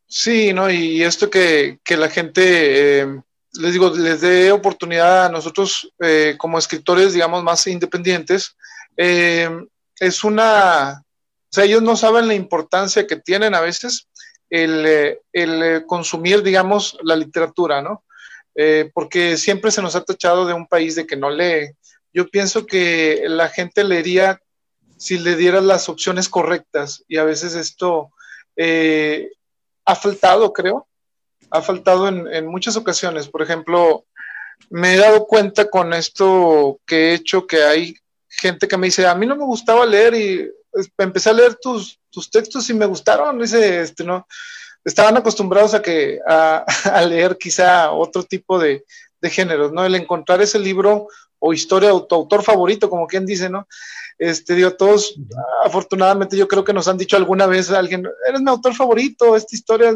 Sí, 0.06 0.52
¿no? 0.52 0.70
Y 0.70 1.02
esto 1.02 1.28
que, 1.28 1.80
la 1.88 2.08
gente, 2.08 3.00
eh, 3.00 3.22
les 3.54 3.72
digo, 3.72 3.90
les 3.90 4.20
dé 4.20 4.52
oportunidad 4.52 5.26
a 5.26 5.28
nosotros 5.28 5.92
eh, 5.98 6.36
como 6.38 6.58
escritores, 6.58 7.12
digamos, 7.12 7.42
más 7.42 7.66
independientes, 7.66 8.56
eh, 8.96 9.50
es 9.98 10.24
una, 10.24 11.02
sea, 11.56 11.64
ellos 11.64 11.82
no 11.82 11.96
saben 11.96 12.28
la 12.28 12.34
importancia 12.34 13.06
que 13.06 13.16
tienen 13.16 13.54
a 13.54 13.60
veces 13.60 14.08
el, 14.50 15.18
el 15.32 15.86
consumir, 15.86 16.42
digamos, 16.42 16.96
la 17.02 17.16
literatura, 17.16 17.82
¿no? 17.82 18.02
porque 18.94 19.36
siempre 19.36 19.70
se 19.70 19.82
nos 19.82 19.96
ha 19.96 20.04
tachado 20.04 20.46
de 20.46 20.54
un 20.54 20.66
país 20.66 20.94
de 20.94 21.06
que 21.06 21.14
no 21.14 21.28
lee. 21.28 21.72
Yo 22.14 22.26
pienso 22.30 22.64
que 22.64 23.24
la 23.26 23.50
gente 23.50 23.84
leería 23.84 24.40
si 24.96 25.18
le 25.18 25.36
dieras 25.36 25.62
las 25.62 25.88
opciones 25.88 26.28
correctas. 26.28 27.04
Y 27.08 27.18
a 27.18 27.24
veces 27.24 27.54
esto 27.54 28.10
eh, 28.56 29.30
ha 29.84 29.94
faltado, 29.94 30.52
creo, 30.52 30.88
ha 31.50 31.62
faltado 31.62 32.08
en, 32.08 32.46
muchas 32.46 32.76
ocasiones. 32.76 33.28
Por 33.28 33.42
ejemplo, 33.42 34.04
me 34.70 34.94
he 34.94 34.96
dado 34.96 35.26
cuenta 35.26 35.68
con 35.68 35.92
esto 35.92 36.80
que 36.86 37.10
he 37.10 37.14
hecho 37.14 37.46
que 37.46 37.62
hay 37.62 37.94
gente 38.28 38.66
que 38.68 38.76
me 38.76 38.88
dice, 38.88 39.06
a 39.06 39.14
mí 39.14 39.26
no 39.26 39.36
me 39.36 39.44
gustaba 39.44 39.86
leer 39.86 40.14
y 40.14 40.50
empecé 40.98 41.30
a 41.30 41.34
leer 41.34 41.56
tus, 41.56 42.00
tus 42.10 42.30
textos 42.30 42.68
y 42.70 42.74
me 42.74 42.86
gustaron. 42.86 43.38
Dice, 43.38 43.80
este, 43.80 44.04
¿no? 44.04 44.26
Estaban 44.84 45.16
acostumbrados 45.16 45.74
a, 45.74 45.82
que, 45.82 46.20
a, 46.26 46.64
leer 47.08 47.36
quizá 47.38 47.90
otro 47.92 48.22
tipo 48.22 48.58
de, 48.58 48.84
de 49.20 49.30
géneros, 49.30 49.72
¿no? 49.72 49.84
El 49.84 49.94
encontrar 49.94 50.40
ese 50.42 50.58
libro 50.58 51.08
o 51.38 51.52
historia 51.52 51.92
de 51.92 52.00
tu 52.08 52.14
autor 52.14 52.42
favorito, 52.42 52.88
como 52.88 53.06
quien 53.06 53.26
dice, 53.26 53.48
¿no? 53.48 53.66
Este, 54.18 54.54
digo, 54.54 54.72
todos, 54.72 55.14
afortunadamente, 55.64 56.36
yo 56.36 56.48
creo 56.48 56.64
que 56.64 56.72
nos 56.72 56.88
han 56.88 56.96
dicho 56.96 57.16
alguna 57.16 57.46
vez 57.46 57.70
a 57.70 57.78
alguien, 57.78 58.08
eres 58.26 58.40
mi 58.40 58.50
autor 58.50 58.74
favorito, 58.74 59.36
esta 59.36 59.54
historia. 59.54 59.94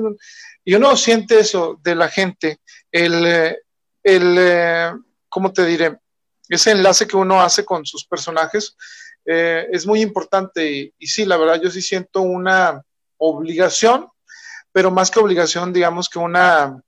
Y 0.65 0.75
uno 0.75 0.97
siente 0.97 1.39
eso 1.39 1.81
de 1.83 1.95
la 1.95 2.09
gente, 2.09 2.59
el, 2.93 3.57
el 4.03 4.37
eh, 4.39 4.93
¿cómo 5.29 5.53
te 5.53 5.65
diré? 5.65 5.99
Ese 6.49 6.73
enlace 6.73 7.07
que 7.07 7.17
uno 7.17 7.41
hace 7.41 7.65
con 7.65 7.87
sus 7.87 8.05
personajes 8.05 8.77
eh, 9.25 9.69
es 9.73 9.87
muy 9.87 10.01
importante. 10.03 10.93
Y, 10.99 11.07
sí, 11.07 11.25
la 11.25 11.37
verdad, 11.37 11.61
yo 11.61 11.71
sí 11.71 11.83
siento 11.83 12.23
una 12.23 12.83
obligación, 13.19 14.09
pero 14.73 14.91
más 14.91 15.11
que 15.11 15.21
obligación, 15.21 15.73
digamos 15.73 16.09
que 16.09 16.19
una. 16.19 16.83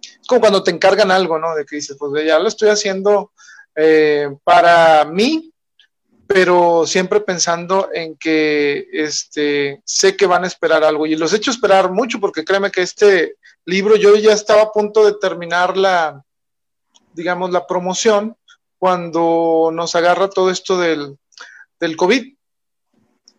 Es 0.00 0.26
como 0.26 0.40
cuando 0.40 0.62
te 0.62 0.70
encargan 0.70 1.10
algo, 1.10 1.38
¿no? 1.38 1.54
De 1.54 1.64
que 1.64 1.76
dices, 1.76 1.96
pues 1.98 2.24
ya 2.24 2.38
lo 2.38 2.48
estoy 2.48 2.68
haciendo 2.68 3.32
eh, 3.74 4.28
para 4.44 5.04
mí, 5.04 5.52
pero 6.26 6.86
siempre 6.86 7.20
pensando 7.20 7.90
en 7.92 8.16
que 8.16 8.86
este, 8.92 9.82
sé 9.84 10.16
que 10.16 10.26
van 10.26 10.44
a 10.44 10.46
esperar 10.46 10.84
algo 10.84 11.06
y 11.06 11.16
los 11.16 11.32
he 11.32 11.36
hecho 11.36 11.50
esperar 11.50 11.90
mucho 11.90 12.18
porque 12.18 12.44
créeme 12.44 12.70
que 12.70 12.82
este 12.82 13.36
libro 13.66 13.96
yo 13.96 14.16
ya 14.16 14.32
estaba 14.32 14.62
a 14.62 14.72
punto 14.72 15.04
de 15.04 15.14
terminar 15.20 15.76
la, 15.76 16.22
digamos, 17.12 17.50
la 17.50 17.66
promoción 17.66 18.36
cuando 18.84 19.70
nos 19.72 19.94
agarra 19.94 20.28
todo 20.28 20.50
esto 20.50 20.78
del, 20.78 21.16
del 21.80 21.96
COVID. 21.96 22.34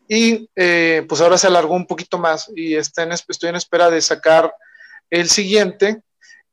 Y 0.08 0.50
eh, 0.56 1.06
pues 1.08 1.22
ahora 1.22 1.38
se 1.38 1.46
alargó 1.46 1.76
un 1.76 1.86
poquito 1.86 2.18
más 2.18 2.52
y 2.56 2.74
está 2.74 3.04
en, 3.04 3.12
estoy 3.12 3.50
en 3.50 3.56
espera 3.56 3.92
de 3.92 4.02
sacar 4.02 4.56
el 5.08 5.30
siguiente, 5.30 6.02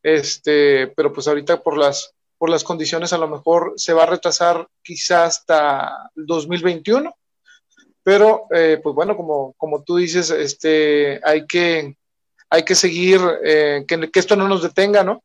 este, 0.03 0.89
pero 0.89 1.11
pues 1.11 1.27
ahorita 1.27 1.63
por 1.63 1.79
las 1.79 2.13
por 2.37 2.51
las 2.51 2.65
condiciones 2.65 3.15
a 3.15 3.19
lo 3.19 3.29
mejor 3.29 3.73
se 3.77 3.95
va 3.95 4.03
a 4.03 4.11
retrasar 4.15 4.69
quizás 4.83 5.39
hasta 5.39 6.11
el 6.15 6.27
2021, 6.27 7.17
pero 8.03 8.45
eh, 8.55 8.79
pues 8.83 8.95
bueno, 8.95 9.17
como, 9.17 9.55
como 9.57 9.83
tú 9.85 9.97
dices, 9.97 10.29
este, 10.29 11.19
hay, 11.25 11.47
que, 11.47 11.97
hay 12.51 12.63
que 12.63 12.75
seguir, 12.75 13.23
eh, 13.43 13.87
que, 13.89 14.11
esto 14.13 14.37
no 14.37 14.49
nos 14.49 14.63
detenga, 14.63 15.03
¿no? 15.03 15.23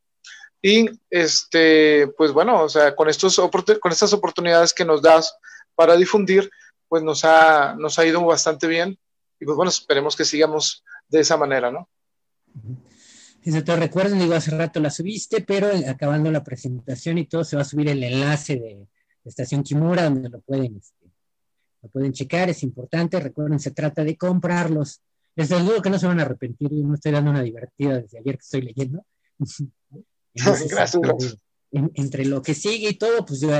Y 0.60 0.90
este, 1.10 2.08
pues 2.16 2.32
bueno, 2.32 2.62
o 2.62 2.68
sea, 2.68 2.96
con, 2.96 3.08
estos, 3.08 3.40
con 3.80 3.92
estas 3.92 4.12
oportunidades 4.12 4.72
que 4.72 4.84
nos 4.84 5.02
das 5.02 5.36
para 5.74 5.96
difundir, 5.96 6.50
pues 6.88 7.02
nos 7.02 7.24
ha, 7.24 7.74
nos 7.74 7.98
ha 7.98 8.06
ido 8.06 8.24
bastante 8.24 8.66
bien 8.66 8.98
y 9.40 9.44
pues 9.44 9.56
bueno, 9.56 9.68
esperemos 9.68 10.16
que 10.16 10.24
sigamos 10.24 10.84
de 11.08 11.20
esa 11.20 11.36
manera, 11.36 11.70
¿no? 11.70 11.88
Si 13.42 13.62
te 13.62 13.76
recuerdan, 13.76 14.18
digo, 14.18 14.34
hace 14.34 14.50
rato 14.50 14.80
la 14.80 14.90
subiste, 14.90 15.42
pero 15.42 15.68
acabando 15.88 16.30
la 16.30 16.42
presentación 16.42 17.18
y 17.18 17.26
todo, 17.26 17.44
se 17.44 17.56
va 17.56 17.62
a 17.62 17.64
subir 17.64 17.88
el 17.88 18.02
enlace 18.02 18.56
de, 18.56 18.88
Estación 19.24 19.62
Kimura, 19.62 20.04
donde 20.04 20.30
lo 20.30 20.40
pueden, 20.40 20.76
este, 20.76 21.06
lo 21.82 21.88
pueden 21.90 22.12
checar, 22.12 22.48
es 22.48 22.62
importante. 22.62 23.20
Recuerden, 23.20 23.60
se 23.60 23.72
trata 23.72 24.02
de 24.02 24.16
comprarlos. 24.16 25.02
Les 25.36 25.50
digo 25.50 25.82
que 25.82 25.90
no 25.90 25.98
se 25.98 26.06
van 26.06 26.18
a 26.18 26.22
arrepentir, 26.22 26.70
yo 26.70 26.84
me 26.84 26.94
estoy 26.94 27.12
dando 27.12 27.30
una 27.30 27.42
divertida 27.42 28.00
desde 28.00 28.18
ayer 28.18 28.36
que 28.36 28.42
estoy 28.42 28.62
leyendo. 28.62 29.04
gracias, 30.70 30.94
este, 30.94 31.38
entre 31.70 32.24
lo 32.24 32.42
que 32.42 32.54
sigue 32.54 32.90
y 32.90 32.94
todo, 32.94 33.24
pues 33.24 33.40
yo 33.40 33.50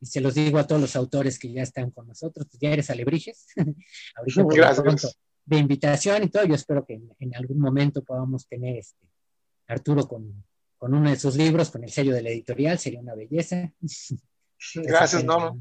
y 0.00 0.06
se 0.06 0.20
los 0.20 0.34
digo 0.34 0.58
a 0.58 0.66
todos 0.66 0.80
los 0.80 0.96
autores 0.96 1.38
que 1.38 1.50
ya 1.50 1.62
están 1.62 1.90
con 1.90 2.06
nosotros, 2.06 2.46
pues 2.50 2.60
ya 2.60 2.70
eres 2.70 2.90
alebrijes. 2.90 3.46
Ahorita 4.16 4.44
gracias. 4.74 5.18
de 5.46 5.56
invitación 5.56 6.24
y 6.24 6.28
todo, 6.28 6.44
yo 6.44 6.54
espero 6.54 6.84
que 6.84 6.94
en, 6.94 7.10
en, 7.18 7.34
algún 7.36 7.58
momento 7.58 8.02
podamos 8.02 8.46
tener 8.46 8.76
este, 8.76 9.06
Arturo 9.66 10.06
con, 10.06 10.44
uno 10.80 11.08
de 11.08 11.16
sus 11.16 11.36
libros, 11.36 11.70
con 11.70 11.82
el 11.82 11.90
sello 11.90 12.12
de 12.12 12.20
la 12.20 12.28
editorial, 12.28 12.78
sería 12.78 13.00
una 13.00 13.14
belleza. 13.14 13.72
Gracias, 14.74 15.24
no, 15.24 15.58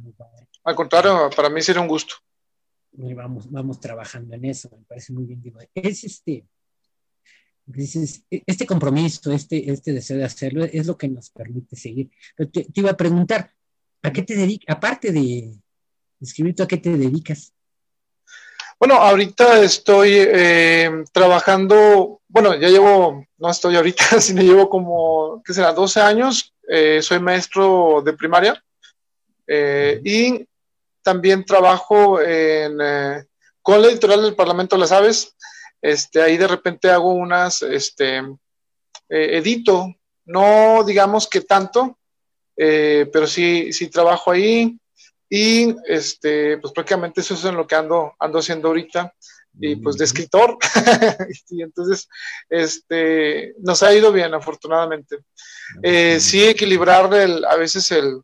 Al 0.64 0.76
contrario, 0.76 1.30
para 1.36 1.50
mí 1.50 1.62
sería 1.62 1.82
un 1.82 1.88
gusto. 1.88 2.16
Y 2.92 3.14
vamos, 3.14 3.50
vamos 3.50 3.80
trabajando 3.80 4.36
en 4.36 4.46
eso, 4.46 4.70
me 4.78 4.84
parece 4.84 5.14
muy 5.14 5.26
bien. 5.26 5.42
es 5.74 6.04
este, 6.04 6.46
este 7.66 8.66
compromiso, 8.66 9.32
este, 9.32 9.72
este 9.72 9.94
deseo 9.94 10.18
de 10.18 10.26
hacerlo, 10.26 10.66
es 10.66 10.88
lo 10.88 10.98
que 10.98 11.08
nos 11.08 11.30
permite 11.30 11.76
seguir. 11.76 12.12
Pero 12.36 12.50
te, 12.50 12.68
iba 12.74 12.92
a 12.92 12.98
preguntar, 12.98 13.52
¿a 14.02 14.12
qué 14.12 14.22
te 14.24 14.36
dedicas? 14.36 14.76
Aparte 14.76 15.12
de 15.12 15.54
escribir, 16.20 16.56
¿tú 16.56 16.64
a 16.64 16.68
qué 16.68 16.78
te 16.78 16.98
dedicas? 16.98 17.54
Bueno, 18.80 18.96
ahorita 18.96 19.62
estoy 19.62 20.12
eh, 20.16 21.06
trabajando, 21.14 22.22
bueno, 22.28 22.54
ya 22.56 22.68
llevo, 22.68 23.26
no 23.38 23.50
estoy 23.50 23.76
ahorita, 23.76 24.04
sino 24.20 24.42
llevo 24.42 24.70
como, 24.70 25.42
¿qué 25.46 25.54
será? 25.54 25.72
12 25.72 26.02
años, 26.02 26.54
eh, 26.68 27.02
soy 27.02 27.20
maestro 27.20 28.02
de 28.04 28.14
primaria 28.14 28.62
eh, 29.48 30.02
y 30.04 30.46
también 31.02 31.46
trabajo 31.46 32.20
en, 32.22 32.78
con 33.62 33.82
la 33.82 33.88
editorial 33.88 34.22
del 34.22 34.36
Parlamento 34.36 34.76
de 34.76 34.82
las 34.82 34.92
Aves. 34.92 35.34
Este, 35.84 36.22
ahí 36.22 36.38
de 36.38 36.48
repente 36.48 36.90
hago 36.90 37.14
unas, 37.14 37.62
este, 37.62 38.24
edito, 39.10 39.94
no 40.26 40.84
digamos 40.84 41.28
que 41.28 41.42
tanto, 41.42 42.00
pero 42.56 43.28
sí, 43.28 43.74
sí 43.74 43.90
trabajo 43.90 44.32
ahí. 44.32 44.80
Y 45.30 45.76
este, 45.88 46.58
pues 46.60 46.72
prácticamente 46.72 47.22
eso 47.22 47.34
es 47.34 47.44
en 47.46 47.56
lo 47.56 47.68
que 47.68 47.76
ando, 47.76 48.14
ando 48.20 48.40
haciendo 48.40 48.70
ahorita, 48.70 49.14
y 49.60 49.76
pues 49.76 49.98
de 49.98 50.06
escritor. 50.06 50.58
y 51.50 51.62
entonces, 51.62 52.08
este, 52.50 53.54
nos 53.60 53.84
ha 53.84 53.94
ido 53.94 54.12
bien, 54.12 54.34
afortunadamente. 54.34 55.20
Eh, 55.82 56.20
sí, 56.20 56.44
equilibrar 56.44 57.14
el, 57.14 57.46
a 57.46 57.56
veces 57.56 57.92
el, 57.92 58.22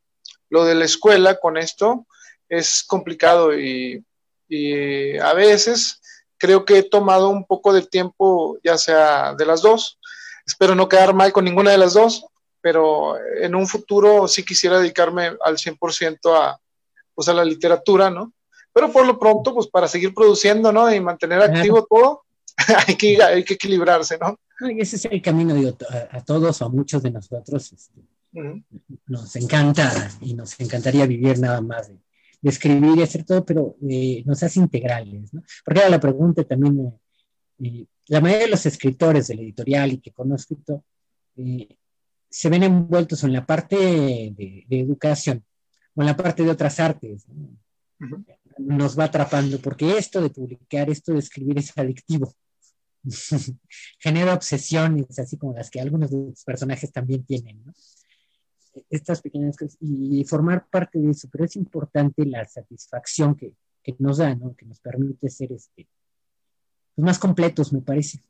lo 0.49 0.65
de 0.65 0.75
la 0.75 0.85
escuela 0.85 1.39
con 1.39 1.57
esto, 1.57 2.05
es 2.47 2.83
complicado 2.83 3.57
y, 3.57 4.03
a 5.21 5.33
veces 5.33 5.98
creo 6.39 6.65
que 6.65 6.79
he 6.79 6.83
tomado 6.83 7.29
un 7.29 7.45
poco 7.45 7.73
de 7.73 7.83
tiempo, 7.83 8.57
ya 8.63 8.77
sea 8.77 9.35
de 9.35 9.45
las 9.45 9.61
dos. 9.61 9.99
Espero 10.47 10.73
no 10.73 10.89
quedar 10.89 11.13
mal 11.13 11.31
con 11.31 11.45
ninguna 11.45 11.71
de 11.71 11.77
las 11.77 11.93
dos, 11.93 12.25
pero 12.61 13.15
en 13.41 13.53
un 13.53 13.67
futuro 13.67 14.27
sí 14.27 14.43
quisiera 14.43 14.79
dedicarme 14.79 15.31
al 15.43 15.57
100% 15.57 16.17
a, 16.35 16.59
pues, 17.13 17.27
a 17.27 17.33
la 17.33 17.45
literatura, 17.45 18.09
¿no? 18.09 18.33
Pero 18.73 18.91
por 18.91 19.05
lo 19.05 19.19
pronto, 19.19 19.53
pues 19.53 19.67
para 19.67 19.87
seguir 19.87 20.13
produciendo, 20.13 20.71
¿no? 20.71 20.91
Y 20.93 20.99
mantener 20.99 21.41
activo 21.41 21.85
todo, 21.89 22.23
hay, 22.87 22.95
que, 22.95 23.21
hay 23.21 23.43
que 23.43 23.55
equilibrarse, 23.55 24.17
¿no? 24.17 24.39
ese 24.77 24.97
es 24.97 25.05
el 25.05 25.21
camino, 25.21 25.53
digo, 25.53 25.77
a, 26.11 26.21
todos 26.21 26.61
o 26.61 26.65
a 26.65 26.69
muchos 26.69 27.01
de 27.01 27.11
nosotros. 27.11 27.71
Este, 27.71 28.01
nos 29.07 29.35
encanta 29.35 30.11
y 30.21 30.33
nos 30.33 30.59
encantaría 30.59 31.05
vivir 31.05 31.39
nada 31.39 31.61
más 31.61 31.87
de, 31.87 31.97
escribir 32.41 32.97
y 32.97 33.03
hacer 33.03 33.25
todo, 33.25 33.45
pero 33.45 33.75
eh, 33.89 34.23
nos 34.25 34.41
hace 34.43 34.59
integrales, 34.59 35.33
¿no? 35.33 35.43
Porque 35.65 35.81
era 35.81 35.89
la 35.89 35.99
pregunta 35.99 36.43
también, 36.43 36.79
eh, 36.79 36.93
eh, 37.65 37.85
la 38.07 38.21
mayoría 38.21 38.45
de 38.45 38.51
los 38.51 38.65
escritores 38.65 39.27
del 39.27 39.39
editorial 39.39 39.93
y 39.93 39.99
que 39.99 40.11
conozco, 40.11 40.57
se 41.35 42.49
ven 42.49 42.63
envueltos 42.63 43.23
en 43.23 43.33
la 43.33 43.45
parte 43.45 43.75
de, 43.75 44.65
educación 44.69 45.43
o 45.95 46.01
en 46.01 46.07
la 46.07 46.17
parte 46.17 46.43
de 46.43 46.49
otras 46.49 46.79
artes. 46.79 47.25
Nos 48.57 48.97
va 48.97 49.05
atrapando, 49.05 49.59
porque 49.59 49.97
esto 49.97 50.21
de 50.21 50.29
publicar, 50.29 50.89
esto 50.89 51.13
de 51.13 51.19
escribir 51.19 51.57
es 51.59 51.77
adictivo. 51.77 52.33
Genera 53.99 54.33
obsesiones, 54.33 55.17
así 55.17 55.37
como 55.37 55.53
las 55.53 55.69
que 55.69 55.79
algunos 55.79 56.11
de 56.11 56.17
los 56.17 56.43
personajes 56.43 56.91
también 56.91 57.23
tienen, 57.25 57.63
¿no? 57.63 57.73
Estas 58.89 59.21
pequeñas 59.21 59.57
cosas 59.57 59.77
y 59.81 60.23
formar 60.25 60.67
parte 60.69 60.99
de 60.99 61.11
eso, 61.11 61.27
pero 61.31 61.45
es 61.45 61.55
importante 61.55 62.25
la 62.25 62.45
satisfacción 62.45 63.35
que, 63.35 63.53
que 63.83 63.95
nos 63.99 64.17
da, 64.17 64.35
¿no? 64.35 64.55
Que 64.55 64.65
nos 64.65 64.79
permite 64.79 65.29
ser 65.29 65.51
este, 65.51 65.87
pues, 66.95 67.05
más 67.05 67.19
completos, 67.19 67.73
me 67.73 67.81
parece. 67.81 68.21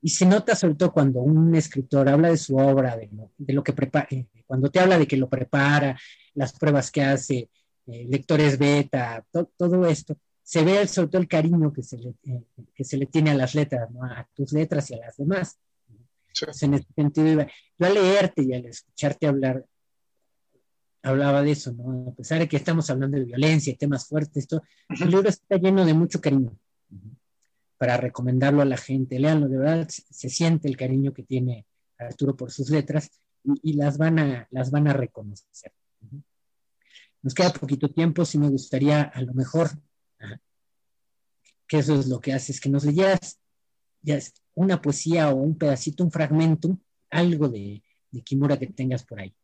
Y 0.00 0.08
se 0.10 0.26
nota 0.26 0.54
sobre 0.54 0.74
todo 0.74 0.92
cuando 0.92 1.20
un 1.20 1.54
escritor 1.54 2.08
habla 2.08 2.28
de 2.28 2.36
su 2.36 2.56
obra, 2.56 2.96
de 2.96 3.08
lo, 3.12 3.30
de 3.38 3.52
lo 3.52 3.62
que 3.62 3.72
prepara, 3.72 4.06
eh, 4.10 4.26
cuando 4.46 4.70
te 4.70 4.80
habla 4.80 4.98
de 4.98 5.06
que 5.06 5.16
lo 5.16 5.28
prepara, 5.28 5.98
las 6.34 6.52
pruebas 6.58 6.90
que 6.90 7.02
hace, 7.02 7.50
eh, 7.86 8.06
lectores 8.08 8.58
beta, 8.58 9.24
todo 9.56 9.86
esto, 9.86 10.16
se 10.42 10.64
ve 10.64 10.86
sobre 10.88 11.08
todo 11.08 11.22
el 11.22 11.28
cariño 11.28 11.72
que 11.72 11.82
se 11.82 11.98
le, 11.98 12.14
eh, 12.24 12.44
que 12.74 12.84
se 12.84 12.96
le 12.96 13.06
tiene 13.06 13.30
a 13.30 13.34
las 13.34 13.54
letras, 13.54 13.90
¿no? 13.90 14.04
a 14.04 14.28
tus 14.34 14.52
letras 14.52 14.90
y 14.90 14.94
a 14.94 14.98
las 14.98 15.16
demás. 15.16 15.58
En 16.62 16.74
ese 16.74 16.86
sentido, 16.94 17.46
yo 17.78 17.86
al 17.86 17.94
leerte 17.94 18.42
y 18.42 18.52
al 18.54 18.66
escucharte 18.66 19.26
hablar, 19.26 19.64
hablaba 21.02 21.42
de 21.42 21.52
eso, 21.52 21.72
¿no? 21.72 22.10
A 22.10 22.14
pesar 22.14 22.38
de 22.38 22.48
que 22.48 22.56
estamos 22.56 22.88
hablando 22.90 23.18
de 23.18 23.24
violencia 23.24 23.76
temas 23.76 24.06
fuertes, 24.06 24.44
esto, 24.44 24.62
el 24.88 25.10
libro 25.10 25.28
está 25.28 25.56
lleno 25.56 25.84
de 25.84 25.94
mucho 25.94 26.20
cariño 26.20 26.56
para 27.76 27.96
recomendarlo 27.96 28.62
a 28.62 28.66
la 28.66 28.76
gente. 28.76 29.18
Leanlo, 29.18 29.48
de 29.48 29.58
verdad 29.58 29.88
se 29.88 30.28
siente 30.28 30.68
el 30.68 30.76
cariño 30.76 31.12
que 31.12 31.24
tiene 31.24 31.66
Arturo 31.98 32.36
por 32.36 32.50
sus 32.50 32.70
letras 32.70 33.10
y, 33.44 33.72
las, 33.74 33.98
van 33.98 34.18
a, 34.18 34.48
las 34.50 34.70
van 34.70 34.88
a 34.88 34.92
reconocer. 34.92 35.72
Nos 37.22 37.34
queda 37.34 37.52
poquito 37.52 37.90
tiempo, 37.90 38.24
si 38.24 38.38
me 38.38 38.48
gustaría 38.48 39.02
a 39.02 39.20
lo 39.22 39.34
mejor 39.34 39.70
que 41.66 41.78
eso 41.78 41.98
es 41.98 42.06
lo 42.06 42.20
que 42.20 42.32
hace, 42.32 42.52
es 42.52 42.60
que 42.60 42.68
nos 42.68 42.84
leyeras 42.84 43.40
ya 44.02 44.18
una 44.54 44.80
poesía 44.80 45.30
o 45.30 45.34
un 45.36 45.56
pedacito, 45.56 46.04
un 46.04 46.12
fragmento, 46.12 46.76
algo 47.10 47.48
de, 47.48 47.82
Kimura 48.24 48.58
que 48.58 48.66
tengas 48.66 49.04
por 49.04 49.20
ahí. 49.20 49.34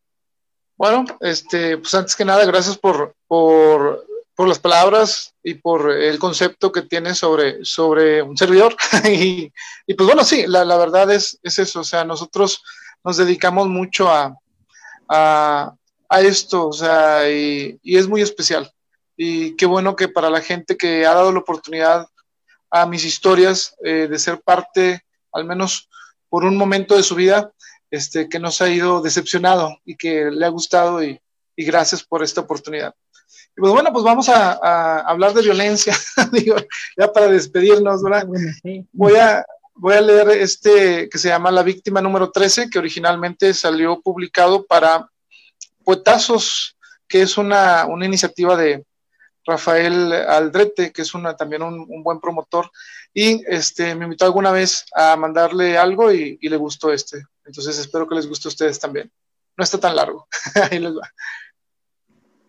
Bueno, 0.76 1.04
este, 1.20 1.78
pues 1.78 1.94
antes 1.94 2.14
que 2.14 2.24
nada, 2.24 2.44
gracias 2.44 2.76
por, 2.76 3.14
por 3.26 4.06
por 4.38 4.46
las 4.46 4.60
palabras 4.60 5.34
y 5.42 5.54
por 5.54 5.90
el 5.90 6.16
concepto 6.20 6.70
que 6.70 6.82
tiene 6.82 7.12
sobre, 7.12 7.64
sobre 7.64 8.22
un 8.22 8.36
servidor. 8.36 8.76
y, 9.04 9.50
pues 9.96 10.06
bueno, 10.06 10.22
sí, 10.22 10.44
la, 10.46 10.62
verdad 10.76 11.10
es, 11.10 11.40
es, 11.42 11.58
eso, 11.58 11.80
o 11.80 11.84
sea, 11.84 12.04
nosotros 12.04 12.62
nos 13.02 13.16
dedicamos 13.16 13.66
mucho 13.66 14.08
a, 14.08 14.32
a, 15.08 15.74
esto, 16.20 16.68
o 16.68 16.72
sea, 16.72 17.28
y, 17.28 17.80
es 17.82 18.06
muy 18.06 18.22
especial. 18.22 18.70
Y 19.16 19.56
qué 19.56 19.66
bueno 19.66 19.96
que 19.96 20.06
para 20.06 20.30
la 20.30 20.40
gente 20.40 20.76
que 20.76 21.04
ha 21.04 21.14
dado 21.14 21.32
la 21.32 21.40
oportunidad 21.40 22.06
a 22.70 22.86
mis 22.86 23.04
historias 23.04 23.74
eh, 23.84 24.06
de 24.08 24.18
ser 24.18 24.40
parte, 24.40 25.04
al 25.32 25.44
menos 25.44 25.88
por 26.28 26.44
un 26.44 26.56
momento 26.56 26.96
de 26.96 27.02
su 27.02 27.14
vida, 27.14 27.52
este, 27.90 28.28
que 28.28 28.38
nos 28.38 28.60
ha 28.60 28.68
ido 28.68 29.00
decepcionado 29.00 29.78
y 29.84 29.96
que 29.96 30.30
le 30.30 30.44
ha 30.44 30.50
gustado 30.50 31.02
y, 31.02 31.20
y 31.56 31.64
gracias 31.64 32.02
por 32.02 32.22
esta 32.22 32.42
oportunidad. 32.42 32.94
Pues 33.58 33.72
bueno, 33.72 33.92
pues 33.92 34.04
vamos 34.04 34.28
a, 34.28 35.00
hablar 35.00 35.34
de 35.34 35.42
violencia, 35.42 35.94
digo, 36.32 36.56
ya 36.96 37.12
para 37.12 37.26
despedirnos, 37.26 38.02
¿verdad? 38.02 38.28
Voy 38.92 39.16
a, 39.16 39.44
voy 39.74 39.94
a 39.96 40.00
leer 40.00 40.30
este 40.30 41.08
que 41.08 41.18
se 41.18 41.28
llama 41.28 41.50
La 41.50 41.64
víctima 41.64 42.00
número 42.00 42.30
13, 42.30 42.70
que 42.70 42.78
originalmente 42.78 43.52
salió 43.52 44.00
publicado 44.00 44.64
para 44.64 45.08
Poetazos, 45.82 46.76
que 47.08 47.22
es 47.22 47.36
una, 47.36 47.86
iniciativa 48.00 48.56
de 48.56 48.84
Rafael 49.48 50.12
Aldrete, 50.12 50.92
que 50.92 51.02
es 51.02 51.14
una, 51.14 51.34
también 51.34 51.62
un, 51.62 52.02
buen 52.02 52.20
promotor, 52.20 52.70
y 53.14 53.42
este, 53.46 53.94
me 53.94 54.04
invitó 54.04 54.26
alguna 54.26 54.52
vez 54.52 54.84
a 54.94 55.16
mandarle 55.16 55.78
algo 55.78 56.12
y, 56.12 56.38
y 56.40 56.48
le 56.48 56.56
gustó 56.56 56.92
este. 56.92 57.24
Entonces 57.46 57.78
espero 57.78 58.06
que 58.06 58.14
les 58.14 58.26
guste 58.26 58.48
a 58.48 58.50
ustedes 58.50 58.78
también. 58.78 59.10
No 59.56 59.64
está 59.64 59.78
tan 59.78 59.96
largo. 59.96 60.28
Ahí 60.70 60.78
les 60.78 60.92
va. 60.92 61.10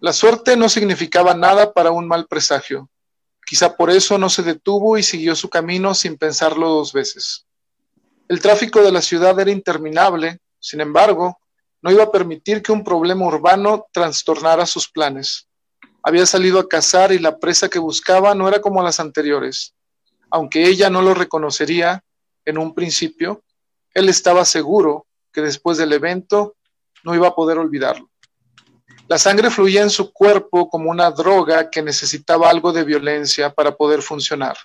La 0.01 0.13
suerte 0.13 0.55
no 0.55 0.69
significaba 0.69 1.33
nada 1.33 1.73
para 1.73 1.91
un 1.91 2.07
mal 2.07 2.27
presagio. 2.27 2.89
Quizá 3.45 3.75
por 3.75 3.89
eso 3.89 4.17
no 4.17 4.29
se 4.29 4.43
detuvo 4.43 4.97
y 4.97 5.03
siguió 5.03 5.35
su 5.35 5.49
camino 5.49 5.95
sin 5.95 6.17
pensarlo 6.17 6.69
dos 6.69 6.93
veces. 6.93 7.47
El 8.27 8.41
tráfico 8.41 8.81
de 8.81 8.91
la 8.91 9.01
ciudad 9.01 9.39
era 9.39 9.49
interminable, 9.49 10.39
sin 10.59 10.81
embargo, 10.81 11.39
no 11.81 11.91
iba 11.91 12.03
a 12.03 12.11
permitir 12.11 12.61
que 12.61 12.71
un 12.71 12.83
problema 12.83 13.25
urbano 13.25 13.87
trastornara 13.91 14.65
sus 14.65 14.87
planes. 14.87 15.48
Había 16.09 16.25
salido 16.25 16.57
a 16.57 16.67
cazar 16.67 17.11
y 17.11 17.19
la 17.19 17.37
presa 17.37 17.69
que 17.69 17.77
buscaba 17.77 18.33
no 18.33 18.47
era 18.47 18.59
como 18.61 18.81
las 18.81 18.99
anteriores. 18.99 19.75
Aunque 20.31 20.65
ella 20.65 20.89
no 20.89 21.03
lo 21.03 21.13
reconocería 21.13 22.03
en 22.45 22.57
un 22.57 22.73
principio, 22.73 23.43
él 23.93 24.09
estaba 24.09 24.43
seguro 24.43 25.05
que 25.31 25.41
después 25.41 25.77
del 25.77 25.93
evento 25.93 26.55
no 27.03 27.13
iba 27.13 27.27
a 27.27 27.35
poder 27.35 27.59
olvidarlo. 27.59 28.09
La 29.07 29.19
sangre 29.19 29.51
fluía 29.51 29.83
en 29.83 29.91
su 29.91 30.11
cuerpo 30.11 30.67
como 30.67 30.89
una 30.89 31.11
droga 31.11 31.69
que 31.69 31.83
necesitaba 31.83 32.49
algo 32.49 32.73
de 32.73 32.85
violencia 32.85 33.53
para 33.53 33.75
poder 33.75 34.01
funcionar. 34.01 34.57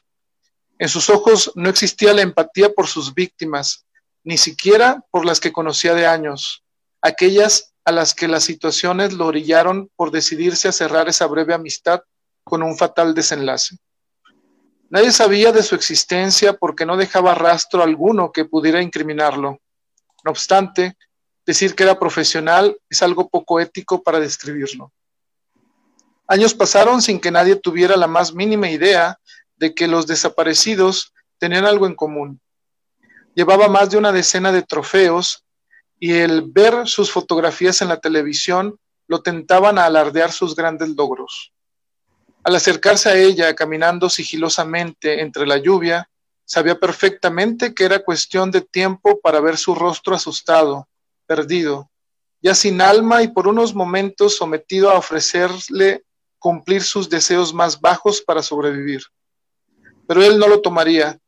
En 0.78 0.88
sus 0.88 1.10
ojos 1.10 1.52
no 1.56 1.68
existía 1.68 2.14
la 2.14 2.22
empatía 2.22 2.72
por 2.72 2.86
sus 2.86 3.12
víctimas, 3.12 3.84
ni 4.22 4.38
siquiera 4.38 5.04
por 5.10 5.26
las 5.26 5.40
que 5.40 5.52
conocía 5.52 5.92
de 5.92 6.06
años, 6.06 6.64
aquellas 7.02 7.73
a 7.84 7.92
las 7.92 8.14
que 8.14 8.28
las 8.28 8.44
situaciones 8.44 9.12
lo 9.12 9.26
orillaron 9.26 9.90
por 9.96 10.10
decidirse 10.10 10.68
a 10.68 10.72
cerrar 10.72 11.08
esa 11.08 11.26
breve 11.26 11.54
amistad 11.54 12.00
con 12.42 12.62
un 12.62 12.76
fatal 12.76 13.14
desenlace. 13.14 13.76
Nadie 14.90 15.12
sabía 15.12 15.52
de 15.52 15.62
su 15.62 15.74
existencia 15.74 16.54
porque 16.54 16.86
no 16.86 16.96
dejaba 16.96 17.34
rastro 17.34 17.82
alguno 17.82 18.32
que 18.32 18.44
pudiera 18.44 18.80
incriminarlo. 18.80 19.58
No 20.24 20.30
obstante, 20.30 20.96
Decir 21.46 21.74
que 21.74 21.82
era 21.82 21.98
profesional 21.98 22.78
es 22.88 23.02
algo 23.02 23.28
poco 23.28 23.60
ético 23.60 24.02
para 24.02 24.18
describirlo. 24.18 24.92
Años 26.26 26.54
pasaron 26.54 27.02
sin 27.02 27.20
que 27.20 27.30
nadie 27.30 27.56
tuviera 27.56 27.96
la 27.96 28.06
más 28.06 28.32
mínima 28.32 28.70
idea 28.70 29.18
de 29.56 29.74
que 29.74 29.86
los 29.86 30.06
desaparecidos 30.06 31.12
tenían 31.38 31.66
algo 31.66 31.86
en 31.86 31.94
común. 31.94 32.40
Llevaba 33.34 33.68
más 33.68 33.90
de 33.90 33.98
una 33.98 34.10
decena 34.10 34.52
de 34.52 34.62
trofeos 34.62 35.43
y 35.98 36.12
el 36.12 36.42
ver 36.42 36.86
sus 36.86 37.10
fotografías 37.10 37.82
en 37.82 37.88
la 37.88 38.00
televisión 38.00 38.78
lo 39.06 39.22
tentaban 39.22 39.78
a 39.78 39.86
alardear 39.86 40.32
sus 40.32 40.54
grandes 40.54 40.90
logros. 40.90 41.52
Al 42.42 42.56
acercarse 42.56 43.08
a 43.08 43.16
ella 43.16 43.54
caminando 43.54 44.10
sigilosamente 44.10 45.20
entre 45.20 45.46
la 45.46 45.58
lluvia, 45.58 46.10
sabía 46.44 46.78
perfectamente 46.78 47.74
que 47.74 47.84
era 47.84 48.04
cuestión 48.04 48.50
de 48.50 48.60
tiempo 48.60 49.18
para 49.20 49.40
ver 49.40 49.56
su 49.56 49.74
rostro 49.74 50.14
asustado, 50.14 50.88
perdido, 51.26 51.90
ya 52.42 52.54
sin 52.54 52.82
alma 52.82 53.22
y 53.22 53.28
por 53.28 53.48
unos 53.48 53.74
momentos 53.74 54.36
sometido 54.36 54.90
a 54.90 54.98
ofrecerle 54.98 56.04
cumplir 56.38 56.82
sus 56.82 57.08
deseos 57.08 57.54
más 57.54 57.80
bajos 57.80 58.20
para 58.20 58.42
sobrevivir. 58.42 59.02
Pero 60.06 60.22
él 60.22 60.38
no 60.38 60.46
lo 60.46 60.60
tomaría, 60.60 61.18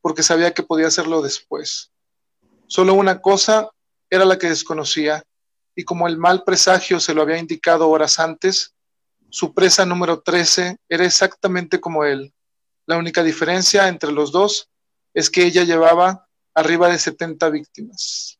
porque 0.00 0.22
sabía 0.22 0.54
que 0.54 0.62
podía 0.62 0.86
hacerlo 0.86 1.20
después. 1.22 1.90
Solo 2.68 2.94
una 2.94 3.20
cosa 3.20 3.70
era 4.10 4.24
la 4.24 4.38
que 4.38 4.48
desconocía, 4.48 5.22
y 5.74 5.84
como 5.84 6.08
el 6.08 6.18
mal 6.18 6.42
presagio 6.44 7.00
se 7.00 7.14
lo 7.14 7.22
había 7.22 7.38
indicado 7.38 7.88
horas 7.88 8.18
antes, 8.18 8.74
su 9.30 9.54
presa 9.54 9.86
número 9.86 10.20
13 10.20 10.76
era 10.88 11.04
exactamente 11.04 11.80
como 11.80 12.04
él. 12.04 12.34
La 12.86 12.98
única 12.98 13.22
diferencia 13.22 13.88
entre 13.88 14.12
los 14.12 14.32
dos 14.32 14.68
es 15.14 15.30
que 15.30 15.44
ella 15.44 15.62
llevaba 15.64 16.26
arriba 16.54 16.88
de 16.88 16.98
70 16.98 17.48
víctimas. 17.50 18.38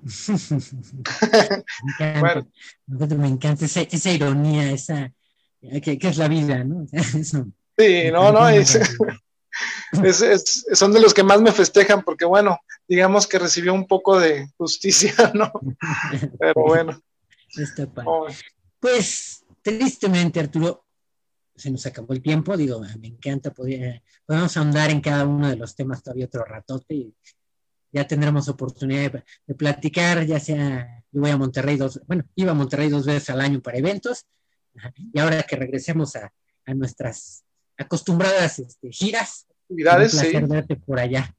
me 2.00 2.04
encanta, 2.06 3.14
me 3.16 3.28
encanta 3.28 3.64
esa, 3.64 4.10
ironía, 4.12 4.70
esa, 4.70 5.12
que, 5.82 5.98
es 6.00 6.16
la 6.16 6.28
vida, 6.28 6.62
¿no? 6.62 6.86
sí, 6.92 8.10
no, 8.12 8.32
no, 8.32 8.48
son 10.72 10.92
de 10.92 11.00
los 11.00 11.14
que 11.14 11.22
más 11.22 11.40
me 11.40 11.52
festejan 11.52 12.02
porque, 12.02 12.24
bueno, 12.24 12.58
digamos 12.86 13.26
que 13.26 13.38
recibió 13.38 13.74
un 13.74 13.86
poco 13.86 14.18
de 14.18 14.48
justicia, 14.56 15.12
¿no? 15.34 15.52
Pero 16.38 16.54
bueno. 16.54 17.00
Pues, 18.80 19.44
tristemente, 19.62 20.40
Arturo, 20.40 20.84
se 21.56 21.70
nos 21.70 21.84
acabó 21.86 22.12
el 22.12 22.22
tiempo, 22.22 22.56
digo, 22.56 22.80
me 23.00 23.08
encanta 23.08 23.52
poder, 23.52 24.02
podemos 24.24 24.56
ahondar 24.56 24.90
en 24.90 25.00
cada 25.00 25.26
uno 25.26 25.48
de 25.48 25.56
los 25.56 25.74
temas 25.74 26.02
todavía 26.02 26.26
otro 26.26 26.44
ratote 26.44 26.94
y 26.94 27.14
ya 27.90 28.06
tendremos 28.06 28.48
oportunidad 28.48 29.24
de, 29.46 29.54
platicar, 29.54 30.24
ya 30.24 30.38
sea, 30.38 31.02
yo 31.10 31.20
voy 31.20 31.30
a 31.30 31.36
Monterrey 31.36 31.76
dos, 31.76 32.00
bueno, 32.06 32.24
iba 32.36 32.52
a 32.52 32.54
Monterrey 32.54 32.88
dos 32.88 33.06
veces 33.06 33.30
al 33.30 33.40
año 33.40 33.60
para 33.60 33.78
eventos, 33.78 34.26
y 35.12 35.18
ahora 35.18 35.42
que 35.42 35.56
regresemos 35.56 36.14
a, 36.16 36.32
nuestras 36.66 37.44
acostumbradas 37.78 38.58
este, 38.58 38.92
giras, 38.92 39.46
actividades, 39.68 40.14
un 40.14 40.20
placer 40.20 40.46
verte 40.46 40.76
por 40.76 40.98
allá. 40.98 41.34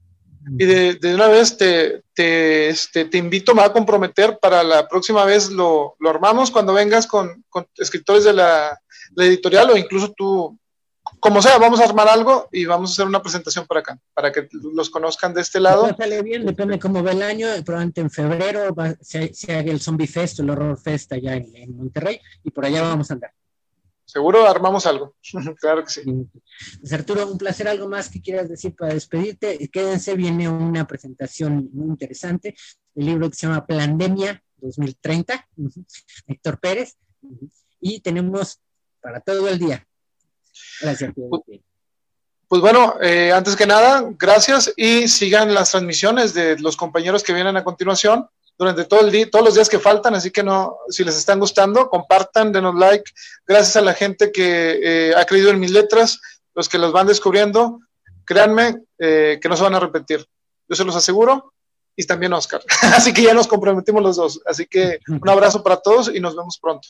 Y 0.58 0.66
de, 0.66 1.14
una 1.14 1.28
vez 1.28 1.58
te, 1.58 2.04
te, 2.14 2.70
este, 2.70 3.06
te, 3.06 3.18
invito 3.18 3.60
a 3.60 3.74
comprometer 3.74 4.40
para 4.40 4.64
la 4.64 4.88
próxima 4.88 5.26
vez 5.26 5.50
lo, 5.50 5.96
lo 6.00 6.10
armamos 6.10 6.50
cuando 6.50 6.74
vengas 6.74 7.06
con, 7.06 7.44
con 7.50 7.68
escritores 7.76 8.24
de 8.24 8.34
la, 8.34 8.80
la, 9.16 9.26
editorial 9.26 9.70
o 9.70 9.78
incluso 9.78 10.12
tú 10.16 10.58
como 11.20 11.42
sea, 11.42 11.58
vamos 11.58 11.80
a 11.82 11.86
armar 11.86 12.08
algo 12.08 12.48
y 12.52 12.66
vamos 12.66 12.92
a 12.92 12.94
hacer 12.94 13.08
una 13.08 13.22
presentación 13.22 13.66
por 13.66 13.78
acá, 13.78 14.00
para 14.14 14.32
que 14.32 14.48
los 14.52 14.90
conozcan 14.90 15.34
de 15.34 15.42
este 15.42 15.60
lado. 15.60 15.90
sale 15.98 16.22
bien, 16.22 16.46
depende 16.46 16.80
cómo 16.80 17.04
va 17.04 17.12
el 17.12 17.24
año, 17.24 17.48
probablemente 17.66 18.02
en 18.02 18.12
febrero 18.12 18.74
se, 19.02 19.32
haga 19.50 19.72
el 19.72 19.82
Zombie 19.82 20.08
Fest, 20.08 20.40
el 20.40 20.50
Horror 20.50 20.78
Fest 20.80 21.12
allá 21.14 21.36
en, 21.36 21.76
Monterrey, 21.76 22.20
y 22.44 22.52
por 22.52 22.66
allá 22.66 22.84
vamos 22.84 23.10
a 23.10 23.16
andar. 23.16 23.34
Seguro 24.10 24.48
armamos 24.48 24.88
algo, 24.88 25.14
claro 25.62 25.84
que 25.84 25.92
sí. 25.92 26.02
Pues 26.80 26.92
Arturo, 26.94 27.32
un 27.32 27.38
placer, 27.38 27.68
algo 27.68 27.88
más 27.88 28.10
que 28.10 28.20
quieras 28.20 28.50
decir 28.50 28.76
para 28.76 28.96
despedirte. 28.96 29.70
Quédense, 29.72 30.16
viene 30.16 30.50
una 30.50 30.88
presentación 30.88 31.70
muy 31.74 31.90
interesante, 31.90 32.56
el 32.96 33.06
libro 33.06 33.30
que 33.30 33.36
se 33.36 33.46
llama 33.46 33.68
Plandemia 33.68 34.42
2030, 34.58 35.48
Héctor 36.26 36.60
Pérez, 36.60 36.98
y 37.80 38.00
tenemos 38.00 38.60
para 39.00 39.20
todo 39.20 39.48
el 39.48 39.60
día. 39.60 39.88
Gracias. 40.82 41.14
Pues, 41.16 41.62
pues 42.48 42.62
bueno, 42.62 42.96
eh, 43.04 43.32
antes 43.32 43.56
que 43.56 43.68
nada, 43.68 44.10
gracias. 44.18 44.74
Y 44.76 45.08
sigan 45.08 45.54
las 45.54 45.70
transmisiones 45.70 46.34
de 46.34 46.58
los 46.58 46.76
compañeros 46.76 47.22
que 47.22 47.34
vienen 47.34 47.58
a 47.58 47.64
continuación 47.64 48.28
durante 48.60 48.84
todo 48.84 49.00
el 49.00 49.10
día, 49.10 49.30
todos 49.32 49.46
los 49.46 49.56
días 49.56 49.70
que 49.70 49.80
faltan, 49.80 50.16
así 50.16 50.32
que 50.32 50.44
no, 50.44 50.80
si 50.90 51.06
les 51.06 51.16
están 51.16 51.40
gustando, 51.40 51.90
compartan, 51.90 52.52
denos 52.52 52.76
like. 52.76 53.10
Gracias 53.48 53.78
a 53.78 53.82
la 53.82 53.94
gente 53.94 54.34
que 54.34 54.80
eh, 54.84 55.14
ha 55.16 55.24
creído 55.24 55.50
en 55.50 55.62
mis 55.62 55.72
letras, 55.72 56.20
los 56.54 56.68
que 56.68 56.78
los 56.78 56.92
van 56.92 57.08
descubriendo, 57.08 57.80
créanme 58.26 58.84
eh, 58.98 59.40
que 59.42 59.48
no 59.48 59.56
se 59.56 59.64
van 59.64 59.76
a 59.76 59.80
repetir. 59.80 60.26
Yo 60.68 60.76
se 60.76 60.84
los 60.84 60.96
aseguro 60.98 61.54
y 61.96 62.04
también 62.04 62.34
Oscar. 62.34 62.62
así 62.94 63.14
que 63.14 63.24
ya 63.24 63.34
nos 63.34 63.48
comprometimos 63.48 64.04
los 64.04 64.18
dos. 64.18 64.42
Así 64.46 64.68
que 64.68 65.00
un 65.08 65.30
abrazo 65.30 65.64
para 65.64 65.78
todos 65.78 66.14
y 66.14 66.20
nos 66.20 66.36
vemos 66.36 66.60
pronto. 66.62 66.90